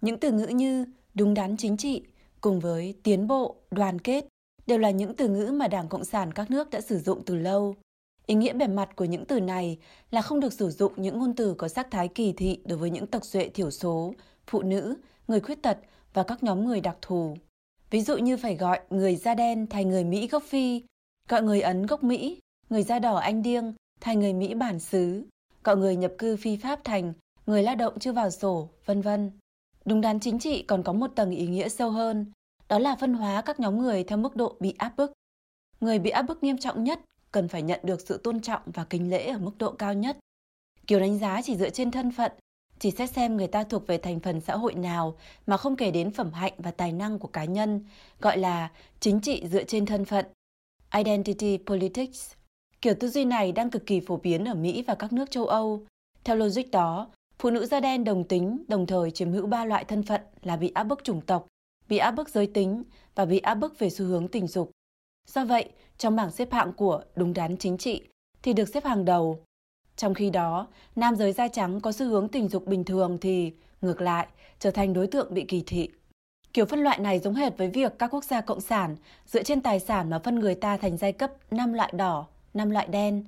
Những 0.00 0.20
từ 0.20 0.32
ngữ 0.32 0.46
như 0.46 0.84
đúng 1.14 1.34
đắn 1.34 1.56
chính 1.56 1.76
trị 1.76 2.02
cùng 2.40 2.60
với 2.60 2.94
tiến 3.02 3.26
bộ, 3.26 3.56
đoàn 3.70 3.98
kết 3.98 4.26
đều 4.66 4.78
là 4.78 4.90
những 4.90 5.16
từ 5.16 5.28
ngữ 5.28 5.52
mà 5.52 5.68
Đảng 5.68 5.88
Cộng 5.88 6.04
sản 6.04 6.32
các 6.32 6.50
nước 6.50 6.70
đã 6.70 6.80
sử 6.80 6.98
dụng 6.98 7.22
từ 7.26 7.36
lâu. 7.36 7.74
Ý 8.26 8.34
nghĩa 8.34 8.52
bề 8.52 8.66
mặt 8.66 8.96
của 8.96 9.04
những 9.04 9.24
từ 9.24 9.40
này 9.40 9.78
là 10.10 10.22
không 10.22 10.40
được 10.40 10.52
sử 10.52 10.70
dụng 10.70 10.92
những 10.96 11.18
ngôn 11.18 11.34
từ 11.34 11.54
có 11.54 11.68
sắc 11.68 11.90
thái 11.90 12.08
kỳ 12.08 12.32
thị 12.32 12.60
đối 12.64 12.78
với 12.78 12.90
những 12.90 13.06
tộc 13.06 13.24
duệ 13.24 13.48
thiểu 13.48 13.70
số, 13.70 14.14
phụ 14.46 14.62
nữ, 14.62 14.94
người 15.28 15.40
khuyết 15.40 15.62
tật 15.62 15.78
và 16.14 16.22
các 16.22 16.42
nhóm 16.42 16.64
người 16.64 16.80
đặc 16.80 16.96
thù. 17.02 17.36
Ví 17.90 18.00
dụ 18.00 18.16
như 18.16 18.36
phải 18.36 18.56
gọi 18.56 18.80
người 18.90 19.16
da 19.16 19.34
đen 19.34 19.66
thành 19.66 19.88
người 19.88 20.04
Mỹ 20.04 20.28
gốc 20.28 20.42
Phi, 20.42 20.82
gọi 21.28 21.42
người 21.42 21.60
Ấn 21.60 21.86
gốc 21.86 22.02
Mỹ, 22.02 22.40
người 22.70 22.82
da 22.82 22.98
đỏ 22.98 23.16
Anh 23.16 23.42
Điêng 23.42 23.74
thành 24.00 24.20
người 24.20 24.32
Mỹ 24.32 24.54
bản 24.54 24.78
xứ, 24.78 25.24
cọ 25.62 25.76
người 25.76 25.96
nhập 25.96 26.12
cư 26.18 26.36
phi 26.36 26.56
Pháp 26.56 26.80
thành 26.84 27.12
người 27.46 27.62
lao 27.62 27.76
động 27.76 27.98
chưa 27.98 28.12
vào 28.12 28.30
sổ, 28.30 28.68
vân 28.84 29.02
vân. 29.02 29.30
Đúng 29.84 30.00
đắn 30.00 30.20
chính 30.20 30.38
trị 30.38 30.62
còn 30.62 30.82
có 30.82 30.92
một 30.92 31.10
tầng 31.16 31.30
ý 31.30 31.46
nghĩa 31.46 31.68
sâu 31.68 31.90
hơn, 31.90 32.32
đó 32.68 32.78
là 32.78 32.96
phân 32.96 33.14
hóa 33.14 33.42
các 33.42 33.60
nhóm 33.60 33.78
người 33.78 34.04
theo 34.04 34.18
mức 34.18 34.36
độ 34.36 34.56
bị 34.60 34.74
áp 34.78 34.92
bức. 34.96 35.12
Người 35.80 35.98
bị 35.98 36.10
áp 36.10 36.22
bức 36.22 36.42
nghiêm 36.42 36.58
trọng 36.58 36.84
nhất 36.84 37.00
cần 37.32 37.48
phải 37.48 37.62
nhận 37.62 37.80
được 37.82 38.00
sự 38.00 38.20
tôn 38.24 38.40
trọng 38.40 38.62
và 38.66 38.84
kính 38.84 39.10
lễ 39.10 39.26
ở 39.26 39.38
mức 39.38 39.58
độ 39.58 39.72
cao 39.72 39.94
nhất. 39.94 40.18
Kiểu 40.86 41.00
đánh 41.00 41.18
giá 41.18 41.42
chỉ 41.44 41.56
dựa 41.56 41.70
trên 41.70 41.90
thân 41.90 42.12
phận, 42.12 42.32
chỉ 42.78 42.90
xét 42.90 43.10
xem 43.10 43.36
người 43.36 43.46
ta 43.46 43.64
thuộc 43.64 43.86
về 43.86 43.98
thành 43.98 44.20
phần 44.20 44.40
xã 44.40 44.56
hội 44.56 44.74
nào 44.74 45.16
mà 45.46 45.56
không 45.56 45.76
kể 45.76 45.90
đến 45.90 46.10
phẩm 46.10 46.32
hạnh 46.32 46.52
và 46.58 46.70
tài 46.70 46.92
năng 46.92 47.18
của 47.18 47.28
cá 47.28 47.44
nhân, 47.44 47.84
gọi 48.20 48.38
là 48.38 48.70
chính 49.00 49.20
trị 49.20 49.46
dựa 49.48 49.64
trên 49.64 49.86
thân 49.86 50.04
phận. 50.04 50.26
Identity 50.94 51.58
politics. 51.66 52.37
Kiểu 52.82 52.94
tư 53.00 53.08
duy 53.08 53.24
này 53.24 53.52
đang 53.52 53.70
cực 53.70 53.86
kỳ 53.86 54.00
phổ 54.00 54.16
biến 54.16 54.44
ở 54.44 54.54
Mỹ 54.54 54.84
và 54.86 54.94
các 54.94 55.12
nước 55.12 55.30
châu 55.30 55.46
Âu. 55.46 55.86
Theo 56.24 56.36
logic 56.36 56.70
đó, 56.72 57.08
phụ 57.38 57.50
nữ 57.50 57.66
da 57.66 57.80
đen 57.80 58.04
đồng 58.04 58.24
tính 58.24 58.64
đồng 58.68 58.86
thời 58.86 59.10
chiếm 59.10 59.32
hữu 59.32 59.46
ba 59.46 59.64
loại 59.64 59.84
thân 59.84 60.02
phận 60.02 60.20
là 60.42 60.56
bị 60.56 60.72
áp 60.74 60.84
bức 60.84 61.04
chủng 61.04 61.20
tộc, 61.20 61.46
bị 61.88 61.98
áp 61.98 62.10
bức 62.10 62.28
giới 62.28 62.46
tính 62.46 62.82
và 63.14 63.24
bị 63.24 63.38
áp 63.38 63.54
bức 63.54 63.78
về 63.78 63.90
xu 63.90 64.04
hướng 64.04 64.28
tình 64.28 64.46
dục. 64.46 64.70
Do 65.28 65.44
vậy, 65.44 65.68
trong 65.98 66.16
bảng 66.16 66.30
xếp 66.30 66.52
hạng 66.52 66.72
của 66.72 67.02
đúng 67.16 67.32
đắn 67.32 67.56
chính 67.56 67.78
trị 67.78 68.02
thì 68.42 68.52
được 68.52 68.68
xếp 68.68 68.84
hàng 68.84 69.04
đầu. 69.04 69.40
Trong 69.96 70.14
khi 70.14 70.30
đó, 70.30 70.66
nam 70.96 71.16
giới 71.16 71.32
da 71.32 71.48
trắng 71.48 71.80
có 71.80 71.92
xu 71.92 72.06
hướng 72.06 72.28
tình 72.28 72.48
dục 72.48 72.66
bình 72.66 72.84
thường 72.84 73.18
thì, 73.20 73.52
ngược 73.80 74.00
lại, 74.00 74.26
trở 74.58 74.70
thành 74.70 74.92
đối 74.92 75.06
tượng 75.06 75.34
bị 75.34 75.44
kỳ 75.48 75.62
thị. 75.66 75.88
Kiểu 76.52 76.64
phân 76.64 76.80
loại 76.80 76.98
này 76.98 77.18
giống 77.18 77.34
hệt 77.34 77.58
với 77.58 77.68
việc 77.68 77.98
các 77.98 78.14
quốc 78.14 78.24
gia 78.24 78.40
cộng 78.40 78.60
sản 78.60 78.96
dựa 79.26 79.42
trên 79.42 79.60
tài 79.60 79.80
sản 79.80 80.10
mà 80.10 80.18
phân 80.18 80.38
người 80.38 80.54
ta 80.54 80.76
thành 80.76 80.96
giai 80.96 81.12
cấp 81.12 81.32
năm 81.50 81.72
loại 81.72 81.92
đỏ, 81.96 82.26
năm 82.58 82.70
loại 82.70 82.86
đen. 82.86 83.24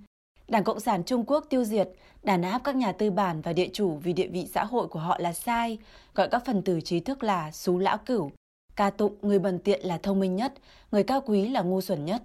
Đảng 0.49 0.65
Cộng 0.65 0.81
sản 0.81 1.05
Trung 1.05 1.25
Quốc 1.27 1.47
tiêu 1.51 1.65
diệt, 1.65 1.89
đàn 2.23 2.43
áp 2.43 2.61
các 2.65 2.77
nhà 2.77 2.93
tư 2.93 3.11
bản 3.11 3.41
và 3.41 3.53
địa 3.53 3.69
chủ 3.73 3.99
vì 4.03 4.13
địa 4.13 4.27
vị 4.27 4.49
xã 4.55 4.65
hội 4.65 4.89
của 4.89 4.99
họ 4.99 5.19
là 5.21 5.33
sai, 5.33 5.79
gọi 6.15 6.29
các 6.29 6.43
phần 6.47 6.63
tử 6.63 6.81
trí 6.81 7.01
thức 7.01 7.23
là 7.23 7.51
xú 7.53 7.79
lão 7.79 7.99
cửu, 7.99 8.31
ca 8.77 8.91
tụng 8.91 9.15
người 9.23 9.39
bần 9.39 9.59
tiện 9.59 9.81
là 9.87 9.99
thông 9.99 10.21
minh 10.21 10.37
nhất, 10.37 10.55
người 10.93 11.03
cao 11.03 11.21
quý 11.21 11.49
là 11.49 11.63
ngu 11.63 11.81
xuẩn 11.81 12.05
nhất. 12.05 12.23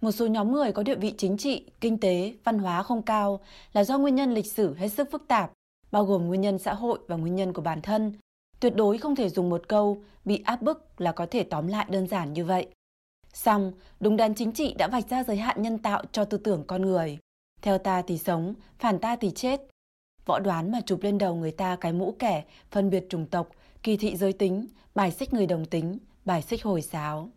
Một 0.00 0.12
số 0.12 0.26
nhóm 0.26 0.52
người 0.52 0.72
có 0.72 0.82
địa 0.82 0.94
vị 0.94 1.14
chính 1.18 1.36
trị, 1.36 1.66
kinh 1.80 1.98
tế, 1.98 2.34
văn 2.44 2.58
hóa 2.58 2.82
không 2.82 3.02
cao 3.02 3.40
là 3.72 3.84
do 3.84 3.98
nguyên 3.98 4.14
nhân 4.14 4.34
lịch 4.34 4.52
sử 4.52 4.74
hết 4.74 4.88
sức 4.88 5.10
phức 5.10 5.28
tạp, 5.28 5.52
bao 5.92 6.04
gồm 6.04 6.26
nguyên 6.26 6.40
nhân 6.40 6.58
xã 6.58 6.74
hội 6.74 6.98
và 7.08 7.16
nguyên 7.16 7.36
nhân 7.36 7.52
của 7.52 7.62
bản 7.62 7.82
thân. 7.82 8.12
Tuyệt 8.60 8.76
đối 8.76 8.98
không 8.98 9.16
thể 9.16 9.28
dùng 9.28 9.50
một 9.50 9.68
câu 9.68 10.02
bị 10.24 10.42
áp 10.44 10.62
bức 10.62 11.00
là 11.00 11.12
có 11.12 11.26
thể 11.30 11.44
tóm 11.44 11.66
lại 11.66 11.86
đơn 11.88 12.06
giản 12.06 12.32
như 12.32 12.44
vậy 12.44 12.66
xong, 13.32 13.72
đúng 14.00 14.16
đắn 14.16 14.34
chính 14.34 14.52
trị 14.52 14.74
đã 14.78 14.88
vạch 14.88 15.08
ra 15.08 15.24
giới 15.24 15.36
hạn 15.36 15.62
nhân 15.62 15.78
tạo 15.78 16.02
cho 16.12 16.24
tư 16.24 16.38
tưởng 16.38 16.64
con 16.66 16.82
người. 16.82 17.18
Theo 17.62 17.78
ta 17.78 18.02
thì 18.02 18.18
sống, 18.18 18.54
phản 18.78 18.98
ta 18.98 19.16
thì 19.16 19.30
chết. 19.30 19.60
Võ 20.26 20.38
đoán 20.38 20.72
mà 20.72 20.80
chụp 20.86 21.02
lên 21.02 21.18
đầu 21.18 21.34
người 21.34 21.50
ta 21.50 21.76
cái 21.76 21.92
mũ 21.92 22.14
kẻ, 22.18 22.44
phân 22.70 22.90
biệt 22.90 23.06
chủng 23.08 23.26
tộc, 23.26 23.48
kỳ 23.82 23.96
thị 23.96 24.16
giới 24.16 24.32
tính, 24.32 24.66
bài 24.94 25.10
xích 25.10 25.34
người 25.34 25.46
đồng 25.46 25.64
tính, 25.64 25.98
bài 26.24 26.42
xích 26.42 26.64
hồi 26.64 26.82
giáo. 26.82 27.28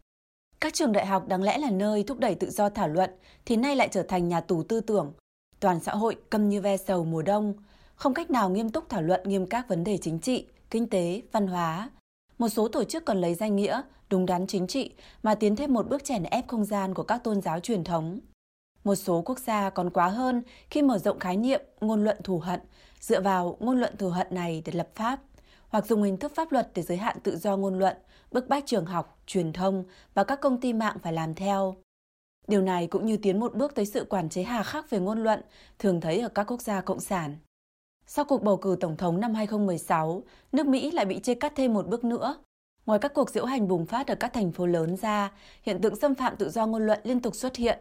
Các 0.60 0.74
trường 0.74 0.92
đại 0.92 1.06
học 1.06 1.28
đáng 1.28 1.44
lẽ 1.44 1.58
là 1.58 1.70
nơi 1.70 2.04
thúc 2.04 2.20
đẩy 2.20 2.36
tự 2.36 2.50
do 2.50 2.70
thảo 2.70 2.88
luận 2.88 3.10
thì 3.46 3.56
nay 3.56 3.76
lại 3.76 3.88
trở 3.92 4.04
thành 4.04 4.30
nhà 4.30 4.42
tù 4.42 4.64
tư 4.64 4.82
tưởng. 4.82 5.14
Toàn 5.60 5.80
xã 5.80 5.92
hội 5.92 6.16
câm 6.30 6.50
như 6.50 6.62
ve 6.62 6.78
sầu 6.78 7.06
mùa 7.06 7.22
đông, 7.22 7.54
không 7.96 8.14
cách 8.14 8.32
nào 8.32 8.50
nghiêm 8.50 8.70
túc 8.70 8.90
thảo 8.90 9.02
luận 9.02 9.22
nghiêm 9.26 9.46
các 9.46 9.68
vấn 9.68 9.84
đề 9.84 9.98
chính 9.98 10.20
trị, 10.20 10.48
kinh 10.70 10.90
tế, 10.90 11.22
văn 11.32 11.48
hóa. 11.48 11.90
Một 12.38 12.50
số 12.50 12.67
tổ 12.67 12.84
chức 12.84 13.06
còn 13.06 13.21
lấy 13.21 13.36
danh 13.36 13.56
nghĩa 13.56 13.82
đúng 14.10 14.26
đắn 14.26 14.48
chính 14.48 14.67
trị 14.67 14.93
mà 15.24 15.36
tiến 15.36 15.56
thêm 15.56 15.74
một 15.74 15.89
bước 15.89 16.04
chèn 16.04 16.24
ép 16.24 16.48
không 16.48 16.65
gian 16.65 16.93
của 16.93 17.04
các 17.04 17.24
tôn 17.24 17.41
giáo 17.41 17.60
truyền 17.60 17.84
thống. 17.84 18.19
Một 18.84 18.95
số 18.95 19.21
quốc 19.26 19.39
gia 19.39 19.69
còn 19.69 19.89
quá 19.89 20.08
hơn 20.08 20.41
khi 20.69 20.82
mở 20.82 20.98
rộng 20.98 21.19
khái 21.19 21.38
niệm 21.38 21.62
ngôn 21.82 22.04
luận 22.04 22.17
thù 22.24 22.39
hận, 22.39 22.60
dựa 23.00 23.21
vào 23.21 23.58
ngôn 23.60 23.80
luận 23.80 23.98
thù 23.98 24.10
hận 24.10 24.28
này 24.30 24.62
để 24.65 24.71
lập 24.76 24.88
pháp, 24.95 25.19
hoặc 25.67 25.86
dùng 25.86 26.04
hình 26.04 26.17
thức 26.17 26.36
pháp 26.36 26.52
luật 26.52 26.71
để 26.76 26.82
giới 26.82 26.98
hạn 26.98 27.17
tự 27.24 27.38
do 27.38 27.58
ngôn 27.58 27.80
luận, 27.80 27.98
bức 28.32 28.48
bách 28.48 28.65
trường 28.65 28.86
học, 28.86 29.19
truyền 29.26 29.54
thông 29.54 29.84
và 30.13 30.24
các 30.24 30.41
công 30.41 30.62
ty 30.62 30.74
mạng 30.74 30.98
phải 31.04 31.13
làm 31.13 31.34
theo. 31.34 31.76
Điều 32.48 32.62
này 32.62 32.88
cũng 32.88 33.06
như 33.06 33.17
tiến 33.17 33.39
một 33.39 33.56
bước 33.56 33.76
tới 33.76 33.86
sự 33.86 34.06
quản 34.10 34.30
chế 34.30 34.43
hà 34.43 34.63
khắc 34.63 34.89
về 34.89 35.00
ngôn 35.00 35.24
luận 35.24 35.41
thường 35.80 36.02
thấy 36.02 36.19
ở 36.19 36.30
các 36.30 36.43
quốc 36.43 36.62
gia 36.62 36.82
cộng 36.82 37.00
sản. 37.00 37.38
Sau 38.08 38.26
cuộc 38.26 38.44
bầu 38.44 38.58
cử 38.58 38.78
tổng 38.80 38.98
thống 38.98 39.20
năm 39.20 39.34
2016, 39.34 40.24
nước 40.52 40.68
Mỹ 40.68 40.91
lại 40.91 41.06
bị 41.06 41.20
chia 41.20 41.36
cắt 41.36 41.54
thêm 41.56 41.74
một 41.74 41.88
bước 41.88 42.04
nữa. 42.04 42.38
Ngoài 42.86 43.00
các 43.00 43.13
cuộc 43.13 43.30
diễu 43.30 43.46
hành 43.46 43.68
bùng 43.68 43.86
phát 43.86 44.08
ở 44.08 44.15
các 44.15 44.34
thành 44.34 44.52
phố 44.52 44.65
lớn 44.65 44.96
ra, 44.96 45.32
hiện 45.63 45.82
tượng 45.82 45.96
xâm 45.96 46.15
phạm 46.15 46.36
tự 46.36 46.50
do 46.50 46.65
ngôn 46.65 46.86
luận 46.86 47.00
liên 47.04 47.20
tục 47.20 47.36
xuất 47.36 47.56
hiện. 47.56 47.80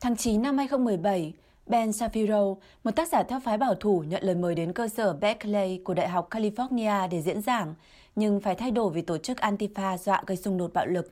Tháng 0.00 0.16
9 0.16 0.42
năm 0.42 0.58
2017, 0.58 1.32
Ben 1.66 1.92
Shapiro, 1.92 2.54
một 2.84 2.90
tác 2.96 3.08
giả 3.08 3.22
theo 3.22 3.40
phái 3.40 3.58
bảo 3.58 3.74
thủ 3.74 4.04
nhận 4.08 4.24
lời 4.24 4.34
mời 4.34 4.54
đến 4.54 4.72
cơ 4.72 4.88
sở 4.88 5.12
Berkeley 5.12 5.80
của 5.84 5.94
Đại 5.94 6.08
học 6.08 6.30
California 6.30 7.08
để 7.08 7.22
diễn 7.22 7.42
giảng, 7.42 7.74
nhưng 8.16 8.40
phải 8.40 8.54
thay 8.54 8.70
đổi 8.70 8.90
vì 8.90 9.02
tổ 9.02 9.18
chức 9.18 9.38
Antifa 9.38 9.96
dọa 9.96 10.22
gây 10.26 10.36
xung 10.36 10.58
đột 10.58 10.72
bạo 10.74 10.86
lực. 10.86 11.10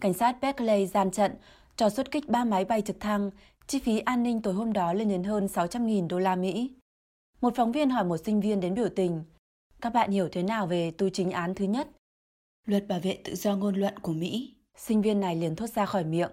Cảnh 0.00 0.14
sát 0.14 0.36
Berkeley 0.40 0.86
gian 0.86 1.10
trận, 1.10 1.32
cho 1.76 1.90
xuất 1.90 2.10
kích 2.10 2.28
ba 2.28 2.44
máy 2.44 2.64
bay 2.64 2.82
trực 2.82 3.00
thăng, 3.00 3.30
chi 3.66 3.78
phí 3.78 3.98
an 3.98 4.22
ninh 4.22 4.42
tối 4.42 4.54
hôm 4.54 4.72
đó 4.72 4.92
lên 4.92 5.08
đến 5.08 5.24
hơn 5.24 5.46
600.000 5.46 6.08
đô 6.08 6.18
la 6.18 6.36
Mỹ. 6.36 6.70
Một 7.40 7.52
phóng 7.56 7.72
viên 7.72 7.90
hỏi 7.90 8.04
một 8.04 8.16
sinh 8.16 8.40
viên 8.40 8.60
đến 8.60 8.74
biểu 8.74 8.88
tình, 8.96 9.24
các 9.80 9.92
bạn 9.92 10.10
hiểu 10.10 10.28
thế 10.32 10.42
nào 10.42 10.66
về 10.66 10.90
tu 10.90 11.08
chính 11.08 11.30
án 11.30 11.54
thứ 11.54 11.64
nhất? 11.64 11.88
Luật 12.66 12.88
bảo 12.88 13.00
vệ 13.00 13.18
tự 13.24 13.34
do 13.34 13.56
ngôn 13.56 13.74
luận 13.74 13.98
của 13.98 14.12
Mỹ. 14.12 14.54
Sinh 14.76 15.02
viên 15.02 15.20
này 15.20 15.36
liền 15.36 15.56
thốt 15.56 15.66
ra 15.66 15.86
khỏi 15.86 16.04
miệng. 16.04 16.30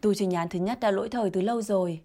Tu 0.00 0.14
chính 0.14 0.30
án 0.30 0.48
thứ 0.48 0.58
nhất 0.58 0.80
đã 0.80 0.90
lỗi 0.90 1.08
thời 1.08 1.30
từ 1.30 1.40
lâu 1.40 1.62
rồi. 1.62 2.00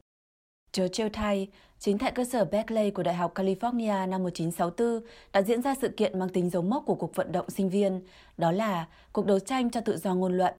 Churchill 0.72 1.10
thay, 1.14 1.48
chính 1.80 1.98
tại 1.98 2.12
cơ 2.12 2.26
sở 2.26 2.46
Berkeley 2.46 2.92
của 2.92 3.04
Đại 3.04 3.16
học 3.16 3.34
California 3.36 4.10
năm 4.10 4.24
1964 4.24 5.10
đã 5.34 5.42
diễn 5.42 5.62
ra 5.62 5.76
sự 5.82 5.90
kiện 5.98 6.20
mang 6.20 6.30
tính 6.30 6.50
dấu 6.50 6.62
mốc 6.62 6.84
của 6.86 6.96
cuộc 6.96 7.16
vận 7.16 7.32
động 7.32 7.50
sinh 7.50 7.70
viên, 7.70 8.02
đó 8.38 8.52
là 8.52 8.88
cuộc 9.14 9.26
đấu 9.26 9.40
tranh 9.40 9.70
cho 9.70 9.82
tự 9.82 9.98
do 9.98 10.16
ngôn 10.16 10.38
luận. 10.38 10.54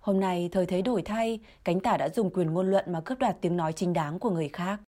Hôm 0.00 0.20
nay, 0.20 0.48
thời 0.52 0.66
thế 0.66 0.82
đổi 0.82 1.02
thay, 1.02 1.40
cánh 1.64 1.80
tả 1.80 1.96
đã 1.96 2.08
dùng 2.08 2.30
quyền 2.30 2.50
ngôn 2.50 2.70
luận 2.70 2.92
mà 2.92 3.00
cướp 3.00 3.18
đoạt 3.18 3.36
tiếng 3.40 3.56
nói 3.56 3.72
chính 3.72 3.92
đáng 3.92 4.18
của 4.18 4.30
người 4.30 4.48
khác. 4.48 4.80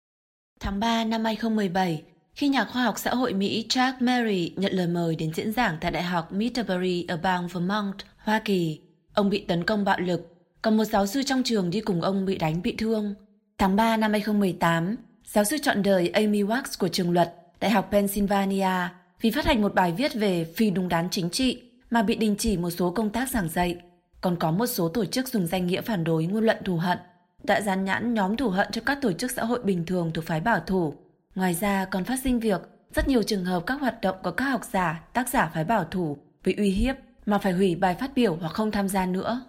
Tháng 0.60 0.80
3 0.80 1.04
năm 1.04 1.26
2017, 1.26 2.04
khi 2.36 2.48
nhà 2.48 2.66
khoa 2.66 2.84
học 2.84 2.96
xã 2.98 3.12
hội 3.12 3.34
Mỹ 3.34 3.66
Chuck 3.70 4.02
Mary 4.02 4.54
nhận 4.56 4.74
lời 4.74 4.88
mời 4.88 5.16
đến 5.16 5.34
diễn 5.34 5.52
giảng 5.52 5.78
tại 5.82 5.92
Đại 5.92 6.04
học 6.04 6.34
Middlebury 6.34 7.06
ở 7.08 7.18
bang 7.18 7.48
Vermont, 7.48 7.96
Hoa 8.18 8.42
Kỳ, 8.46 8.80
ông 9.14 9.30
bị 9.30 9.46
tấn 9.48 9.64
công 9.64 9.86
bạo 9.86 10.00
lực, 10.00 10.36
còn 10.62 10.78
một 10.78 10.84
giáo 10.86 11.08
sư 11.08 11.24
trong 11.24 11.44
trường 11.44 11.70
đi 11.70 11.82
cùng 11.82 12.02
ông 12.02 12.26
bị 12.26 12.38
đánh 12.38 12.62
bị 12.62 12.76
thương. 12.78 13.16
Tháng 13.58 13.76
3 13.76 13.98
năm 13.98 14.12
2018, 14.12 14.96
giáo 15.26 15.44
sư 15.44 15.58
chọn 15.62 15.84
đời 15.84 16.10
Amy 16.10 16.44
Wax 16.44 16.64
của 16.80 16.88
trường 16.88 17.12
luật 17.12 17.36
Đại 17.60 17.72
học 17.72 17.88
Pennsylvania 17.92 18.90
vì 19.22 19.32
phát 19.32 19.46
hành 19.46 19.62
một 19.62 19.76
bài 19.76 19.94
viết 19.98 20.14
về 20.14 20.46
phi 20.56 20.70
đúng 20.70 20.90
đắn 20.90 21.08
chính 21.12 21.30
trị 21.30 21.62
mà 21.92 22.04
bị 22.04 22.16
đình 22.16 22.36
chỉ 22.40 22.58
một 22.58 22.70
số 22.70 22.92
công 22.92 23.10
tác 23.10 23.30
giảng 23.30 23.50
dạy. 23.50 23.78
Còn 24.22 24.36
có 24.40 24.52
một 24.52 24.68
số 24.68 24.90
tổ 24.90 25.06
chức 25.06 25.28
dùng 25.28 25.48
danh 25.48 25.68
nghĩa 25.68 25.82
phản 25.82 26.04
đối 26.04 26.26
ngôn 26.26 26.44
luận 26.44 26.58
thù 26.66 26.78
hận, 26.78 26.98
đã 27.44 27.62
dán 27.62 27.86
nhãn 27.86 28.14
nhóm 28.14 28.38
thù 28.38 28.50
hận 28.50 28.68
cho 28.72 28.82
các 28.86 28.98
tổ 29.02 29.14
chức 29.14 29.32
xã 29.32 29.44
hội 29.44 29.64
bình 29.64 29.86
thường 29.86 30.12
thuộc 30.14 30.26
phái 30.26 30.42
bảo 30.42 30.60
thủ. 30.60 30.94
Ngoài 31.36 31.54
ra 31.54 31.86
còn 31.86 32.04
phát 32.04 32.20
sinh 32.24 32.40
việc 32.40 32.62
rất 32.96 33.08
nhiều 33.08 33.24
trường 33.24 33.46
hợp 33.46 33.64
các 33.66 33.82
hoạt 33.82 34.02
động 34.02 34.16
của 34.24 34.32
các 34.32 34.46
học 34.46 34.62
giả, 34.72 35.04
tác 35.14 35.30
giả 35.30 35.52
phái 35.54 35.64
bảo 35.64 35.84
thủ 35.84 36.18
bị 36.44 36.56
uy 36.58 36.70
hiếp 36.70 36.96
mà 37.26 37.38
phải 37.38 37.54
hủy 37.54 37.76
bài 37.76 37.96
phát 38.00 38.12
biểu 38.16 38.36
hoặc 38.36 38.54
không 38.54 38.72
tham 38.72 38.88
gia 38.88 39.06
nữa. 39.06 39.42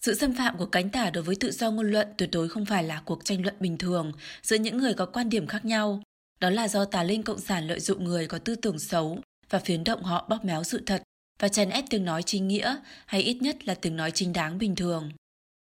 Sự 0.00 0.14
xâm 0.14 0.32
phạm 0.32 0.56
của 0.58 0.66
cánh 0.66 0.90
tả 0.90 1.10
đối 1.10 1.24
với 1.24 1.36
tự 1.40 1.50
do 1.50 1.70
ngôn 1.70 1.90
luận 1.90 2.08
tuyệt 2.18 2.28
đối 2.32 2.48
không 2.48 2.64
phải 2.64 2.84
là 2.84 3.02
cuộc 3.04 3.24
tranh 3.24 3.42
luận 3.42 3.54
bình 3.60 3.78
thường 3.78 4.12
giữa 4.42 4.56
những 4.56 4.78
người 4.78 4.94
có 4.94 5.06
quan 5.06 5.28
điểm 5.28 5.46
khác 5.46 5.64
nhau. 5.64 6.02
Đó 6.40 6.50
là 6.50 6.68
do 6.68 6.84
tà 6.84 7.02
linh 7.02 7.22
cộng 7.22 7.38
sản 7.38 7.66
lợi 7.66 7.80
dụng 7.80 8.04
người 8.04 8.26
có 8.26 8.38
tư 8.38 8.54
tưởng 8.54 8.78
xấu 8.78 9.18
và 9.50 9.58
phiến 9.58 9.84
động 9.84 10.02
họ 10.02 10.26
bóp 10.28 10.44
méo 10.44 10.64
sự 10.64 10.82
thật 10.86 11.02
và 11.38 11.48
chèn 11.48 11.70
ép 11.70 11.84
tiếng 11.90 12.04
nói 12.04 12.22
chính 12.22 12.48
nghĩa 12.48 12.76
hay 13.06 13.20
ít 13.20 13.42
nhất 13.42 13.68
là 13.68 13.74
tiếng 13.74 13.96
nói 13.96 14.10
chính 14.10 14.32
đáng 14.32 14.58
bình 14.58 14.76
thường. 14.76 15.10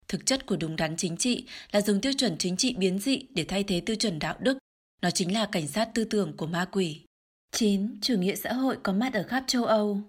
Thực 0.09 0.27
chất 0.27 0.47
của 0.47 0.57
đúng 0.57 0.77
đắn 0.77 0.97
chính 0.97 1.17
trị 1.17 1.47
là 1.73 1.81
dùng 1.81 2.01
tiêu 2.01 2.13
chuẩn 2.13 2.39
chính 2.39 2.57
trị 2.57 2.75
biến 2.79 2.99
dị 2.99 3.27
để 3.31 3.45
thay 3.45 3.65
thế 3.65 3.81
tiêu 3.81 3.97
chuẩn 3.97 4.19
đạo 4.19 4.35
đức. 4.41 4.59
Nó 5.03 5.11
chính 5.11 5.35
là 5.35 5.47
cảnh 5.47 5.67
sát 5.67 5.89
tư 5.95 6.05
tưởng 6.05 6.37
của 6.37 6.47
ma 6.47 6.65
quỷ. 6.65 7.01
9. 7.53 8.01
Chủ 8.01 8.15
nghĩa 8.19 8.35
xã 8.35 8.53
hội 8.53 8.77
có 8.83 8.93
mặt 8.93 9.15
ở 9.15 9.23
khắp 9.23 9.45
châu 9.47 9.65
Âu 9.65 10.01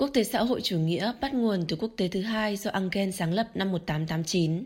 Quốc 0.00 0.10
tế 0.14 0.24
xã 0.24 0.42
hội 0.42 0.60
chủ 0.60 0.78
nghĩa 0.78 1.12
bắt 1.20 1.34
nguồn 1.34 1.64
từ 1.68 1.76
quốc 1.76 1.90
tế 1.96 2.08
thứ 2.08 2.22
hai 2.22 2.56
do 2.56 2.70
Engel 2.70 3.10
sáng 3.10 3.32
lập 3.32 3.48
năm 3.54 3.72
1889. 3.72 4.64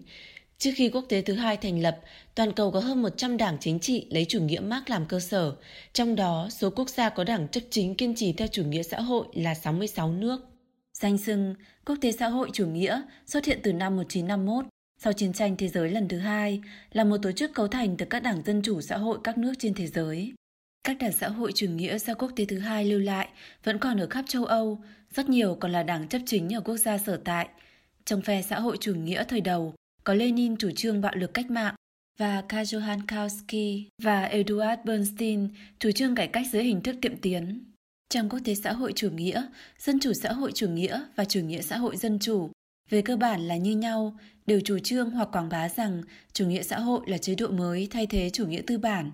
Trước 0.59 0.71
khi 0.75 0.89
quốc 0.89 1.05
tế 1.09 1.23
thứ 1.23 1.35
hai 1.35 1.57
thành 1.57 1.83
lập, 1.83 2.01
toàn 2.35 2.53
cầu 2.53 2.71
có 2.71 2.81
hơn 2.81 3.03
100 3.03 3.37
đảng 3.37 3.57
chính 3.61 3.81
trị 3.81 4.07
lấy 4.11 4.25
chủ 4.29 4.41
nghĩa 4.41 4.61
Marx 4.61 4.83
làm 4.87 5.07
cơ 5.07 5.21
sở, 5.21 5.57
trong 5.93 6.15
đó 6.17 6.49
số 6.51 6.71
quốc 6.71 6.89
gia 6.89 7.09
có 7.09 7.25
đảng 7.25 7.49
chấp 7.49 7.61
chính 7.71 7.95
kiên 7.95 8.15
trì 8.15 8.33
theo 8.33 8.49
chủ 8.49 8.65
nghĩa 8.65 8.83
xã 8.83 9.01
hội 9.01 9.27
là 9.33 9.55
66 9.55 10.13
nước. 10.13 10.54
Danh 10.99 11.19
xưng 11.19 11.55
Quốc 11.85 11.97
tế 12.01 12.13
xã 12.13 12.29
hội 12.29 12.51
chủ 12.53 12.67
nghĩa 12.67 13.03
xuất 13.27 13.45
hiện 13.45 13.61
từ 13.63 13.73
năm 13.73 13.97
1951 13.97 14.65
sau 14.99 15.13
chiến 15.13 15.33
tranh 15.33 15.57
thế 15.57 15.69
giới 15.69 15.91
lần 15.91 16.09
thứ 16.09 16.19
hai, 16.19 16.61
là 16.93 17.05
một 17.05 17.17
tổ 17.23 17.33
chức 17.33 17.55
cấu 17.55 17.69
thành 17.69 17.97
từ 17.97 18.07
các 18.11 18.21
đảng 18.21 18.43
dân 18.43 18.63
chủ 18.63 18.81
xã 18.81 18.97
hội 18.97 19.19
các 19.25 19.39
nước 19.39 19.53
trên 19.59 19.75
thế 19.75 19.87
giới. 19.87 20.33
Các 20.85 20.97
đảng 21.01 21.13
xã 21.13 21.29
hội 21.29 21.53
chủ 21.55 21.67
nghĩa 21.67 21.99
do 21.99 22.15
quốc 22.15 22.33
tế 22.37 22.45
thứ 22.45 22.59
hai 22.59 22.85
lưu 22.85 23.01
lại 23.01 23.29
vẫn 23.65 23.79
còn 23.79 24.01
ở 24.01 24.07
khắp 24.07 24.25
châu 24.29 24.45
Âu, 24.45 24.83
rất 25.15 25.29
nhiều 25.29 25.57
còn 25.61 25.73
là 25.73 25.83
đảng 25.83 26.09
chấp 26.09 26.23
chính 26.27 26.55
ở 26.55 26.61
quốc 26.61 26.77
gia 26.77 26.99
sở 26.99 27.21
tại. 27.25 27.49
Trong 28.05 28.23
phe 28.23 28.43
xã 28.43 28.61
hội 28.61 28.77
chủ 28.81 28.95
nghĩa 28.95 29.25
thời 29.25 29.41
đầu, 29.41 29.75
có 30.05 30.15
Lenin 30.15 30.57
chủ 30.57 30.71
trương 30.71 31.01
bạo 31.01 31.13
lực 31.17 31.35
cách 31.35 31.51
mạng 31.51 31.75
và 32.19 32.43
Karl 32.49 32.77
Johan 32.77 33.01
Kautsky 33.07 33.89
và 34.03 34.25
Eduard 34.25 34.83
Bernstein 34.85 35.49
chủ 35.79 35.91
trương 35.91 36.15
cải 36.15 36.29
cách 36.29 36.47
dưới 36.53 36.65
hình 36.65 36.81
thức 36.81 36.97
tiệm 37.03 37.17
tiến. 37.17 37.74
Trong 38.15 38.29
quốc 38.29 38.39
tế 38.45 38.55
xã 38.55 38.73
hội 38.73 38.93
chủ 38.97 39.11
nghĩa, 39.11 39.43
dân 39.79 40.01
chủ 40.01 40.13
xã 40.13 40.33
hội 40.33 40.53
chủ 40.55 40.69
nghĩa 40.69 41.01
và 41.17 41.25
chủ 41.25 41.41
nghĩa 41.41 41.63
xã 41.63 41.77
hội 41.77 41.97
dân 41.97 42.19
chủ 42.19 42.51
về 42.91 43.03
cơ 43.03 43.17
bản 43.17 43.41
là 43.41 43.57
như 43.57 43.77
nhau, 43.77 44.19
đều 44.47 44.61
chủ 44.65 44.79
trương 44.79 45.11
hoặc 45.11 45.29
quảng 45.33 45.49
bá 45.49 45.69
rằng 45.69 46.03
chủ 46.33 46.47
nghĩa 46.47 46.63
xã 46.63 46.79
hội 46.79 47.01
là 47.07 47.19
chế 47.19 47.35
độ 47.35 47.49
mới 47.49 47.89
thay 47.91 48.07
thế 48.07 48.31
chủ 48.31 48.47
nghĩa 48.47 48.63
tư 48.67 48.79
bản. 48.79 49.11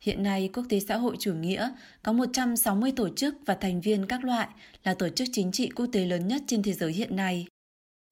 Hiện 0.00 0.22
nay, 0.22 0.50
quốc 0.52 0.64
tế 0.68 0.80
xã 0.80 0.96
hội 0.96 1.16
chủ 1.18 1.34
nghĩa 1.34 1.70
có 2.02 2.12
160 2.12 2.92
tổ 2.96 3.08
chức 3.08 3.34
và 3.46 3.54
thành 3.54 3.80
viên 3.80 4.06
các 4.06 4.24
loại 4.24 4.48
là 4.84 4.94
tổ 4.94 5.08
chức 5.08 5.28
chính 5.32 5.52
trị 5.52 5.70
quốc 5.76 5.86
tế 5.92 6.06
lớn 6.06 6.28
nhất 6.28 6.42
trên 6.46 6.62
thế 6.62 6.72
giới 6.72 6.92
hiện 6.92 7.16
nay. 7.16 7.46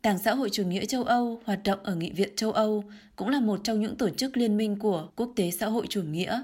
Đảng 0.03 0.19
xã 0.19 0.35
hội 0.35 0.51
chủ 0.53 0.65
nghĩa 0.65 0.85
châu 0.85 1.05
Âu 1.05 1.41
hoạt 1.45 1.61
động 1.65 1.79
ở 1.83 1.95
Nghị 1.95 2.13
viện 2.13 2.37
châu 2.37 2.53
Âu 2.53 2.85
cũng 3.17 3.29
là 3.29 3.41
một 3.41 3.61
trong 3.65 3.81
những 3.81 3.97
tổ 3.97 4.11
chức 4.11 4.37
liên 4.37 4.57
minh 4.57 4.79
của 4.79 5.09
quốc 5.17 5.33
tế 5.37 5.51
xã 5.51 5.67
hội 5.67 5.87
chủ 5.89 6.03
nghĩa. 6.03 6.43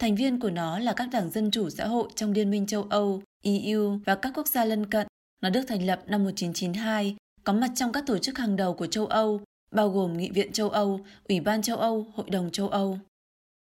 Thành 0.00 0.14
viên 0.14 0.40
của 0.40 0.50
nó 0.50 0.78
là 0.78 0.92
các 0.92 1.08
đảng 1.12 1.30
dân 1.30 1.50
chủ 1.50 1.70
xã 1.70 1.86
hội 1.86 2.08
trong 2.14 2.32
Liên 2.32 2.50
minh 2.50 2.66
châu 2.66 2.82
Âu, 2.82 3.22
EU 3.42 3.98
và 4.06 4.14
các 4.14 4.32
quốc 4.34 4.48
gia 4.48 4.64
lân 4.64 4.90
cận. 4.90 5.06
Nó 5.42 5.50
được 5.50 5.62
thành 5.68 5.86
lập 5.86 6.02
năm 6.06 6.24
1992, 6.24 7.16
có 7.44 7.52
mặt 7.52 7.70
trong 7.74 7.92
các 7.92 8.04
tổ 8.06 8.18
chức 8.18 8.38
hàng 8.38 8.56
đầu 8.56 8.74
của 8.74 8.86
châu 8.86 9.06
Âu, 9.06 9.40
bao 9.70 9.88
gồm 9.88 10.16
Nghị 10.16 10.30
viện 10.30 10.52
châu 10.52 10.70
Âu, 10.70 11.00
Ủy 11.28 11.40
ban 11.40 11.62
châu 11.62 11.76
Âu, 11.76 12.06
Hội 12.14 12.30
đồng 12.30 12.50
châu 12.50 12.68
Âu. 12.68 12.98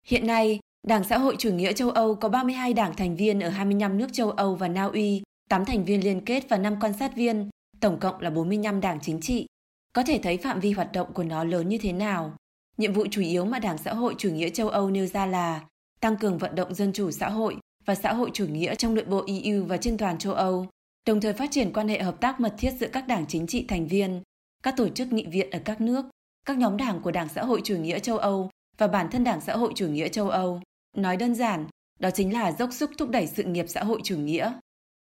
Hiện 0.06 0.26
nay, 0.26 0.60
Đảng 0.86 1.04
Xã 1.04 1.18
hội 1.18 1.36
Chủ 1.38 1.52
nghĩa 1.52 1.72
châu 1.72 1.90
Âu 1.90 2.14
có 2.14 2.28
32 2.28 2.72
đảng 2.72 2.96
thành 2.96 3.16
viên 3.16 3.40
ở 3.40 3.48
25 3.48 3.98
nước 3.98 4.12
châu 4.12 4.30
Âu 4.30 4.54
và 4.54 4.68
Na 4.68 4.84
Uy, 4.84 5.22
8 5.48 5.64
thành 5.64 5.84
viên 5.84 6.04
liên 6.04 6.24
kết 6.24 6.48
và 6.48 6.58
5 6.58 6.76
quan 6.80 6.92
sát 6.92 7.16
viên, 7.16 7.50
tổng 7.80 8.00
cộng 8.00 8.20
là 8.20 8.30
45 8.30 8.80
đảng 8.80 8.98
chính 9.02 9.20
trị. 9.20 9.46
Có 9.92 10.02
thể 10.02 10.20
thấy 10.22 10.36
phạm 10.36 10.60
vi 10.60 10.72
hoạt 10.72 10.92
động 10.92 11.12
của 11.12 11.24
nó 11.24 11.44
lớn 11.44 11.68
như 11.68 11.78
thế 11.78 11.92
nào. 11.92 12.36
Nhiệm 12.76 12.92
vụ 12.92 13.06
chủ 13.10 13.20
yếu 13.20 13.44
mà 13.44 13.58
Đảng 13.58 13.78
Xã 13.78 13.94
hội 13.94 14.14
Chủ 14.18 14.30
nghĩa 14.30 14.50
châu 14.50 14.68
Âu 14.68 14.90
nêu 14.90 15.06
ra 15.06 15.26
là 15.26 15.60
tăng 16.02 16.16
cường 16.16 16.38
vận 16.38 16.54
động 16.54 16.74
dân 16.74 16.92
chủ 16.92 17.10
xã 17.10 17.28
hội 17.28 17.56
và 17.84 17.94
xã 17.94 18.12
hội 18.12 18.30
chủ 18.34 18.46
nghĩa 18.46 18.74
trong 18.74 18.94
nội 18.94 19.04
bộ 19.04 19.24
EU 19.44 19.64
và 19.64 19.76
trên 19.76 19.98
toàn 19.98 20.18
châu 20.18 20.34
Âu, 20.34 20.66
đồng 21.06 21.20
thời 21.20 21.32
phát 21.32 21.50
triển 21.50 21.72
quan 21.72 21.88
hệ 21.88 22.02
hợp 22.02 22.20
tác 22.20 22.40
mật 22.40 22.54
thiết 22.58 22.70
giữa 22.80 22.88
các 22.92 23.06
đảng 23.06 23.26
chính 23.28 23.46
trị 23.46 23.64
thành 23.68 23.86
viên, 23.86 24.22
các 24.62 24.74
tổ 24.76 24.88
chức 24.88 25.12
nghị 25.12 25.26
viện 25.26 25.50
ở 25.50 25.58
các 25.64 25.80
nước, 25.80 26.04
các 26.46 26.58
nhóm 26.58 26.76
đảng 26.76 27.00
của 27.00 27.10
Đảng 27.10 27.28
Xã 27.28 27.44
hội 27.44 27.60
Chủ 27.64 27.76
nghĩa 27.76 27.98
châu 27.98 28.18
Âu 28.18 28.50
và 28.78 28.86
bản 28.86 29.10
thân 29.10 29.24
Đảng 29.24 29.40
Xã 29.40 29.56
hội 29.56 29.72
Chủ 29.74 29.88
nghĩa 29.88 30.08
châu 30.08 30.30
Âu. 30.30 30.60
Nói 30.96 31.16
đơn 31.16 31.34
giản, 31.34 31.66
đó 32.00 32.10
chính 32.10 32.32
là 32.32 32.52
dốc 32.52 32.72
sức 32.72 32.90
thúc 32.98 33.10
đẩy 33.10 33.26
sự 33.26 33.42
nghiệp 33.42 33.64
xã 33.68 33.84
hội 33.84 34.00
chủ 34.04 34.16
nghĩa. 34.16 34.52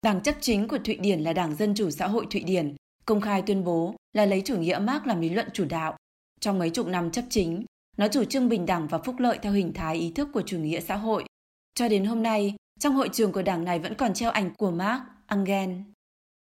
Đảng 0.02 0.22
chấp 0.22 0.36
chính 0.42 0.68
của 0.68 0.78
Thụy 0.78 0.96
Điển 0.96 1.20
là 1.20 1.34
Đảng 1.34 1.56
Dân 1.56 1.76
Chủ 1.76 1.90
Xã 1.90 2.08
hội 2.08 2.28
Thụy 2.32 2.44
Điển, 2.44 2.76
công 3.06 3.22
khai 3.22 3.44
tuyên 3.46 3.64
bố 3.64 3.96
là 4.14 4.26
lấy 4.26 4.42
chủ 4.46 4.58
nghĩa 4.58 4.80
Marx 4.80 5.06
làm 5.06 5.22
lý 5.22 5.30
luận 5.30 5.48
chủ 5.54 5.66
đạo. 5.66 5.98
Trong 6.40 6.60
mấy 6.60 6.70
chục 6.70 6.88
năm 6.88 7.12
chấp 7.12 7.24
chính, 7.30 7.66
nó 7.98 8.08
chủ 8.08 8.24
trương 8.24 8.50
bình 8.50 8.66
đẳng 8.66 8.88
và 8.88 8.98
phúc 8.98 9.20
lợi 9.20 9.40
theo 9.42 9.52
hình 9.52 9.74
thái 9.74 9.96
ý 9.96 10.12
thức 10.12 10.30
của 10.34 10.42
chủ 10.46 10.58
nghĩa 10.58 10.80
xã 10.80 10.96
hội. 10.96 11.26
Cho 11.76 11.88
đến 11.88 12.06
hôm 12.06 12.24
nay, 12.24 12.56
trong 12.80 12.94
hội 12.94 13.10
trường 13.14 13.32
của 13.32 13.42
đảng 13.42 13.64
này 13.64 13.80
vẫn 13.80 13.96
còn 13.96 14.14
treo 14.14 14.32
ảnh 14.32 14.54
của 14.56 14.72
Marx, 14.72 15.02
Engel. 15.28 15.70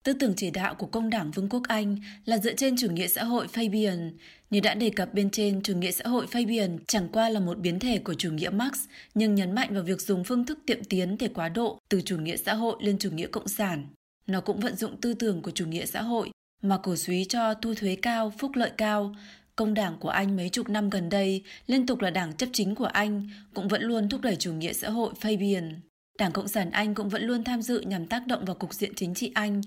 Tư 0.04 0.12
tưởng 0.12 0.34
chỉ 0.36 0.50
đạo 0.50 0.74
của 0.74 0.86
công 0.86 1.10
đảng 1.10 1.30
Vương 1.30 1.48
quốc 1.48 1.62
Anh 1.68 1.96
là 2.24 2.38
dựa 2.38 2.54
trên 2.54 2.76
chủ 2.76 2.90
nghĩa 2.90 3.06
xã 3.06 3.24
hội 3.24 3.46
Fabian. 3.52 4.10
Như 4.50 4.60
đã 4.60 4.74
đề 4.74 4.90
cập 4.90 5.14
bên 5.14 5.30
trên, 5.30 5.62
chủ 5.62 5.76
nghĩa 5.76 5.90
xã 5.90 6.08
hội 6.08 6.26
Fabian 6.26 6.78
chẳng 6.86 7.08
qua 7.12 7.28
là 7.28 7.40
một 7.40 7.58
biến 7.58 7.78
thể 7.78 7.98
của 7.98 8.14
chủ 8.14 8.30
nghĩa 8.32 8.50
Marx, 8.50 8.78
nhưng 9.14 9.34
nhấn 9.34 9.54
mạnh 9.54 9.74
vào 9.74 9.82
việc 9.82 10.00
dùng 10.00 10.24
phương 10.24 10.46
thức 10.46 10.58
tiệm 10.66 10.84
tiến 10.84 11.16
để 11.18 11.28
quá 11.34 11.48
độ 11.48 11.78
từ 11.88 12.00
chủ 12.00 12.18
nghĩa 12.18 12.36
xã 12.36 12.54
hội 12.54 12.76
lên 12.80 12.98
chủ 12.98 13.10
nghĩa 13.10 13.26
cộng 13.26 13.48
sản. 13.48 13.86
nó 14.26 14.40
cũng 14.40 14.60
vận 14.60 14.76
dụng 14.76 15.00
tư 15.00 15.14
tưởng 15.14 15.42
của 15.42 15.50
chủ 15.50 15.66
nghĩa 15.66 15.86
xã 15.86 16.02
hội 16.02 16.30
mà 16.62 16.78
cổ 16.82 16.96
suý 16.96 17.24
cho 17.24 17.54
thu 17.54 17.74
thuế 17.74 17.96
cao, 18.02 18.32
phúc 18.38 18.50
lợi 18.54 18.70
cao. 18.76 19.14
Công 19.56 19.74
đảng 19.74 19.96
của 20.00 20.08
Anh 20.08 20.36
mấy 20.36 20.48
chục 20.48 20.68
năm 20.68 20.90
gần 20.90 21.08
đây 21.08 21.42
liên 21.66 21.86
tục 21.86 22.00
là 22.00 22.10
đảng 22.10 22.32
chấp 22.32 22.48
chính 22.52 22.74
của 22.74 22.84
Anh, 22.84 23.28
cũng 23.54 23.68
vẫn 23.68 23.82
luôn 23.82 24.08
thúc 24.08 24.20
đẩy 24.20 24.36
chủ 24.36 24.52
nghĩa 24.52 24.72
xã 24.72 24.90
hội 24.90 25.12
Fabian. 25.20 25.74
Đảng 26.18 26.32
Cộng 26.32 26.48
sản 26.48 26.70
Anh 26.70 26.94
cũng 26.94 27.08
vẫn 27.08 27.22
luôn 27.22 27.44
tham 27.44 27.62
dự 27.62 27.80
nhằm 27.80 28.06
tác 28.06 28.26
động 28.26 28.44
vào 28.44 28.56
cục 28.56 28.74
diện 28.74 28.92
chính 28.96 29.14
trị 29.14 29.32
Anh. 29.34 29.60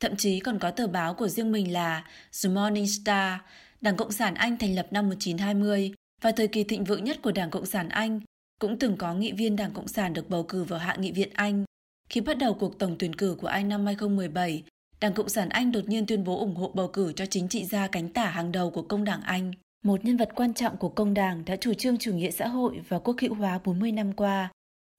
Thậm 0.00 0.16
chí 0.16 0.40
còn 0.40 0.58
có 0.58 0.70
tờ 0.70 0.86
báo 0.86 1.14
của 1.14 1.28
riêng 1.28 1.52
mình 1.52 1.72
là 1.72 2.04
The 2.42 2.48
Morning 2.48 2.88
Star. 2.88 3.40
Đảng 3.80 3.96
Cộng 3.96 4.12
sản 4.12 4.34
Anh 4.34 4.56
thành 4.56 4.74
lập 4.74 4.86
năm 4.90 5.08
1920 5.08 5.92
và 6.22 6.32
thời 6.32 6.48
kỳ 6.48 6.64
thịnh 6.64 6.84
vượng 6.84 7.04
nhất 7.04 7.22
của 7.22 7.32
Đảng 7.32 7.50
Cộng 7.50 7.66
sản 7.66 7.88
Anh 7.88 8.20
cũng 8.58 8.78
từng 8.78 8.96
có 8.96 9.14
nghị 9.14 9.32
viên 9.32 9.56
Đảng 9.56 9.72
Cộng 9.72 9.88
sản 9.88 10.12
được 10.12 10.30
bầu 10.30 10.42
cử 10.42 10.64
vào 10.64 10.78
Hạ 10.78 10.96
nghị 10.98 11.12
viện 11.12 11.30
Anh. 11.34 11.64
Khi 12.08 12.20
bắt 12.20 12.38
đầu 12.38 12.54
cuộc 12.54 12.78
tổng 12.78 12.96
tuyển 12.98 13.14
cử 13.14 13.36
của 13.40 13.46
Anh 13.46 13.68
năm 13.68 13.86
2017, 13.86 14.62
Đảng 15.00 15.14
Cộng 15.14 15.28
sản 15.28 15.48
Anh 15.48 15.72
đột 15.72 15.88
nhiên 15.88 16.06
tuyên 16.06 16.24
bố 16.24 16.38
ủng 16.38 16.54
hộ 16.54 16.70
bầu 16.74 16.88
cử 16.88 17.12
cho 17.12 17.26
chính 17.26 17.48
trị 17.48 17.64
gia 17.64 17.86
cánh 17.86 18.08
tả 18.08 18.30
hàng 18.30 18.52
đầu 18.52 18.70
của 18.70 18.82
công 18.82 19.04
đảng 19.04 19.20
Anh. 19.20 19.52
Một 19.84 20.04
nhân 20.04 20.16
vật 20.16 20.28
quan 20.34 20.54
trọng 20.54 20.76
của 20.76 20.88
công 20.88 21.14
đảng 21.14 21.44
đã 21.44 21.56
chủ 21.56 21.74
trương 21.74 21.98
chủ 21.98 22.14
nghĩa 22.14 22.30
xã 22.30 22.48
hội 22.48 22.80
và 22.88 22.98
quốc 22.98 23.16
hữu 23.20 23.34
hóa 23.34 23.60
40 23.64 23.92
năm 23.92 24.12
qua. 24.12 24.52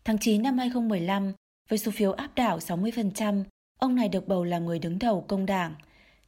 Tháng 0.03 0.17
9 0.17 0.41
năm 0.41 0.57
2015, 0.57 1.33
với 1.69 1.79
số 1.79 1.91
phiếu 1.91 2.11
áp 2.11 2.35
đảo 2.35 2.59
60%, 2.59 3.43
ông 3.79 3.95
này 3.95 4.09
được 4.09 4.27
bầu 4.27 4.43
làm 4.43 4.65
người 4.65 4.79
đứng 4.79 4.99
đầu 4.99 5.25
công 5.27 5.45
đảng. 5.45 5.75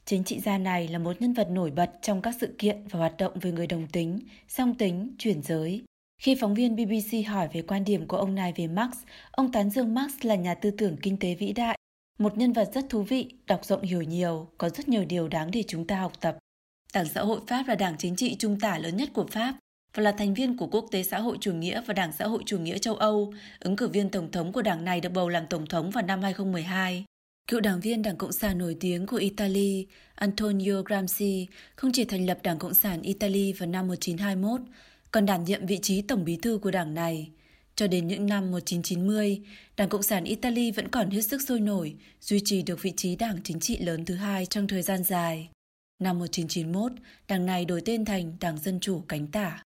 Chính 0.04 0.24
trị 0.24 0.40
gia 0.40 0.58
này 0.58 0.88
là 0.88 0.98
một 0.98 1.20
nhân 1.20 1.32
vật 1.32 1.50
nổi 1.50 1.70
bật 1.70 1.90
trong 2.02 2.22
các 2.22 2.34
sự 2.40 2.54
kiện 2.58 2.86
và 2.90 2.98
hoạt 2.98 3.16
động 3.18 3.32
về 3.40 3.52
người 3.52 3.66
đồng 3.66 3.86
tính, 3.86 4.18
song 4.48 4.74
tính, 4.74 5.14
chuyển 5.18 5.42
giới. 5.42 5.82
Khi 6.22 6.36
phóng 6.40 6.54
viên 6.54 6.76
BBC 6.76 7.28
hỏi 7.28 7.48
về 7.52 7.62
quan 7.62 7.84
điểm 7.84 8.06
của 8.06 8.16
ông 8.16 8.34
này 8.34 8.52
về 8.56 8.66
Marx, 8.66 8.96
ông 9.30 9.52
tán 9.52 9.70
dương 9.70 9.94
Marx 9.94 10.14
là 10.22 10.34
nhà 10.34 10.54
tư 10.54 10.70
tưởng 10.70 10.96
kinh 11.02 11.16
tế 11.16 11.34
vĩ 11.34 11.52
đại, 11.52 11.78
một 12.18 12.38
nhân 12.38 12.52
vật 12.52 12.70
rất 12.74 12.84
thú 12.88 13.02
vị, 13.02 13.28
đọc 13.46 13.64
rộng 13.64 13.82
hiểu 13.82 14.02
nhiều, 14.02 14.48
có 14.58 14.68
rất 14.68 14.88
nhiều 14.88 15.04
điều 15.04 15.28
đáng 15.28 15.50
để 15.50 15.62
chúng 15.68 15.86
ta 15.86 15.96
học 15.96 16.12
tập. 16.20 16.38
Đảng 16.94 17.08
Xã 17.08 17.22
hội 17.22 17.40
Pháp 17.46 17.68
là 17.68 17.74
đảng 17.74 17.94
chính 17.98 18.16
trị 18.16 18.36
trung 18.38 18.60
tả 18.60 18.78
lớn 18.78 18.96
nhất 18.96 19.08
của 19.12 19.26
Pháp 19.26 19.54
và 19.94 20.02
là 20.02 20.12
thành 20.12 20.34
viên 20.34 20.56
của 20.56 20.66
Quốc 20.66 20.86
tế 20.90 21.02
xã 21.02 21.18
hội 21.18 21.36
chủ 21.40 21.52
nghĩa 21.52 21.82
và 21.86 21.94
Đảng 21.94 22.12
xã 22.12 22.26
hội 22.26 22.42
chủ 22.46 22.58
nghĩa 22.58 22.78
châu 22.78 22.94
Âu. 22.94 23.34
Ứng 23.60 23.76
cử 23.76 23.88
viên 23.88 24.10
tổng 24.10 24.30
thống 24.30 24.52
của 24.52 24.62
đảng 24.62 24.84
này 24.84 25.00
được 25.00 25.12
bầu 25.12 25.28
làm 25.28 25.46
tổng 25.46 25.66
thống 25.66 25.90
vào 25.90 26.04
năm 26.04 26.22
2012. 26.22 27.04
Cựu 27.46 27.60
đảng 27.60 27.80
viên 27.80 28.02
Đảng 28.02 28.16
Cộng 28.16 28.32
sản 28.32 28.58
nổi 28.58 28.76
tiếng 28.80 29.06
của 29.06 29.16
Italy, 29.16 29.86
Antonio 30.14 30.82
Gramsci, 30.84 31.46
không 31.76 31.92
chỉ 31.92 32.04
thành 32.04 32.26
lập 32.26 32.38
Đảng 32.42 32.58
Cộng 32.58 32.74
sản 32.74 33.02
Italy 33.02 33.52
vào 33.52 33.68
năm 33.68 33.86
1921, 33.86 34.60
còn 35.10 35.26
đảm 35.26 35.44
nhiệm 35.44 35.66
vị 35.66 35.78
trí 35.82 36.02
tổng 36.02 36.24
bí 36.24 36.38
thư 36.42 36.58
của 36.62 36.70
đảng 36.70 36.94
này. 36.94 37.30
Cho 37.76 37.86
đến 37.86 38.08
những 38.08 38.26
năm 38.26 38.50
1990, 38.50 39.40
Đảng 39.76 39.88
Cộng 39.88 40.02
sản 40.02 40.24
Italy 40.24 40.70
vẫn 40.70 40.88
còn 40.88 41.10
hết 41.10 41.22
sức 41.22 41.42
sôi 41.42 41.60
nổi, 41.60 41.94
duy 42.20 42.40
trì 42.44 42.62
được 42.62 42.82
vị 42.82 42.92
trí 42.96 43.16
đảng 43.16 43.38
chính 43.44 43.60
trị 43.60 43.78
lớn 43.78 44.04
thứ 44.04 44.14
hai 44.14 44.46
trong 44.46 44.68
thời 44.68 44.82
gian 44.82 45.04
dài. 45.04 45.48
Năm 46.02 46.18
1991, 46.18 46.92
đảng 47.28 47.46
này 47.46 47.64
đổi 47.64 47.82
tên 47.84 48.04
thành 48.04 48.36
Đảng 48.40 48.58
Dân 48.58 48.80
Chủ 48.80 49.02
Cánh 49.08 49.26
Tả. 49.26 49.62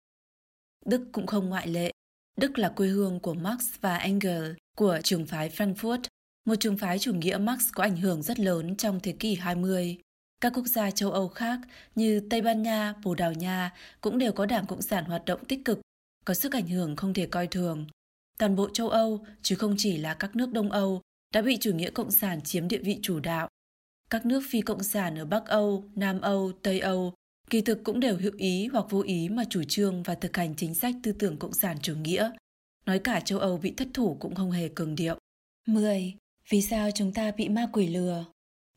Đức 0.86 1.02
cũng 1.12 1.28
không 1.28 1.50
ngoại 1.50 1.68
lệ. 1.68 1.92
Đức 2.38 2.58
là 2.58 2.70
quê 2.70 2.88
hương 2.88 3.20
của 3.20 3.34
Marx 3.34 3.63
và 3.82 3.98
Engels 3.98 4.58
của 4.78 5.00
trường 5.04 5.26
phái 5.26 5.50
Frankfurt, 5.50 6.02
một 6.46 6.56
trường 6.60 6.78
phái 6.78 7.00
chủ 7.00 7.13
nghĩa 7.13 7.38
Marx 7.38 7.63
có 7.74 7.84
ảnh 7.84 7.98
hưởng 7.98 8.22
rất 8.22 8.39
lớn 8.39 8.76
trong 8.76 9.00
thế 9.00 9.12
kỷ 9.12 9.36
20. 9.36 9.98
Các 10.42 10.54
quốc 10.56 10.66
gia 10.66 10.92
châu 10.92 11.12
Âu 11.12 11.28
khác 11.28 11.60
như 11.96 12.22
Tây 12.30 12.42
Ban 12.42 12.63
Nha, 12.63 12.94
Bồ 13.04 13.16
Đào 13.16 13.34
Nha 13.34 13.72
cũng 14.02 14.18
đều 14.18 14.32
có 14.32 14.46
đảng 14.46 14.66
Cộng 14.66 14.82
sản 14.82 15.06
hoạt 15.06 15.26
động 15.26 15.46
tích 15.46 15.66
cực, 15.66 15.80
có 16.26 16.34
sức 16.34 16.52
ảnh 16.52 16.68
hưởng 16.68 16.96
không 16.96 17.14
thể 17.14 17.26
coi 17.26 17.48
thường. 17.48 17.86
Toàn 18.40 18.56
bộ 18.56 18.70
châu 18.70 18.90
Âu, 18.90 19.26
chứ 19.42 19.56
không 19.56 19.76
chỉ 19.78 19.98
là 19.98 20.14
các 20.14 20.36
nước 20.36 20.52
Đông 20.52 20.72
Âu, 20.72 21.02
đã 21.34 21.42
bị 21.42 21.58
chủ 21.58 21.72
nghĩa 21.74 21.90
Cộng 21.90 22.12
sản 22.12 22.42
chiếm 22.42 22.68
địa 22.68 22.78
vị 22.78 23.00
chủ 23.02 23.20
đạo. 23.20 23.48
Các 24.10 24.26
nước 24.26 24.44
phi 24.50 24.62
Cộng 24.62 24.84
sản 24.84 25.20
ở 25.20 25.26
Bắc 25.26 25.46
Âu, 25.46 25.84
Nam 25.96 26.22
Âu, 26.22 26.52
Tây 26.62 26.80
Âu 26.80 27.14
kỳ 27.50 27.62
thực 27.62 27.84
cũng 27.84 28.00
đều 28.00 28.18
hữu 28.18 28.32
ý 28.38 28.68
hoặc 28.68 28.86
vô 28.90 29.02
ý 29.02 29.30
mà 29.30 29.44
chủ 29.50 29.64
trương 29.64 30.04
và 30.04 30.16
thực 30.16 30.38
hành 30.38 30.56
chính 30.56 30.76
sách 30.76 30.96
tư 31.04 31.12
tưởng 31.12 31.38
Cộng 31.38 31.54
sản 31.54 31.78
chủ 31.82 31.96
nghĩa. 31.96 32.32
Nói 32.86 33.00
cả 33.00 33.20
châu 33.20 33.40
Âu 33.40 33.58
bị 33.58 33.74
thất 33.78 33.88
thủ 33.94 34.18
cũng 34.20 34.36
không 34.36 34.52
hề 34.52 34.70
cường 34.76 34.96
điệu. 34.96 35.18
10. 35.68 36.14
Vì 36.50 36.62
sao 36.62 36.92
chúng 36.92 37.14
ta 37.14 37.32
bị 37.32 37.50
ma 37.50 37.68
quỷ 37.74 37.88
lừa? 37.88 38.26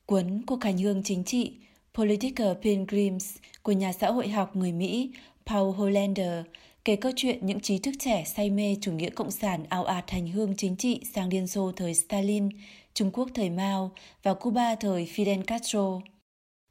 Cuốn 0.07 0.43
Cuộc 0.47 0.65
hành 0.65 0.79
hương 0.79 1.03
chính 1.03 1.25
trị 1.25 1.57
Political 1.95 2.53
Pilgrims 2.63 3.37
của 3.63 3.73
nhà 3.73 3.93
xã 3.93 4.11
hội 4.11 4.29
học 4.29 4.57
người 4.57 4.73
Mỹ 4.73 5.13
Paul 5.47 5.75
Hollander 5.75 6.45
kể 6.87 6.96
câu 6.96 7.12
chuyện 7.16 7.46
những 7.46 7.61
trí 7.61 7.79
thức 7.79 7.94
trẻ 7.99 8.25
say 8.25 8.51
mê 8.51 8.77
chủ 8.81 8.92
nghĩa 8.92 9.11
cộng 9.11 9.31
sản 9.31 9.64
ao 9.68 9.85
ạt 9.85 10.11
hành 10.11 10.29
hương 10.29 10.57
chính 10.57 10.77
trị 10.77 11.01
sang 11.14 11.29
Liên 11.29 11.46
Xô 11.46 11.72
thời 11.77 11.94
Stalin, 11.94 12.49
Trung 12.94 13.11
Quốc 13.12 13.29
thời 13.35 13.51
Mao 13.51 13.90
và 14.22 14.35
Cuba 14.35 14.75
thời 14.75 15.05
Fidel 15.05 15.42
Castro. 15.42 16.01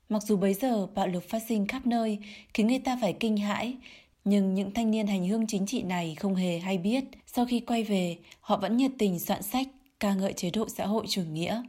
Mặc 0.09 0.23
dù 0.23 0.37
bấy 0.37 0.53
giờ 0.53 0.87
bạo 0.87 1.07
lực 1.07 1.29
phát 1.29 1.41
sinh 1.47 1.67
khắp 1.67 1.87
nơi 1.87 2.19
khiến 2.53 2.67
người 2.67 2.79
ta 2.79 2.97
phải 3.01 3.13
kinh 3.13 3.37
hãi, 3.37 3.75
nhưng 4.25 4.53
những 4.53 4.71
thanh 4.71 4.91
niên 4.91 5.07
hành 5.07 5.27
hương 5.27 5.47
chính 5.47 5.65
trị 5.65 5.83
này 5.83 6.15
không 6.15 6.35
hề 6.35 6.59
hay 6.59 6.77
biết, 6.77 7.03
sau 7.25 7.45
khi 7.45 7.59
quay 7.59 7.83
về, 7.83 8.17
họ 8.39 8.57
vẫn 8.57 8.77
nhiệt 8.77 8.91
tình 8.97 9.19
soạn 9.19 9.43
sách 9.43 9.67
ca 9.99 10.13
ngợi 10.13 10.33
chế 10.33 10.49
độ 10.49 10.69
xã 10.69 10.85
hội 10.85 11.05
chủ 11.09 11.21
nghĩa. 11.23 11.63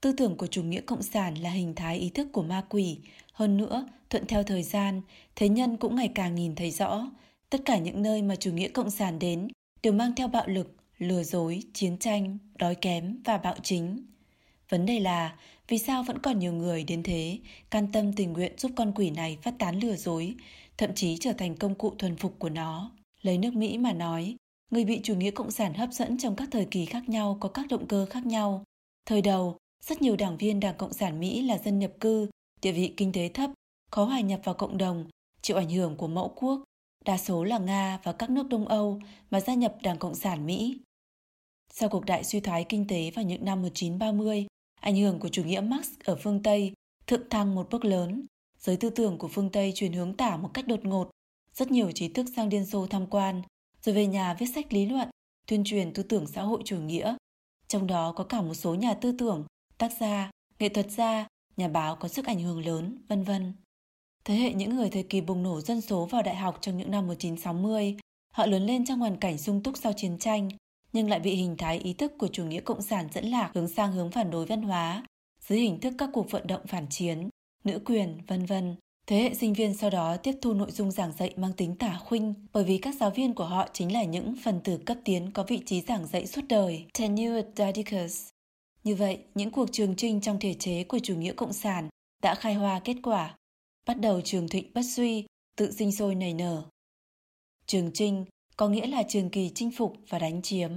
Tư 0.00 0.12
tưởng 0.12 0.36
của 0.36 0.46
chủ 0.46 0.62
nghĩa 0.62 0.80
cộng 0.80 1.02
sản 1.02 1.34
là 1.34 1.50
hình 1.50 1.74
thái 1.74 1.98
ý 1.98 2.10
thức 2.10 2.28
của 2.32 2.42
ma 2.42 2.64
quỷ, 2.68 2.98
hơn 3.32 3.56
nữa, 3.56 3.88
thuận 4.10 4.26
theo 4.26 4.42
thời 4.42 4.62
gian, 4.62 5.00
thế 5.36 5.48
nhân 5.48 5.76
cũng 5.76 5.96
ngày 5.96 6.10
càng 6.14 6.34
nhìn 6.34 6.54
thấy 6.54 6.70
rõ, 6.70 7.10
tất 7.50 7.60
cả 7.64 7.78
những 7.78 8.02
nơi 8.02 8.22
mà 8.22 8.36
chủ 8.36 8.52
nghĩa 8.52 8.68
cộng 8.68 8.90
sản 8.90 9.18
đến 9.18 9.48
đều 9.82 9.92
mang 9.92 10.14
theo 10.14 10.28
bạo 10.28 10.46
lực, 10.46 10.76
lừa 10.98 11.22
dối, 11.22 11.62
chiến 11.72 11.98
tranh, 11.98 12.38
đói 12.58 12.74
kém 12.74 13.22
và 13.24 13.38
bạo 13.38 13.54
chính. 13.62 14.06
Vấn 14.68 14.86
đề 14.86 15.00
là 15.00 15.36
vì 15.68 15.78
sao 15.78 16.02
vẫn 16.02 16.18
còn 16.18 16.38
nhiều 16.38 16.52
người 16.52 16.84
đến 16.84 17.02
thế, 17.02 17.38
can 17.70 17.92
tâm 17.92 18.12
tình 18.12 18.32
nguyện 18.32 18.52
giúp 18.58 18.72
con 18.76 18.92
quỷ 18.94 19.10
này 19.10 19.38
phát 19.42 19.54
tán 19.58 19.80
lừa 19.80 19.96
dối, 19.96 20.34
thậm 20.76 20.94
chí 20.94 21.16
trở 21.16 21.32
thành 21.32 21.56
công 21.56 21.74
cụ 21.74 21.94
thuần 21.98 22.16
phục 22.16 22.38
của 22.38 22.48
nó. 22.50 22.90
Lấy 23.22 23.38
nước 23.38 23.54
Mỹ 23.54 23.78
mà 23.78 23.92
nói, 23.92 24.36
người 24.70 24.84
bị 24.84 25.00
chủ 25.02 25.14
nghĩa 25.14 25.30
cộng 25.30 25.50
sản 25.50 25.74
hấp 25.74 25.92
dẫn 25.92 26.18
trong 26.18 26.36
các 26.36 26.48
thời 26.52 26.64
kỳ 26.64 26.84
khác 26.84 27.08
nhau 27.08 27.36
có 27.40 27.48
các 27.48 27.66
động 27.70 27.86
cơ 27.86 28.06
khác 28.10 28.26
nhau. 28.26 28.64
Thời 29.06 29.22
đầu, 29.22 29.56
rất 29.84 30.02
nhiều 30.02 30.16
đảng 30.16 30.36
viên 30.36 30.60
Đảng 30.60 30.76
Cộng 30.76 30.92
sản 30.92 31.20
Mỹ 31.20 31.42
là 31.42 31.58
dân 31.58 31.78
nhập 31.78 31.92
cư, 32.00 32.28
địa 32.62 32.72
vị 32.72 32.94
kinh 32.96 33.12
tế 33.12 33.28
thấp, 33.28 33.50
khó 33.90 34.04
hòa 34.04 34.20
nhập 34.20 34.40
vào 34.44 34.54
cộng 34.54 34.78
đồng, 34.78 35.04
chịu 35.42 35.56
ảnh 35.56 35.70
hưởng 35.70 35.96
của 35.96 36.08
mẫu 36.08 36.32
quốc, 36.36 36.62
đa 37.08 37.18
số 37.18 37.44
là 37.44 37.58
Nga 37.58 37.98
và 38.02 38.12
các 38.12 38.30
nước 38.30 38.48
Đông 38.48 38.68
Âu 38.68 39.00
mà 39.30 39.40
gia 39.40 39.54
nhập 39.54 39.76
Đảng 39.82 39.98
Cộng 39.98 40.14
sản 40.14 40.46
Mỹ. 40.46 40.78
Sau 41.72 41.88
cuộc 41.88 42.04
đại 42.04 42.24
suy 42.24 42.40
thoái 42.40 42.64
kinh 42.64 42.86
tế 42.86 43.10
vào 43.10 43.24
những 43.24 43.44
năm 43.44 43.62
1930, 43.62 44.46
ảnh 44.80 44.96
hưởng 44.96 45.20
của 45.20 45.28
chủ 45.28 45.44
nghĩa 45.44 45.60
Marx 45.60 45.88
ở 46.04 46.16
phương 46.16 46.42
Tây 46.42 46.72
thượng 47.06 47.28
thăng 47.30 47.54
một 47.54 47.68
bước 47.70 47.84
lớn. 47.84 48.26
Giới 48.58 48.76
tư 48.76 48.90
tưởng 48.90 49.18
của 49.18 49.28
phương 49.28 49.50
Tây 49.50 49.72
chuyển 49.74 49.92
hướng 49.92 50.16
tả 50.16 50.36
một 50.36 50.50
cách 50.54 50.66
đột 50.66 50.84
ngột. 50.84 51.10
Rất 51.54 51.70
nhiều 51.70 51.92
trí 51.92 52.08
thức 52.08 52.26
sang 52.36 52.48
Liên 52.48 52.66
Xô 52.66 52.86
tham 52.86 53.06
quan, 53.06 53.42
rồi 53.82 53.94
về 53.94 54.06
nhà 54.06 54.34
viết 54.34 54.46
sách 54.54 54.72
lý 54.72 54.86
luận, 54.86 55.08
tuyên 55.46 55.62
truyền 55.64 55.92
tư 55.92 56.02
tưởng 56.02 56.26
xã 56.26 56.42
hội 56.42 56.62
chủ 56.64 56.76
nghĩa. 56.76 57.16
Trong 57.68 57.86
đó 57.86 58.12
có 58.12 58.24
cả 58.24 58.42
một 58.42 58.54
số 58.54 58.74
nhà 58.74 58.94
tư 58.94 59.12
tưởng, 59.18 59.44
tác 59.78 59.92
gia, 60.00 60.30
nghệ 60.58 60.68
thuật 60.68 60.90
gia, 60.90 61.26
nhà 61.56 61.68
báo 61.68 61.96
có 61.96 62.08
sức 62.08 62.26
ảnh 62.26 62.40
hưởng 62.40 62.66
lớn, 62.66 62.98
vân 63.08 63.22
vân. 63.22 63.52
Thế 64.24 64.34
hệ 64.34 64.52
những 64.52 64.76
người 64.76 64.90
thời 64.90 65.02
kỳ 65.02 65.20
bùng 65.20 65.42
nổ 65.42 65.60
dân 65.60 65.80
số 65.80 66.06
vào 66.06 66.22
đại 66.22 66.36
học 66.36 66.58
trong 66.60 66.76
những 66.76 66.90
năm 66.90 67.06
1960, 67.06 67.96
họ 68.34 68.46
lớn 68.46 68.66
lên 68.66 68.86
trong 68.86 69.00
hoàn 69.00 69.16
cảnh 69.16 69.38
sung 69.38 69.62
túc 69.62 69.76
sau 69.76 69.92
chiến 69.92 70.18
tranh, 70.18 70.48
nhưng 70.92 71.10
lại 71.10 71.20
bị 71.20 71.34
hình 71.34 71.56
thái 71.56 71.78
ý 71.78 71.92
thức 71.92 72.12
của 72.18 72.28
chủ 72.28 72.44
nghĩa 72.44 72.60
cộng 72.60 72.82
sản 72.82 73.08
dẫn 73.12 73.24
lạc 73.24 73.50
hướng 73.54 73.68
sang 73.68 73.92
hướng 73.92 74.10
phản 74.10 74.30
đối 74.30 74.46
văn 74.46 74.62
hóa, 74.62 75.04
dưới 75.48 75.58
hình 75.58 75.80
thức 75.80 75.94
các 75.98 76.10
cuộc 76.12 76.30
vận 76.30 76.46
động 76.46 76.66
phản 76.66 76.86
chiến, 76.90 77.28
nữ 77.64 77.80
quyền, 77.84 78.18
vân 78.26 78.46
vân. 78.46 78.76
Thế 79.06 79.16
hệ 79.16 79.34
sinh 79.34 79.52
viên 79.52 79.74
sau 79.74 79.90
đó 79.90 80.16
tiếp 80.16 80.34
thu 80.42 80.54
nội 80.54 80.70
dung 80.70 80.90
giảng 80.90 81.12
dạy 81.18 81.34
mang 81.36 81.52
tính 81.52 81.76
tả 81.76 81.98
khuynh 82.04 82.34
bởi 82.52 82.64
vì 82.64 82.78
các 82.78 82.94
giáo 83.00 83.10
viên 83.10 83.34
của 83.34 83.44
họ 83.44 83.68
chính 83.72 83.92
là 83.92 84.04
những 84.04 84.34
phần 84.44 84.60
tử 84.64 84.78
cấp 84.86 84.96
tiến 85.04 85.30
có 85.30 85.44
vị 85.48 85.62
trí 85.66 85.80
giảng 85.80 86.06
dạy 86.06 86.26
suốt 86.26 86.42
đời, 86.48 86.86
tenured 86.98 87.46
didactics. 87.56 88.28
Như 88.84 88.94
vậy, 88.94 89.18
những 89.34 89.50
cuộc 89.50 89.68
trường 89.72 89.96
trinh 89.96 90.20
trong 90.20 90.38
thể 90.40 90.54
chế 90.54 90.84
của 90.84 90.98
chủ 90.98 91.14
nghĩa 91.14 91.32
cộng 91.32 91.52
sản 91.52 91.88
đã 92.22 92.34
khai 92.34 92.54
hoa 92.54 92.80
kết 92.84 92.96
quả. 93.02 93.34
Bắt 93.88 94.00
đầu 94.00 94.20
trường 94.20 94.48
thịnh 94.48 94.70
bất 94.74 94.82
suy, 94.82 95.24
tự 95.56 95.72
sinh 95.72 95.92
sôi 95.92 96.14
nảy 96.14 96.34
nở. 96.34 96.62
Trường 97.66 97.90
trinh 97.94 98.24
có 98.56 98.68
nghĩa 98.68 98.86
là 98.86 99.02
trường 99.02 99.30
kỳ 99.30 99.50
chinh 99.54 99.70
phục 99.70 99.96
và 100.08 100.18
đánh 100.18 100.42
chiếm. 100.42 100.70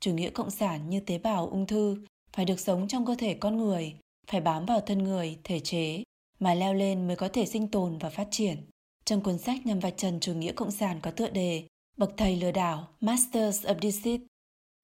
Chủ 0.00 0.14
nghĩa 0.14 0.30
cộng 0.30 0.50
sản 0.50 0.90
như 0.90 1.00
tế 1.00 1.18
bào 1.18 1.48
ung 1.48 1.66
thư 1.66 1.96
phải 2.32 2.44
được 2.44 2.60
sống 2.60 2.88
trong 2.88 3.06
cơ 3.06 3.14
thể 3.18 3.34
con 3.34 3.56
người, 3.56 3.94
phải 4.26 4.40
bám 4.40 4.66
vào 4.66 4.80
thân 4.80 4.98
người, 4.98 5.38
thể 5.44 5.60
chế, 5.60 6.02
mà 6.38 6.54
leo 6.54 6.74
lên 6.74 7.06
mới 7.06 7.16
có 7.16 7.28
thể 7.28 7.46
sinh 7.46 7.68
tồn 7.68 7.98
và 7.98 8.10
phát 8.10 8.28
triển. 8.30 8.56
Trong 9.04 9.20
cuốn 9.20 9.38
sách 9.38 9.66
nhằm 9.66 9.80
vạch 9.80 9.94
trần 9.96 10.20
chủ 10.20 10.34
nghĩa 10.34 10.52
cộng 10.52 10.70
sản 10.70 10.98
có 11.02 11.10
tựa 11.10 11.30
đề 11.30 11.66
Bậc 11.96 12.10
thầy 12.16 12.36
lừa 12.36 12.52
đảo 12.52 12.88
Masters 13.00 13.66
of 13.66 13.90
Deceit, 13.90 14.20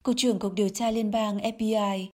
Cục 0.03 0.15
trưởng 0.17 0.39
Cục 0.39 0.53
Điều 0.53 0.69
tra 0.69 0.91
Liên 0.91 1.11
bang 1.11 1.37
FBI 1.37 2.07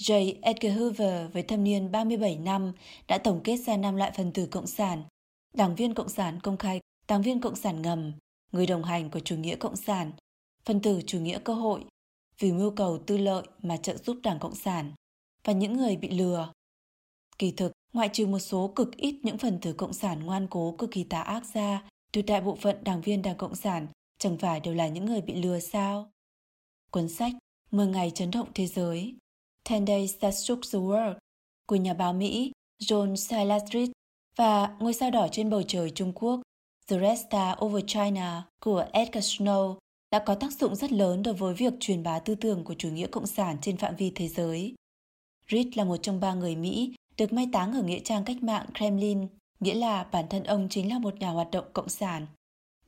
J. 0.00 0.34
Edgar 0.42 0.78
Hoover 0.78 1.32
với 1.32 1.42
thâm 1.42 1.64
niên 1.64 1.92
37 1.92 2.36
năm 2.36 2.72
đã 3.08 3.18
tổng 3.18 3.40
kết 3.44 3.56
ra 3.56 3.76
năm 3.76 3.96
loại 3.96 4.12
phần 4.16 4.32
tử 4.32 4.46
cộng 4.46 4.66
sản, 4.66 5.02
đảng 5.54 5.74
viên 5.74 5.94
cộng 5.94 6.08
sản 6.08 6.40
công 6.42 6.56
khai, 6.56 6.80
đảng 7.08 7.22
viên 7.22 7.40
cộng 7.40 7.56
sản 7.56 7.82
ngầm, 7.82 8.12
người 8.52 8.66
đồng 8.66 8.84
hành 8.84 9.10
của 9.10 9.20
chủ 9.20 9.36
nghĩa 9.36 9.56
cộng 9.56 9.76
sản, 9.76 10.12
phần 10.64 10.80
tử 10.80 11.00
chủ 11.06 11.20
nghĩa 11.20 11.38
cơ 11.44 11.54
hội, 11.54 11.84
vì 12.38 12.52
mưu 12.52 12.70
cầu 12.70 12.98
tư 13.06 13.16
lợi 13.16 13.42
mà 13.62 13.76
trợ 13.76 13.96
giúp 13.96 14.16
đảng 14.22 14.38
cộng 14.38 14.54
sản. 14.54 14.92
và 15.44 15.52
những 15.52 15.76
người 15.76 15.96
bị 15.96 16.10
lừa. 16.10 16.52
Kỳ 17.38 17.50
thực, 17.50 17.72
ngoại 17.92 18.10
trừ 18.12 18.26
một 18.26 18.38
số 18.38 18.72
cực 18.76 18.96
ít 18.96 19.20
những 19.22 19.38
phần 19.38 19.58
tử 19.60 19.72
cộng 19.72 19.92
sản 19.92 20.26
ngoan 20.26 20.46
cố 20.50 20.74
cực 20.78 20.90
kỳ 20.90 21.04
tà 21.04 21.20
ác 21.20 21.44
ra, 21.54 21.88
tuyệt 22.12 22.26
đại 22.26 22.40
bộ 22.40 22.56
phận 22.56 22.84
đảng 22.84 23.00
viên 23.00 23.22
Đảng 23.22 23.36
Cộng 23.36 23.54
sản 23.54 23.86
chẳng 24.18 24.38
phải 24.38 24.60
đều 24.60 24.74
là 24.74 24.88
những 24.88 25.04
người 25.04 25.20
bị 25.20 25.34
lừa 25.34 25.60
sao? 25.60 26.10
Cuốn 26.90 27.08
sách 27.08 27.32
10 27.70 27.86
ngày 27.86 28.10
chấn 28.10 28.30
động 28.30 28.48
thế 28.54 28.66
giới 28.66 29.14
10 29.70 29.80
Days 29.86 30.14
That 30.20 30.34
Shook 30.34 30.58
the 30.72 30.78
World 30.78 31.14
của 31.66 31.76
nhà 31.76 31.94
báo 31.94 32.12
Mỹ 32.12 32.52
John 32.82 33.16
Silastrit 33.16 33.90
và 34.36 34.76
Ngôi 34.80 34.94
sao 34.94 35.10
đỏ 35.10 35.28
trên 35.32 35.50
bầu 35.50 35.62
trời 35.62 35.90
Trung 35.90 36.12
Quốc 36.12 36.40
The 36.88 36.98
Red 37.00 37.20
Star 37.28 37.58
Over 37.64 37.84
China 37.86 38.46
của 38.64 38.86
Edgar 38.92 39.24
Snow 39.24 39.76
đã 40.10 40.18
có 40.18 40.34
tác 40.34 40.52
dụng 40.52 40.76
rất 40.76 40.92
lớn 40.92 41.22
đối 41.22 41.34
với 41.34 41.54
việc 41.54 41.72
truyền 41.80 42.02
bá 42.02 42.18
tư 42.18 42.34
tưởng 42.34 42.64
của 42.64 42.74
chủ 42.78 42.88
nghĩa 42.88 43.06
cộng 43.06 43.26
sản 43.26 43.56
trên 43.62 43.76
phạm 43.76 43.96
vi 43.96 44.12
thế 44.14 44.28
giới. 44.28 44.74
Reed 45.50 45.66
là 45.74 45.84
một 45.84 45.96
trong 45.96 46.20
ba 46.20 46.34
người 46.34 46.56
Mỹ 46.56 46.94
được 47.16 47.32
mai 47.32 47.48
táng 47.52 47.72
ở 47.72 47.82
nghĩa 47.82 47.98
trang 47.98 48.24
cách 48.24 48.42
mạng 48.42 48.66
Kremlin, 48.78 49.26
nghĩa 49.60 49.74
là 49.74 50.04
bản 50.04 50.24
thân 50.30 50.44
ông 50.44 50.68
chính 50.70 50.92
là 50.92 50.98
một 50.98 51.14
nhà 51.20 51.30
hoạt 51.30 51.50
động 51.50 51.64
cộng 51.72 51.88
sản. 51.88 52.26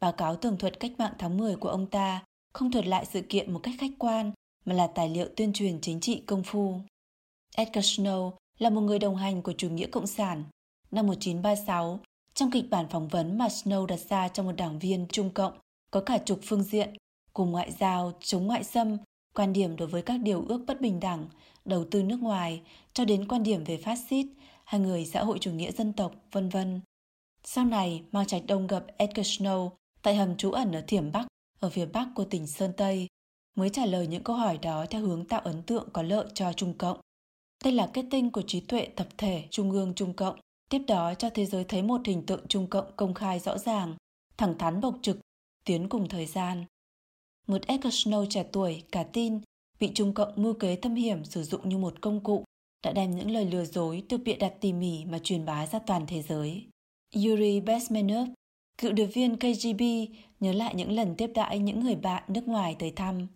Báo 0.00 0.12
cáo 0.12 0.36
tường 0.36 0.58
thuật 0.58 0.80
cách 0.80 0.92
mạng 0.98 1.12
tháng 1.18 1.36
10 1.36 1.56
của 1.56 1.68
ông 1.68 1.86
ta 1.86 2.22
không 2.52 2.70
thuật 2.70 2.86
lại 2.86 3.04
sự 3.04 3.22
kiện 3.28 3.52
một 3.52 3.60
cách 3.62 3.74
khách 3.78 3.92
quan 3.98 4.32
mà 4.64 4.74
là 4.74 4.86
tài 4.86 5.08
liệu 5.08 5.28
tuyên 5.36 5.52
truyền 5.52 5.80
chính 5.80 6.00
trị 6.00 6.22
công 6.26 6.42
phu. 6.42 6.80
Edgar 7.56 7.84
Snow 7.84 8.32
là 8.58 8.70
một 8.70 8.80
người 8.80 8.98
đồng 8.98 9.16
hành 9.16 9.42
của 9.42 9.52
chủ 9.52 9.70
nghĩa 9.70 9.86
cộng 9.86 10.06
sản. 10.06 10.44
Năm 10.90 11.06
1936, 11.06 12.00
trong 12.34 12.50
kịch 12.50 12.70
bản 12.70 12.88
phỏng 12.90 13.08
vấn 13.08 13.38
mà 13.38 13.46
Snow 13.46 13.86
đặt 13.86 14.00
ra 14.08 14.28
cho 14.28 14.42
một 14.42 14.52
đảng 14.52 14.78
viên 14.78 15.06
Trung 15.12 15.30
Cộng 15.30 15.52
có 15.90 16.00
cả 16.00 16.18
chục 16.18 16.40
phương 16.42 16.62
diện, 16.62 16.96
cùng 17.32 17.50
ngoại 17.50 17.72
giao, 17.72 18.12
chống 18.20 18.46
ngoại 18.46 18.64
xâm, 18.64 18.96
quan 19.34 19.52
điểm 19.52 19.76
đối 19.76 19.88
với 19.88 20.02
các 20.02 20.20
điều 20.20 20.44
ước 20.48 20.64
bất 20.66 20.80
bình 20.80 21.00
đẳng, 21.00 21.28
đầu 21.64 21.84
tư 21.90 22.02
nước 22.02 22.20
ngoài, 22.20 22.62
cho 22.92 23.04
đến 23.04 23.28
quan 23.28 23.42
điểm 23.42 23.64
về 23.64 23.76
phát 23.76 23.98
xít, 24.10 24.26
hai 24.64 24.80
người 24.80 25.06
xã 25.06 25.24
hội 25.24 25.38
chủ 25.38 25.50
nghĩa 25.50 25.72
dân 25.72 25.92
tộc, 25.92 26.14
vân 26.32 26.48
vân. 26.48 26.80
Sau 27.44 27.64
này, 27.64 28.02
Mao 28.12 28.24
Trạch 28.24 28.42
Đông 28.46 28.66
gặp 28.66 28.84
Edgar 28.96 29.26
Snow 29.26 29.70
tại 30.02 30.14
hầm 30.14 30.36
trú 30.36 30.50
ẩn 30.50 30.72
ở 30.72 30.84
Thiểm 30.86 31.12
Bắc, 31.12 31.26
ở 31.60 31.70
phía 31.70 31.86
bắc 31.86 32.08
của 32.14 32.24
tỉnh 32.24 32.46
Sơn 32.46 32.72
Tây, 32.76 33.08
mới 33.54 33.70
trả 33.70 33.86
lời 33.86 34.06
những 34.06 34.22
câu 34.22 34.36
hỏi 34.36 34.58
đó 34.62 34.86
theo 34.90 35.00
hướng 35.00 35.24
tạo 35.24 35.40
ấn 35.40 35.62
tượng 35.62 35.88
có 35.92 36.02
lợi 36.02 36.26
cho 36.34 36.52
Trung 36.52 36.74
Cộng. 36.78 37.00
Đây 37.64 37.72
là 37.72 37.90
kết 37.92 38.04
tinh 38.10 38.30
của 38.30 38.42
trí 38.42 38.60
tuệ 38.60 38.88
tập 38.96 39.08
thể 39.18 39.44
Trung 39.50 39.70
ương 39.70 39.94
Trung 39.94 40.12
Cộng, 40.12 40.40
tiếp 40.70 40.82
đó 40.86 41.14
cho 41.14 41.30
thế 41.30 41.46
giới 41.46 41.64
thấy 41.64 41.82
một 41.82 42.00
hình 42.04 42.26
tượng 42.26 42.46
Trung 42.48 42.66
Cộng 42.66 42.96
công 42.96 43.14
khai 43.14 43.38
rõ 43.38 43.58
ràng, 43.58 43.96
thẳng 44.36 44.58
thắn 44.58 44.80
bộc 44.80 44.94
trực, 45.02 45.18
tiến 45.64 45.88
cùng 45.88 46.08
thời 46.08 46.26
gian. 46.26 46.64
Một 47.46 47.66
Edgar 47.66 47.94
Snow 47.94 48.26
trẻ 48.30 48.44
tuổi, 48.52 48.82
cả 48.92 49.04
tin, 49.12 49.40
bị 49.80 49.90
Trung 49.94 50.14
Cộng 50.14 50.32
mưu 50.36 50.54
kế 50.54 50.76
thâm 50.76 50.94
hiểm 50.94 51.24
sử 51.24 51.42
dụng 51.42 51.68
như 51.68 51.78
một 51.78 52.00
công 52.00 52.20
cụ, 52.20 52.44
đã 52.84 52.92
đem 52.92 53.16
những 53.16 53.30
lời 53.30 53.44
lừa 53.44 53.64
dối 53.64 54.02
được 54.08 54.18
bịa 54.24 54.36
đặt 54.36 54.52
tỉ 54.60 54.72
mỉ 54.72 55.04
mà 55.04 55.18
truyền 55.18 55.44
bá 55.44 55.66
ra 55.66 55.78
toàn 55.78 56.06
thế 56.06 56.22
giới. 56.22 56.66
Yuri 57.14 57.60
besmenov 57.60 58.28
cựu 58.78 58.92
điệp 58.92 59.06
viên 59.06 59.36
KGB, 59.36 59.82
nhớ 60.40 60.52
lại 60.52 60.74
những 60.74 60.92
lần 60.92 61.14
tiếp 61.16 61.30
đãi 61.34 61.58
những 61.58 61.80
người 61.80 61.96
bạn 61.96 62.22
nước 62.28 62.48
ngoài 62.48 62.76
tới 62.78 62.90
thăm. 62.90 63.26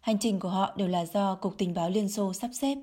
Hành 0.00 0.18
trình 0.18 0.40
của 0.40 0.48
họ 0.48 0.74
đều 0.76 0.88
là 0.88 1.06
do 1.06 1.34
Cục 1.34 1.58
Tình 1.58 1.74
báo 1.74 1.90
Liên 1.90 2.08
Xô 2.08 2.32
sắp 2.32 2.50
xếp. 2.52 2.78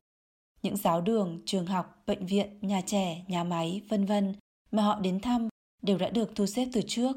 Những 0.63 0.77
giáo 0.77 1.01
đường, 1.01 1.41
trường 1.45 1.65
học, 1.65 2.03
bệnh 2.08 2.25
viện, 2.25 2.60
nhà 2.62 2.82
trẻ, 2.82 3.25
nhà 3.27 3.43
máy, 3.43 3.82
vân 3.89 4.06
vân 4.06 4.36
mà 4.71 4.84
họ 4.84 4.99
đến 4.99 5.19
thăm 5.19 5.49
đều 5.82 5.97
đã 5.97 6.10
được 6.10 6.32
thu 6.36 6.45
xếp 6.45 6.67
từ 6.73 6.82
trước. 6.88 7.15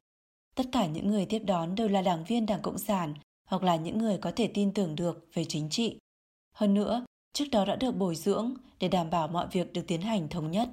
Tất 0.54 0.64
cả 0.72 0.86
những 0.86 1.08
người 1.08 1.26
tiếp 1.26 1.42
đón 1.46 1.74
đều 1.74 1.88
là 1.88 2.02
đảng 2.02 2.24
viên 2.24 2.46
Đảng 2.46 2.62
Cộng 2.62 2.78
sản 2.78 3.14
hoặc 3.46 3.62
là 3.62 3.76
những 3.76 3.98
người 3.98 4.18
có 4.18 4.32
thể 4.36 4.50
tin 4.54 4.74
tưởng 4.74 4.96
được 4.96 5.28
về 5.34 5.44
chính 5.44 5.68
trị. 5.70 5.98
Hơn 6.52 6.74
nữa, 6.74 7.04
trước 7.32 7.44
đó 7.52 7.64
đã 7.64 7.76
được 7.76 7.96
bồi 7.96 8.14
dưỡng 8.14 8.54
để 8.78 8.88
đảm 8.88 9.10
bảo 9.10 9.28
mọi 9.28 9.46
việc 9.52 9.72
được 9.72 9.82
tiến 9.86 10.00
hành 10.00 10.28
thống 10.28 10.50
nhất. 10.50 10.68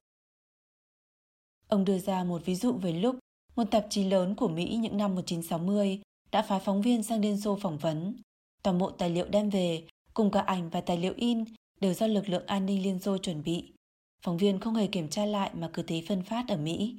Ông 1.67 1.85
đưa 1.85 1.99
ra 1.99 2.23
một 2.23 2.45
ví 2.45 2.55
dụ 2.55 2.73
về 2.73 2.91
lúc 2.91 3.15
một 3.55 3.63
tạp 3.71 3.85
chí 3.89 4.03
lớn 4.03 4.35
của 4.35 4.47
Mỹ 4.47 4.77
những 4.81 4.97
năm 4.97 5.15
1960 5.15 6.01
đã 6.31 6.41
phái 6.41 6.59
phóng 6.59 6.81
viên 6.81 7.03
sang 7.03 7.21
Liên 7.21 7.41
Xô 7.41 7.57
phỏng 7.61 7.77
vấn. 7.77 8.21
Toàn 8.63 8.77
bộ 8.77 8.91
tài 8.91 9.09
liệu 9.09 9.25
đem 9.25 9.49
về, 9.49 9.83
cùng 10.13 10.31
cả 10.31 10.39
ảnh 10.39 10.69
và 10.69 10.81
tài 10.81 10.97
liệu 10.97 11.13
in 11.17 11.43
đều 11.81 11.93
do 11.93 12.07
lực 12.07 12.29
lượng 12.29 12.45
an 12.45 12.65
ninh 12.65 12.83
Liên 12.83 12.99
Xô 12.99 13.17
chuẩn 13.17 13.43
bị. 13.43 13.71
Phóng 14.21 14.37
viên 14.37 14.59
không 14.59 14.75
hề 14.75 14.87
kiểm 14.87 15.09
tra 15.09 15.25
lại 15.25 15.51
mà 15.53 15.69
cứ 15.73 15.81
thế 15.81 16.03
phân 16.07 16.23
phát 16.23 16.45
ở 16.47 16.57
Mỹ. 16.57 16.95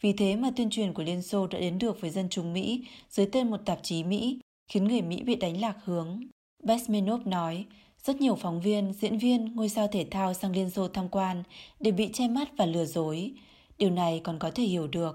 Vì 0.00 0.12
thế 0.12 0.36
mà 0.36 0.50
tuyên 0.56 0.70
truyền 0.70 0.92
của 0.92 1.02
Liên 1.02 1.22
Xô 1.22 1.46
đã 1.46 1.58
đến 1.58 1.78
được 1.78 2.00
với 2.00 2.10
dân 2.10 2.28
chúng 2.28 2.52
Mỹ 2.52 2.84
dưới 3.08 3.26
tên 3.26 3.50
một 3.50 3.60
tạp 3.64 3.78
chí 3.82 4.04
Mỹ, 4.04 4.40
khiến 4.68 4.84
người 4.84 5.02
Mỹ 5.02 5.22
bị 5.22 5.34
đánh 5.34 5.60
lạc 5.60 5.76
hướng. 5.84 6.20
Besmenov 6.62 7.26
nói, 7.26 7.64
rất 8.02 8.20
nhiều 8.20 8.34
phóng 8.34 8.60
viên, 8.60 8.92
diễn 8.92 9.18
viên, 9.18 9.56
ngôi 9.56 9.68
sao 9.68 9.88
thể 9.88 10.06
thao 10.10 10.34
sang 10.34 10.52
Liên 10.52 10.70
Xô 10.70 10.88
tham 10.88 11.08
quan 11.08 11.42
đều 11.80 11.94
bị 11.94 12.10
che 12.12 12.28
mắt 12.28 12.48
và 12.56 12.66
lừa 12.66 12.84
dối. 12.84 13.32
Điều 13.78 13.90
này 13.90 14.20
còn 14.24 14.38
có 14.38 14.50
thể 14.50 14.64
hiểu 14.64 14.86
được. 14.86 15.14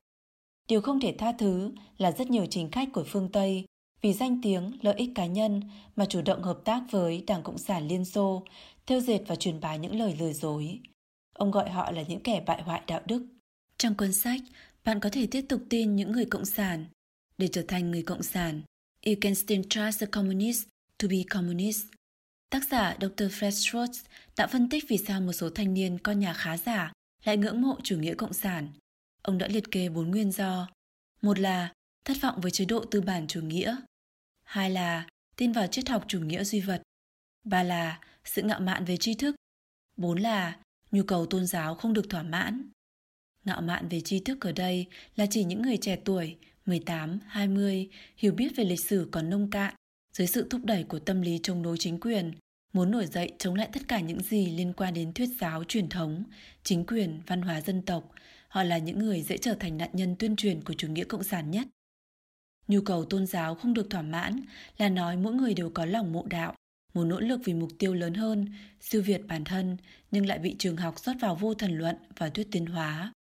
Điều 0.67 0.81
không 0.81 0.99
thể 0.99 1.15
tha 1.17 1.31
thứ 1.31 1.71
là 1.97 2.11
rất 2.11 2.29
nhiều 2.29 2.45
chính 2.45 2.71
khách 2.71 2.89
của 2.93 3.03
phương 3.07 3.29
Tây 3.31 3.65
vì 4.01 4.13
danh 4.13 4.41
tiếng, 4.41 4.71
lợi 4.81 4.95
ích 4.97 5.09
cá 5.15 5.25
nhân 5.25 5.61
mà 5.95 6.05
chủ 6.05 6.21
động 6.21 6.43
hợp 6.43 6.59
tác 6.65 6.81
với 6.91 7.23
Đảng 7.27 7.43
Cộng 7.43 7.57
sản 7.57 7.87
Liên 7.87 8.05
Xô, 8.05 8.43
theo 8.85 8.99
dệt 8.99 9.19
và 9.27 9.35
truyền 9.35 9.59
bá 9.59 9.75
những 9.75 9.99
lời 9.99 10.15
lừa 10.19 10.33
dối. 10.33 10.79
Ông 11.33 11.51
gọi 11.51 11.69
họ 11.69 11.91
là 11.91 12.01
những 12.01 12.19
kẻ 12.19 12.43
bại 12.45 12.61
hoại 12.61 12.81
đạo 12.87 13.01
đức. 13.05 13.27
Trong 13.77 13.95
cuốn 13.95 14.13
sách, 14.13 14.41
bạn 14.85 14.99
có 14.99 15.09
thể 15.09 15.27
tiếp 15.27 15.45
tục 15.49 15.61
tin 15.69 15.95
những 15.95 16.11
người 16.11 16.25
cộng 16.25 16.45
sản. 16.45 16.85
Để 17.37 17.47
trở 17.47 17.63
thành 17.67 17.91
người 17.91 18.03
cộng 18.03 18.23
sản, 18.23 18.61
you 19.05 19.13
can 19.21 19.35
still 19.35 19.61
trust 19.69 19.99
the 19.99 20.05
communists 20.05 20.67
to 20.97 21.07
be 21.07 21.17
communist. 21.29 21.85
Tác 22.49 22.63
giả 22.71 22.97
Dr. 23.01 23.23
Fred 23.23 23.51
Schwartz 23.51 24.05
đã 24.37 24.47
phân 24.47 24.69
tích 24.69 24.83
vì 24.87 24.97
sao 24.97 25.21
một 25.21 25.33
số 25.33 25.49
thanh 25.49 25.73
niên 25.73 25.97
con 25.99 26.19
nhà 26.19 26.33
khá 26.33 26.57
giả 26.57 26.91
lại 27.23 27.37
ngưỡng 27.37 27.61
mộ 27.61 27.77
chủ 27.83 27.97
nghĩa 27.97 28.15
cộng 28.15 28.33
sản. 28.33 28.67
Ông 29.21 29.37
đã 29.37 29.47
liệt 29.47 29.71
kê 29.71 29.89
bốn 29.89 30.11
nguyên 30.11 30.31
do. 30.31 30.67
Một 31.21 31.39
là 31.39 31.73
thất 32.07 32.17
vọng 32.21 32.41
với 32.41 32.51
chế 32.51 32.65
độ 32.65 32.85
tư 32.85 33.01
bản 33.01 33.27
chủ 33.27 33.41
nghĩa. 33.41 33.75
Hai 34.43 34.69
là 34.69 35.07
tin 35.35 35.51
vào 35.51 35.67
triết 35.67 35.89
học 35.89 36.05
chủ 36.07 36.19
nghĩa 36.19 36.43
duy 36.43 36.61
vật. 36.61 36.81
Ba 37.43 37.63
là 37.63 37.99
sự 38.25 38.41
ngạo 38.41 38.59
mạn 38.59 38.85
về 38.85 38.97
tri 38.97 39.13
thức. 39.13 39.35
Bốn 39.97 40.19
là 40.19 40.57
nhu 40.91 41.03
cầu 41.03 41.25
tôn 41.25 41.45
giáo 41.45 41.75
không 41.75 41.93
được 41.93 42.09
thỏa 42.09 42.23
mãn. 42.23 42.69
Ngạo 43.45 43.61
mạn 43.61 43.87
về 43.89 44.01
tri 44.01 44.19
thức 44.19 44.41
ở 44.41 44.51
đây 44.51 44.85
là 45.15 45.25
chỉ 45.29 45.43
những 45.43 45.61
người 45.61 45.77
trẻ 45.77 45.97
tuổi 46.05 46.37
18, 46.65 47.19
20 47.27 47.89
hiểu 48.17 48.33
biết 48.33 48.55
về 48.55 48.63
lịch 48.63 48.79
sử 48.79 49.09
còn 49.11 49.29
nông 49.29 49.49
cạn 49.49 49.73
dưới 50.13 50.27
sự 50.27 50.47
thúc 50.49 50.61
đẩy 50.65 50.83
của 50.83 50.99
tâm 50.99 51.21
lý 51.21 51.39
chống 51.43 51.63
đối 51.63 51.77
chính 51.77 51.99
quyền, 51.99 52.31
muốn 52.73 52.91
nổi 52.91 53.05
dậy 53.05 53.31
chống 53.39 53.55
lại 53.55 53.69
tất 53.73 53.87
cả 53.87 53.99
những 53.99 54.21
gì 54.21 54.45
liên 54.45 54.73
quan 54.73 54.93
đến 54.93 55.13
thuyết 55.13 55.29
giáo 55.39 55.63
truyền 55.63 55.89
thống, 55.89 56.23
chính 56.63 56.85
quyền, 56.85 57.21
văn 57.27 57.41
hóa 57.41 57.61
dân 57.61 57.81
tộc, 57.81 58.11
họ 58.47 58.63
là 58.63 58.77
những 58.77 58.99
người 58.99 59.21
dễ 59.21 59.37
trở 59.37 59.53
thành 59.53 59.77
nạn 59.77 59.89
nhân 59.93 60.15
tuyên 60.19 60.35
truyền 60.35 60.63
của 60.63 60.73
chủ 60.73 60.87
nghĩa 60.87 61.03
cộng 61.03 61.23
sản 61.23 61.51
nhất. 61.51 61.67
Nhu 62.67 62.81
cầu 62.81 63.05
tôn 63.05 63.25
giáo 63.25 63.55
không 63.55 63.73
được 63.73 63.89
thỏa 63.89 64.01
mãn 64.01 64.41
là 64.77 64.89
nói 64.89 65.17
mỗi 65.17 65.33
người 65.33 65.53
đều 65.53 65.69
có 65.69 65.85
lòng 65.85 66.13
mộ 66.13 66.25
đạo, 66.29 66.53
muốn 66.93 67.09
nỗ 67.09 67.19
lực 67.19 67.39
vì 67.45 67.53
mục 67.53 67.69
tiêu 67.79 67.93
lớn 67.93 68.13
hơn, 68.13 68.45
siêu 68.81 69.01
việt 69.01 69.27
bản 69.27 69.43
thân, 69.43 69.77
nhưng 70.11 70.25
lại 70.25 70.39
bị 70.39 70.55
trường 70.59 70.77
học 70.77 70.99
rót 70.99 71.13
vào 71.21 71.35
vô 71.35 71.53
thần 71.53 71.77
luận 71.77 71.95
và 72.17 72.29
thuyết 72.29 72.47
tiến 72.51 72.65
hóa, 72.65 73.11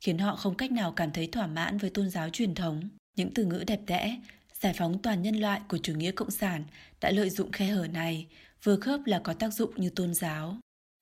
khiến 0.00 0.18
họ 0.18 0.36
không 0.36 0.54
cách 0.54 0.72
nào 0.72 0.92
cảm 0.92 1.10
thấy 1.10 1.26
thỏa 1.26 1.46
mãn 1.46 1.78
với 1.78 1.90
tôn 1.90 2.10
giáo 2.10 2.28
truyền 2.28 2.54
thống. 2.54 2.88
Những 3.16 3.30
từ 3.34 3.44
ngữ 3.44 3.64
đẹp 3.66 3.80
đẽ, 3.86 4.20
giải 4.60 4.74
phóng 4.78 5.02
toàn 5.02 5.22
nhân 5.22 5.36
loại 5.36 5.60
của 5.68 5.78
chủ 5.78 5.94
nghĩa 5.94 6.12
cộng 6.12 6.30
sản 6.30 6.64
đã 7.00 7.10
lợi 7.10 7.30
dụng 7.30 7.52
khe 7.52 7.66
hở 7.66 7.86
này, 7.86 8.26
vừa 8.62 8.76
khớp 8.76 9.00
là 9.06 9.20
có 9.24 9.34
tác 9.34 9.54
dụng 9.54 9.70
như 9.76 9.90
tôn 9.90 10.14
giáo. 10.14 10.56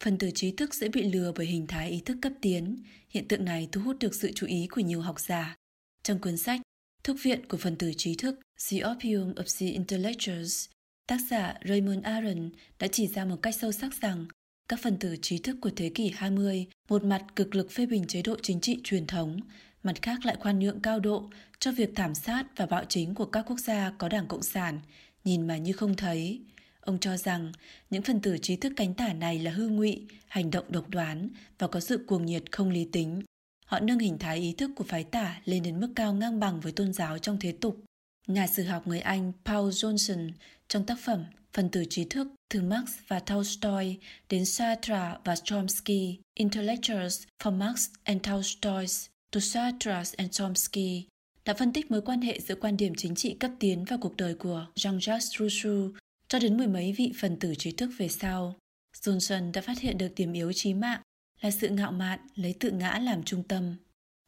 Phần 0.04 0.18
tử 0.18 0.30
trí 0.34 0.52
thức 0.52 0.74
dễ 0.74 0.88
bị 0.88 1.02
lừa 1.02 1.32
bởi 1.36 1.46
hình 1.46 1.66
thái 1.66 1.90
ý 1.90 2.00
thức 2.00 2.16
cấp 2.22 2.32
tiến. 2.40 2.82
Hiện 3.08 3.28
tượng 3.28 3.44
này 3.44 3.68
thu 3.72 3.80
hút 3.80 3.96
được 4.00 4.14
sự 4.14 4.32
chú 4.34 4.46
ý 4.46 4.66
của 4.70 4.80
nhiều 4.80 5.00
học 5.00 5.20
giả. 5.20 5.56
Trong 6.02 6.18
cuốn 6.18 6.36
sách 6.36 6.60
Thuốc 7.04 7.16
viện 7.22 7.46
của 7.48 7.56
phần 7.56 7.76
tử 7.76 7.92
trí 7.96 8.14
thức 8.14 8.40
The 8.70 8.78
Opium 8.90 9.32
of 9.32 9.60
the 9.60 9.72
Intellectuals, 9.72 10.68
tác 11.06 11.20
giả 11.30 11.54
Raymond 11.64 12.04
Aron 12.04 12.50
đã 12.78 12.86
chỉ 12.86 13.06
ra 13.06 13.24
một 13.24 13.36
cách 13.42 13.54
sâu 13.54 13.72
sắc 13.72 13.94
rằng 14.00 14.26
các 14.68 14.80
phần 14.82 14.96
tử 14.96 15.16
trí 15.22 15.38
thức 15.38 15.56
của 15.60 15.70
thế 15.76 15.90
kỷ 15.94 16.12
20 16.16 16.66
một 16.88 17.04
mặt 17.04 17.24
cực 17.36 17.54
lực 17.54 17.70
phê 17.70 17.86
bình 17.86 18.06
chế 18.06 18.22
độ 18.22 18.36
chính 18.42 18.60
trị 18.60 18.80
truyền 18.84 19.06
thống, 19.06 19.40
mặt 19.82 20.02
khác 20.02 20.24
lại 20.24 20.36
khoan 20.40 20.58
nhượng 20.58 20.80
cao 20.80 21.00
độ 21.00 21.30
cho 21.58 21.72
việc 21.72 21.90
thảm 21.94 22.14
sát 22.14 22.46
và 22.56 22.66
bạo 22.66 22.84
chính 22.88 23.14
của 23.14 23.26
các 23.26 23.44
quốc 23.48 23.60
gia 23.60 23.92
có 23.98 24.08
đảng 24.08 24.26
Cộng 24.26 24.42
sản, 24.42 24.80
nhìn 25.24 25.46
mà 25.46 25.56
như 25.56 25.72
không 25.72 25.96
thấy. 25.96 26.40
Ông 26.80 26.98
cho 26.98 27.16
rằng 27.16 27.52
những 27.90 28.02
phần 28.02 28.20
tử 28.20 28.38
trí 28.38 28.56
thức 28.56 28.72
cánh 28.76 28.94
tả 28.94 29.12
này 29.12 29.38
là 29.38 29.50
hư 29.50 29.68
ngụy, 29.68 30.06
hành 30.28 30.50
động 30.50 30.64
độc 30.68 30.88
đoán 30.88 31.28
và 31.58 31.66
có 31.66 31.80
sự 31.80 32.04
cuồng 32.06 32.26
nhiệt 32.26 32.52
không 32.52 32.70
lý 32.70 32.88
tính. 32.92 33.22
Họ 33.70 33.80
nâng 33.80 33.98
hình 33.98 34.18
thái 34.18 34.38
ý 34.38 34.52
thức 34.52 34.70
của 34.76 34.84
phái 34.84 35.04
tả 35.04 35.40
lên 35.44 35.62
đến 35.62 35.80
mức 35.80 35.92
cao 35.96 36.14
ngang 36.14 36.40
bằng 36.40 36.60
với 36.60 36.72
tôn 36.72 36.92
giáo 36.92 37.18
trong 37.18 37.38
thế 37.40 37.52
tục. 37.52 37.84
Nhà 38.26 38.46
sử 38.46 38.62
học 38.62 38.86
người 38.86 39.00
Anh 39.00 39.32
Paul 39.44 39.68
Johnson 39.68 40.30
trong 40.68 40.86
tác 40.86 40.98
phẩm 41.04 41.24
Phần 41.52 41.68
tử 41.68 41.84
trí 41.90 42.04
thức 42.04 42.28
từ 42.48 42.62
Marx 42.62 42.90
và 43.08 43.20
Tolstoy 43.20 43.96
đến 44.28 44.44
Sartre 44.44 45.14
và 45.24 45.36
Chomsky, 45.36 46.18
Intellectuals 46.34 47.22
from 47.42 47.58
Marx 47.58 47.88
and 48.04 48.22
Tolstoy 48.22 48.86
to 49.32 49.40
Sartre 49.40 50.02
and 50.16 50.30
Chomsky 50.30 51.04
đã 51.44 51.54
phân 51.54 51.72
tích 51.72 51.90
mối 51.90 52.02
quan 52.02 52.20
hệ 52.20 52.40
giữa 52.40 52.54
quan 52.54 52.76
điểm 52.76 52.92
chính 52.96 53.14
trị 53.14 53.36
cấp 53.40 53.50
tiến 53.58 53.84
và 53.84 53.96
cuộc 54.00 54.16
đời 54.16 54.34
của 54.34 54.66
Jean-Jacques 54.74 55.38
Rousseau 55.38 55.90
cho 56.28 56.38
đến 56.38 56.56
mười 56.56 56.66
mấy 56.66 56.92
vị 56.92 57.12
phần 57.20 57.36
tử 57.36 57.54
trí 57.54 57.72
thức 57.72 57.90
về 57.98 58.08
sau. 58.08 58.54
Johnson 58.96 59.52
đã 59.52 59.60
phát 59.60 59.80
hiện 59.80 59.98
được 59.98 60.14
điểm 60.16 60.32
yếu 60.32 60.52
chí 60.52 60.74
mạng 60.74 61.00
là 61.40 61.50
sự 61.50 61.68
ngạo 61.68 61.92
mạn 61.92 62.20
lấy 62.34 62.54
tự 62.60 62.70
ngã 62.70 62.98
làm 62.98 63.22
trung 63.22 63.42
tâm. 63.42 63.74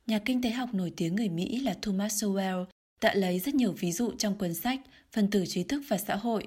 Nhà 0.07 0.19
kinh 0.19 0.43
tế 0.43 0.51
học 0.51 0.75
nổi 0.75 0.93
tiếng 0.97 1.17
người 1.17 1.29
Mỹ 1.29 1.61
là 1.61 1.75
Thomas 1.83 2.25
Sowell 2.25 2.65
đã 3.01 3.15
lấy 3.15 3.39
rất 3.41 3.55
nhiều 3.55 3.73
ví 3.73 3.93
dụ 3.93 4.13
trong 4.19 4.39
cuốn 4.39 4.55
sách 4.55 4.81
Phần 5.13 5.31
tử 5.31 5.45
trí 5.47 5.65
thức 5.65 5.83
và 5.89 5.99
xã 5.99 6.17
hội 6.17 6.47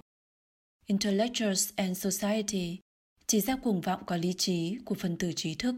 Intellectuals 0.85 1.69
and 1.75 2.05
Society 2.05 2.77
chỉ 3.27 3.41
ra 3.41 3.55
cuồng 3.55 3.81
vọng 3.81 4.03
có 4.05 4.15
lý 4.15 4.33
trí 4.33 4.77
của 4.85 4.95
phần 4.95 5.17
tử 5.17 5.31
trí 5.35 5.55
thức. 5.55 5.75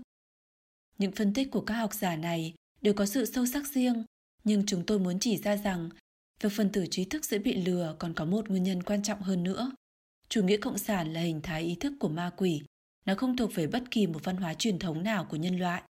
Những 0.98 1.12
phân 1.12 1.34
tích 1.34 1.52
của 1.52 1.62
các 1.62 1.74
học 1.74 1.94
giả 1.94 2.16
này 2.16 2.54
đều 2.82 2.94
có 2.94 3.06
sự 3.06 3.26
sâu 3.26 3.46
sắc 3.46 3.68
riêng, 3.68 4.04
nhưng 4.44 4.66
chúng 4.66 4.86
tôi 4.86 5.00
muốn 5.00 5.20
chỉ 5.20 5.38
ra 5.38 5.58
rằng 5.58 5.90
việc 6.42 6.50
phần 6.52 6.70
tử 6.72 6.86
trí 6.92 7.06
thức 7.06 7.26
dễ 7.26 7.38
bị 7.38 7.56
lừa 7.56 7.96
còn 8.00 8.14
có 8.14 8.26
một 8.26 8.50
nguyên 8.50 8.64
nhân 8.64 8.84
quan 8.84 9.04
trọng 9.04 9.22
hơn 9.22 9.44
nữa. 9.44 9.72
Chủ 10.30 10.44
nghĩa 10.44 10.58
cộng 10.58 10.78
sản 10.78 11.14
là 11.14 11.22
hình 11.22 11.42
thái 11.42 11.64
ý 11.64 11.76
thức 11.76 11.94
của 12.00 12.10
ma 12.10 12.32
quỷ, 12.38 12.62
nó 13.08 13.16
không 13.16 13.38
thuộc 13.38 13.56
về 13.56 13.68
bất 13.68 13.92
kỳ 13.92 14.08
một 14.08 14.20
văn 14.24 14.38
hóa 14.38 14.54
truyền 14.54 14.80
thống 14.80 15.04
nào 15.04 15.26
của 15.30 15.38
nhân 15.38 15.60
loại. 15.60 15.82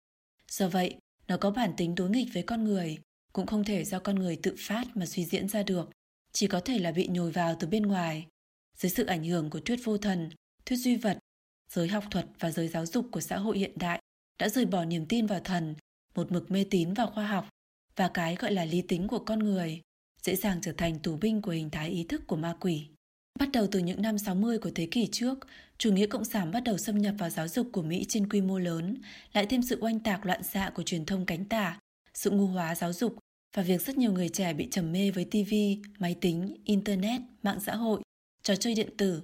Do 0.52 0.70
vậy, 0.70 0.96
nó 1.28 1.38
có 1.38 1.52
bản 1.52 1.74
tính 1.78 1.96
đối 1.96 2.10
nghịch 2.10 2.28
với 2.34 2.44
con 2.44 2.64
người, 2.64 2.98
cũng 3.34 3.46
không 3.46 3.64
thể 3.64 3.84
do 3.84 4.00
con 4.00 4.16
người 4.16 4.40
tự 4.44 4.56
phát 4.60 4.98
mà 4.98 5.06
suy 5.06 5.26
diễn 5.26 5.48
ra 5.48 5.64
được, 5.64 5.90
chỉ 6.32 6.48
có 6.48 6.60
thể 6.60 6.80
là 6.80 6.92
bị 6.92 7.08
nhồi 7.08 7.32
vào 7.32 7.56
từ 7.60 7.68
bên 7.68 7.84
ngoài. 7.84 8.26
Dưới 8.78 8.90
sự 8.90 9.06
ảnh 9.06 9.24
hưởng 9.24 9.50
của 9.50 9.60
thuyết 9.60 9.80
vô 9.84 9.98
thần, 9.98 10.30
thuyết 10.66 10.78
duy 10.78 10.96
vật, 10.96 11.18
giới 11.70 11.88
học 11.88 12.04
thuật 12.12 12.26
và 12.40 12.52
giới 12.52 12.68
giáo 12.68 12.86
dục 12.86 13.08
của 13.12 13.22
xã 13.22 13.38
hội 13.38 13.58
hiện 13.58 13.72
đại 13.76 14.02
đã 14.40 14.50
rời 14.50 14.66
bỏ 14.66 14.86
niềm 14.86 15.06
tin 15.06 15.26
vào 15.26 15.40
thần, 15.40 15.76
một 16.16 16.32
mực 16.32 16.52
mê 16.52 16.66
tín 16.70 16.94
vào 16.94 17.12
khoa 17.12 17.28
học 17.28 17.50
và 17.96 18.12
cái 18.14 18.36
gọi 18.36 18.52
là 18.52 18.66
lý 18.66 18.82
tính 18.82 19.08
của 19.08 19.20
con 19.20 19.40
người, 19.40 19.82
dễ 20.24 20.36
dàng 20.36 20.62
trở 20.62 20.74
thành 20.78 21.00
tù 21.00 21.18
binh 21.18 21.42
của 21.42 21.52
hình 21.52 21.70
thái 21.70 21.90
ý 21.90 22.04
thức 22.04 22.28
của 22.28 22.36
ma 22.36 22.56
quỷ. 22.60 22.88
Bắt 23.40 23.50
đầu 23.54 23.68
từ 23.72 23.80
những 23.80 24.02
năm 24.02 24.18
60 24.18 24.58
của 24.58 24.72
thế 24.76 24.86
kỷ 24.86 25.08
trước, 25.12 25.38
chủ 25.78 25.92
nghĩa 25.92 26.06
cộng 26.06 26.26
sản 26.26 26.52
bắt 26.52 26.64
đầu 26.64 26.78
xâm 26.78 26.98
nhập 26.98 27.16
vào 27.18 27.30
giáo 27.30 27.48
dục 27.48 27.70
của 27.72 27.82
Mỹ 27.82 28.06
trên 28.10 28.30
quy 28.30 28.42
mô 28.42 28.60
lớn, 28.60 28.96
lại 29.34 29.46
thêm 29.46 29.62
sự 29.62 29.78
oanh 29.82 30.00
tạc 30.00 30.26
loạn 30.26 30.44
xạ 30.44 30.72
của 30.76 30.84
truyền 30.84 31.06
thông 31.06 31.26
cánh 31.26 31.46
tả, 31.46 31.80
sự 32.14 32.32
ngu 32.32 32.48
hóa 32.48 32.76
giáo 32.76 32.94
dục 32.94 33.18
và 33.56 33.64
việc 33.64 33.82
rất 33.82 33.98
nhiều 33.98 34.12
người 34.12 34.30
trẻ 34.30 34.54
bị 34.54 34.68
trầm 34.72 34.92
mê 34.92 35.12
với 35.12 35.26
TV, 35.26 35.54
máy 36.00 36.16
tính, 36.22 36.56
internet, 36.66 37.22
mạng 37.44 37.60
xã 37.60 37.76
hội, 37.76 38.02
trò 38.44 38.56
chơi 38.56 38.76
điện 38.76 38.90
tử. 38.98 39.22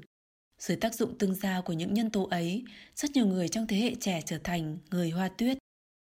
Dưới 0.59 0.78
tác 0.78 0.93
dụng 0.93 1.18
tương 1.18 1.36
giao 1.36 1.61
của 1.61 1.74
những 1.74 1.93
nhân 1.93 2.09
tố 2.09 2.24
ấy, 2.24 2.64
rất 2.95 3.11
nhiều 3.11 3.26
người 3.26 3.47
trong 3.49 3.68
thế 3.68 3.78
hệ 3.78 3.95
trẻ 3.99 4.22
trở 4.26 4.38
thành 4.43 4.78
người 4.91 5.09
hoa 5.09 5.30
tuyết. 5.38 5.57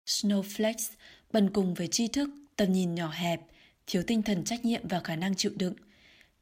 Snowflakes 0.09 0.91
bần 1.33 1.51
cùng 1.51 1.75
với 1.75 1.89
tri 1.89 2.09
thức, 2.09 2.31
tầm 2.57 2.73
nhìn 2.73 2.95
nhỏ 2.95 3.11
hẹp, 3.11 3.41
thiếu 3.87 4.03
tinh 4.07 4.23
thần 4.23 4.45
trách 4.45 4.65
nhiệm 4.65 4.89
và 4.89 5.01
khả 5.01 5.17
năng 5.17 5.35
chịu 5.35 5.53
đựng. 5.57 5.75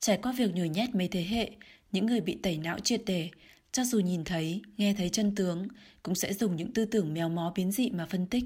Trải 0.00 0.18
qua 0.22 0.32
việc 0.32 0.54
nhồi 0.54 0.68
nhét 0.68 0.94
mấy 0.94 1.08
thế 1.08 1.22
hệ, 1.22 1.50
những 1.92 2.06
người 2.06 2.20
bị 2.20 2.38
tẩy 2.42 2.58
não 2.58 2.78
triệt 2.78 3.02
để, 3.06 3.30
cho 3.72 3.84
dù 3.84 4.00
nhìn 4.00 4.24
thấy, 4.24 4.62
nghe 4.76 4.94
thấy 4.94 5.08
chân 5.08 5.34
tướng, 5.34 5.68
cũng 6.02 6.14
sẽ 6.14 6.32
dùng 6.32 6.56
những 6.56 6.72
tư 6.72 6.84
tưởng 6.84 7.14
méo 7.14 7.28
mó 7.28 7.52
biến 7.56 7.72
dị 7.72 7.90
mà 7.90 8.06
phân 8.06 8.26
tích. 8.26 8.44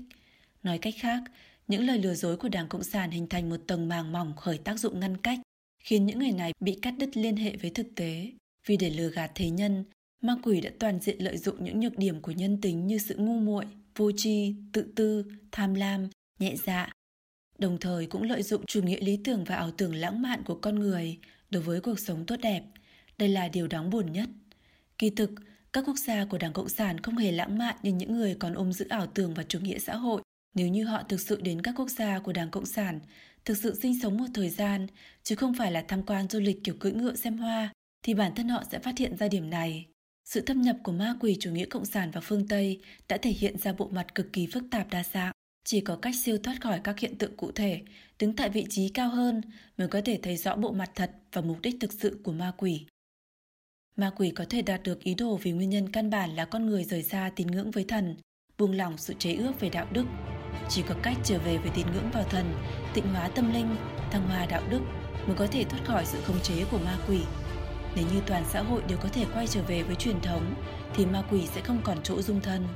Nói 0.62 0.78
cách 0.78 0.94
khác, 0.98 1.22
những 1.68 1.86
lời 1.86 1.98
lừa 1.98 2.14
dối 2.14 2.36
của 2.36 2.48
Đảng 2.48 2.68
Cộng 2.68 2.84
sản 2.84 3.10
hình 3.10 3.26
thành 3.26 3.48
một 3.48 3.60
tầng 3.66 3.88
màng 3.88 4.12
mỏng 4.12 4.36
khởi 4.36 4.58
tác 4.58 4.78
dụng 4.78 5.00
ngăn 5.00 5.16
cách, 5.16 5.38
khiến 5.84 6.06
những 6.06 6.18
người 6.18 6.32
này 6.32 6.52
bị 6.60 6.78
cắt 6.82 6.94
đứt 6.98 7.16
liên 7.16 7.36
hệ 7.36 7.56
với 7.56 7.70
thực 7.70 7.86
tế. 7.94 8.32
Vì 8.66 8.76
để 8.76 8.90
lừa 8.90 9.10
gạt 9.10 9.30
thế 9.34 9.50
nhân, 9.50 9.84
ma 10.22 10.36
quỷ 10.42 10.60
đã 10.60 10.70
toàn 10.78 11.00
diện 11.00 11.22
lợi 11.22 11.38
dụng 11.38 11.64
những 11.64 11.80
nhược 11.80 11.98
điểm 11.98 12.20
của 12.20 12.32
nhân 12.32 12.60
tính 12.60 12.86
như 12.86 12.98
sự 12.98 13.14
ngu 13.16 13.38
muội, 13.38 13.64
vô 13.96 14.10
tri, 14.16 14.54
tự 14.72 14.92
tư, 14.96 15.24
tham 15.52 15.74
lam, 15.74 16.08
nhẹ 16.38 16.54
dạ. 16.66 16.92
Đồng 17.58 17.78
thời 17.80 18.06
cũng 18.06 18.22
lợi 18.22 18.42
dụng 18.42 18.66
chủ 18.66 18.82
nghĩa 18.82 19.00
lý 19.00 19.18
tưởng 19.24 19.44
và 19.44 19.54
ảo 19.56 19.70
tưởng 19.70 19.94
lãng 19.94 20.22
mạn 20.22 20.42
của 20.44 20.54
con 20.54 20.78
người 20.78 21.18
đối 21.50 21.62
với 21.62 21.80
cuộc 21.80 21.98
sống 21.98 22.26
tốt 22.26 22.36
đẹp. 22.42 22.62
Đây 23.18 23.28
là 23.28 23.48
điều 23.48 23.66
đáng 23.66 23.90
buồn 23.90 24.12
nhất. 24.12 24.28
Kỳ 24.98 25.10
thực, 25.10 25.30
các 25.72 25.84
quốc 25.86 25.98
gia 25.98 26.24
của 26.24 26.38
Đảng 26.38 26.52
Cộng 26.52 26.68
sản 26.68 27.00
không 27.00 27.16
hề 27.16 27.32
lãng 27.32 27.58
mạn 27.58 27.76
như 27.82 27.92
những 27.92 28.12
người 28.12 28.36
còn 28.38 28.54
ôm 28.54 28.72
giữ 28.72 28.86
ảo 28.88 29.06
tưởng 29.06 29.34
và 29.34 29.42
chủ 29.42 29.60
nghĩa 29.60 29.78
xã 29.78 29.96
hội. 29.96 30.22
Nếu 30.54 30.68
như 30.68 30.84
họ 30.84 31.02
thực 31.02 31.20
sự 31.20 31.40
đến 31.40 31.62
các 31.62 31.74
quốc 31.76 31.90
gia 31.90 32.18
của 32.18 32.32
Đảng 32.32 32.50
Cộng 32.50 32.66
sản, 32.66 33.00
thực 33.44 33.56
sự 33.56 33.74
sinh 33.82 34.00
sống 34.02 34.16
một 34.16 34.26
thời 34.34 34.50
gian, 34.50 34.86
chứ 35.22 35.34
không 35.34 35.54
phải 35.54 35.72
là 35.72 35.84
tham 35.88 36.02
quan 36.06 36.28
du 36.28 36.40
lịch 36.40 36.64
kiểu 36.64 36.74
cưỡi 36.80 36.92
ngựa 36.92 37.14
xem 37.14 37.38
hoa, 37.38 37.72
thì 38.02 38.14
bản 38.14 38.34
thân 38.34 38.48
họ 38.48 38.64
sẽ 38.70 38.78
phát 38.78 38.98
hiện 38.98 39.16
ra 39.16 39.28
điểm 39.28 39.50
này. 39.50 39.86
Sự 40.24 40.40
thâm 40.40 40.62
nhập 40.62 40.76
của 40.82 40.92
ma 40.92 41.14
quỷ 41.20 41.36
chủ 41.40 41.50
nghĩa 41.50 41.66
cộng 41.66 41.84
sản 41.84 42.10
vào 42.10 42.22
phương 42.26 42.48
Tây 42.48 42.80
đã 43.08 43.16
thể 43.16 43.30
hiện 43.30 43.58
ra 43.58 43.72
bộ 43.72 43.88
mặt 43.88 44.14
cực 44.14 44.32
kỳ 44.32 44.46
phức 44.46 44.64
tạp 44.70 44.90
đa 44.90 45.02
dạng. 45.12 45.32
Chỉ 45.64 45.80
có 45.80 45.96
cách 45.96 46.14
siêu 46.24 46.38
thoát 46.42 46.60
khỏi 46.60 46.80
các 46.84 46.98
hiện 46.98 47.18
tượng 47.18 47.36
cụ 47.36 47.52
thể, 47.52 47.80
đứng 48.18 48.36
tại 48.36 48.48
vị 48.48 48.66
trí 48.70 48.88
cao 48.88 49.08
hơn 49.08 49.40
mới 49.76 49.88
có 49.88 50.00
thể 50.04 50.18
thấy 50.22 50.36
rõ 50.36 50.56
bộ 50.56 50.72
mặt 50.72 50.90
thật 50.94 51.10
và 51.32 51.40
mục 51.40 51.58
đích 51.62 51.76
thực 51.80 51.92
sự 51.92 52.20
của 52.24 52.32
ma 52.32 52.52
quỷ. 52.56 52.86
Ma 53.96 54.10
quỷ 54.16 54.30
có 54.30 54.44
thể 54.48 54.62
đạt 54.62 54.82
được 54.82 55.00
ý 55.00 55.14
đồ 55.14 55.36
vì 55.36 55.52
nguyên 55.52 55.70
nhân 55.70 55.92
căn 55.92 56.10
bản 56.10 56.36
là 56.36 56.44
con 56.44 56.66
người 56.66 56.84
rời 56.84 57.02
xa 57.02 57.30
tín 57.36 57.46
ngưỡng 57.46 57.70
với 57.70 57.84
thần, 57.88 58.16
buông 58.58 58.76
lỏng 58.76 58.98
sự 58.98 59.14
chế 59.18 59.34
ước 59.34 59.60
về 59.60 59.68
đạo 59.68 59.86
đức. 59.92 60.04
Chỉ 60.68 60.82
có 60.88 60.94
cách 61.02 61.16
trở 61.24 61.38
về 61.38 61.58
với 61.58 61.70
tín 61.74 61.86
ngưỡng 61.92 62.10
vào 62.10 62.24
thần, 62.24 62.54
tịnh 62.94 63.06
hóa 63.06 63.28
tâm 63.28 63.52
linh, 63.52 63.76
thăng 64.10 64.28
hoa 64.28 64.46
đạo 64.46 64.62
đức 64.70 64.80
mới 65.26 65.36
có 65.36 65.46
thể 65.46 65.64
thoát 65.64 65.84
khỏi 65.84 66.06
sự 66.06 66.20
khống 66.24 66.40
chế 66.42 66.64
của 66.70 66.78
ma 66.78 66.98
quỷ. 67.08 67.20
Nếu 67.96 68.04
như 68.14 68.20
toàn 68.26 68.44
xã 68.48 68.62
hội 68.62 68.82
đều 68.88 68.98
có 68.98 69.08
thể 69.08 69.24
quay 69.34 69.46
trở 69.46 69.62
về 69.62 69.82
với 69.82 69.94
truyền 69.94 70.20
thống, 70.20 70.54
thì 70.94 71.06
ma 71.06 71.22
quỷ 71.30 71.46
sẽ 71.46 71.60
không 71.60 71.80
còn 71.84 71.98
chỗ 72.02 72.22
dung 72.22 72.40
thân. 72.40 72.66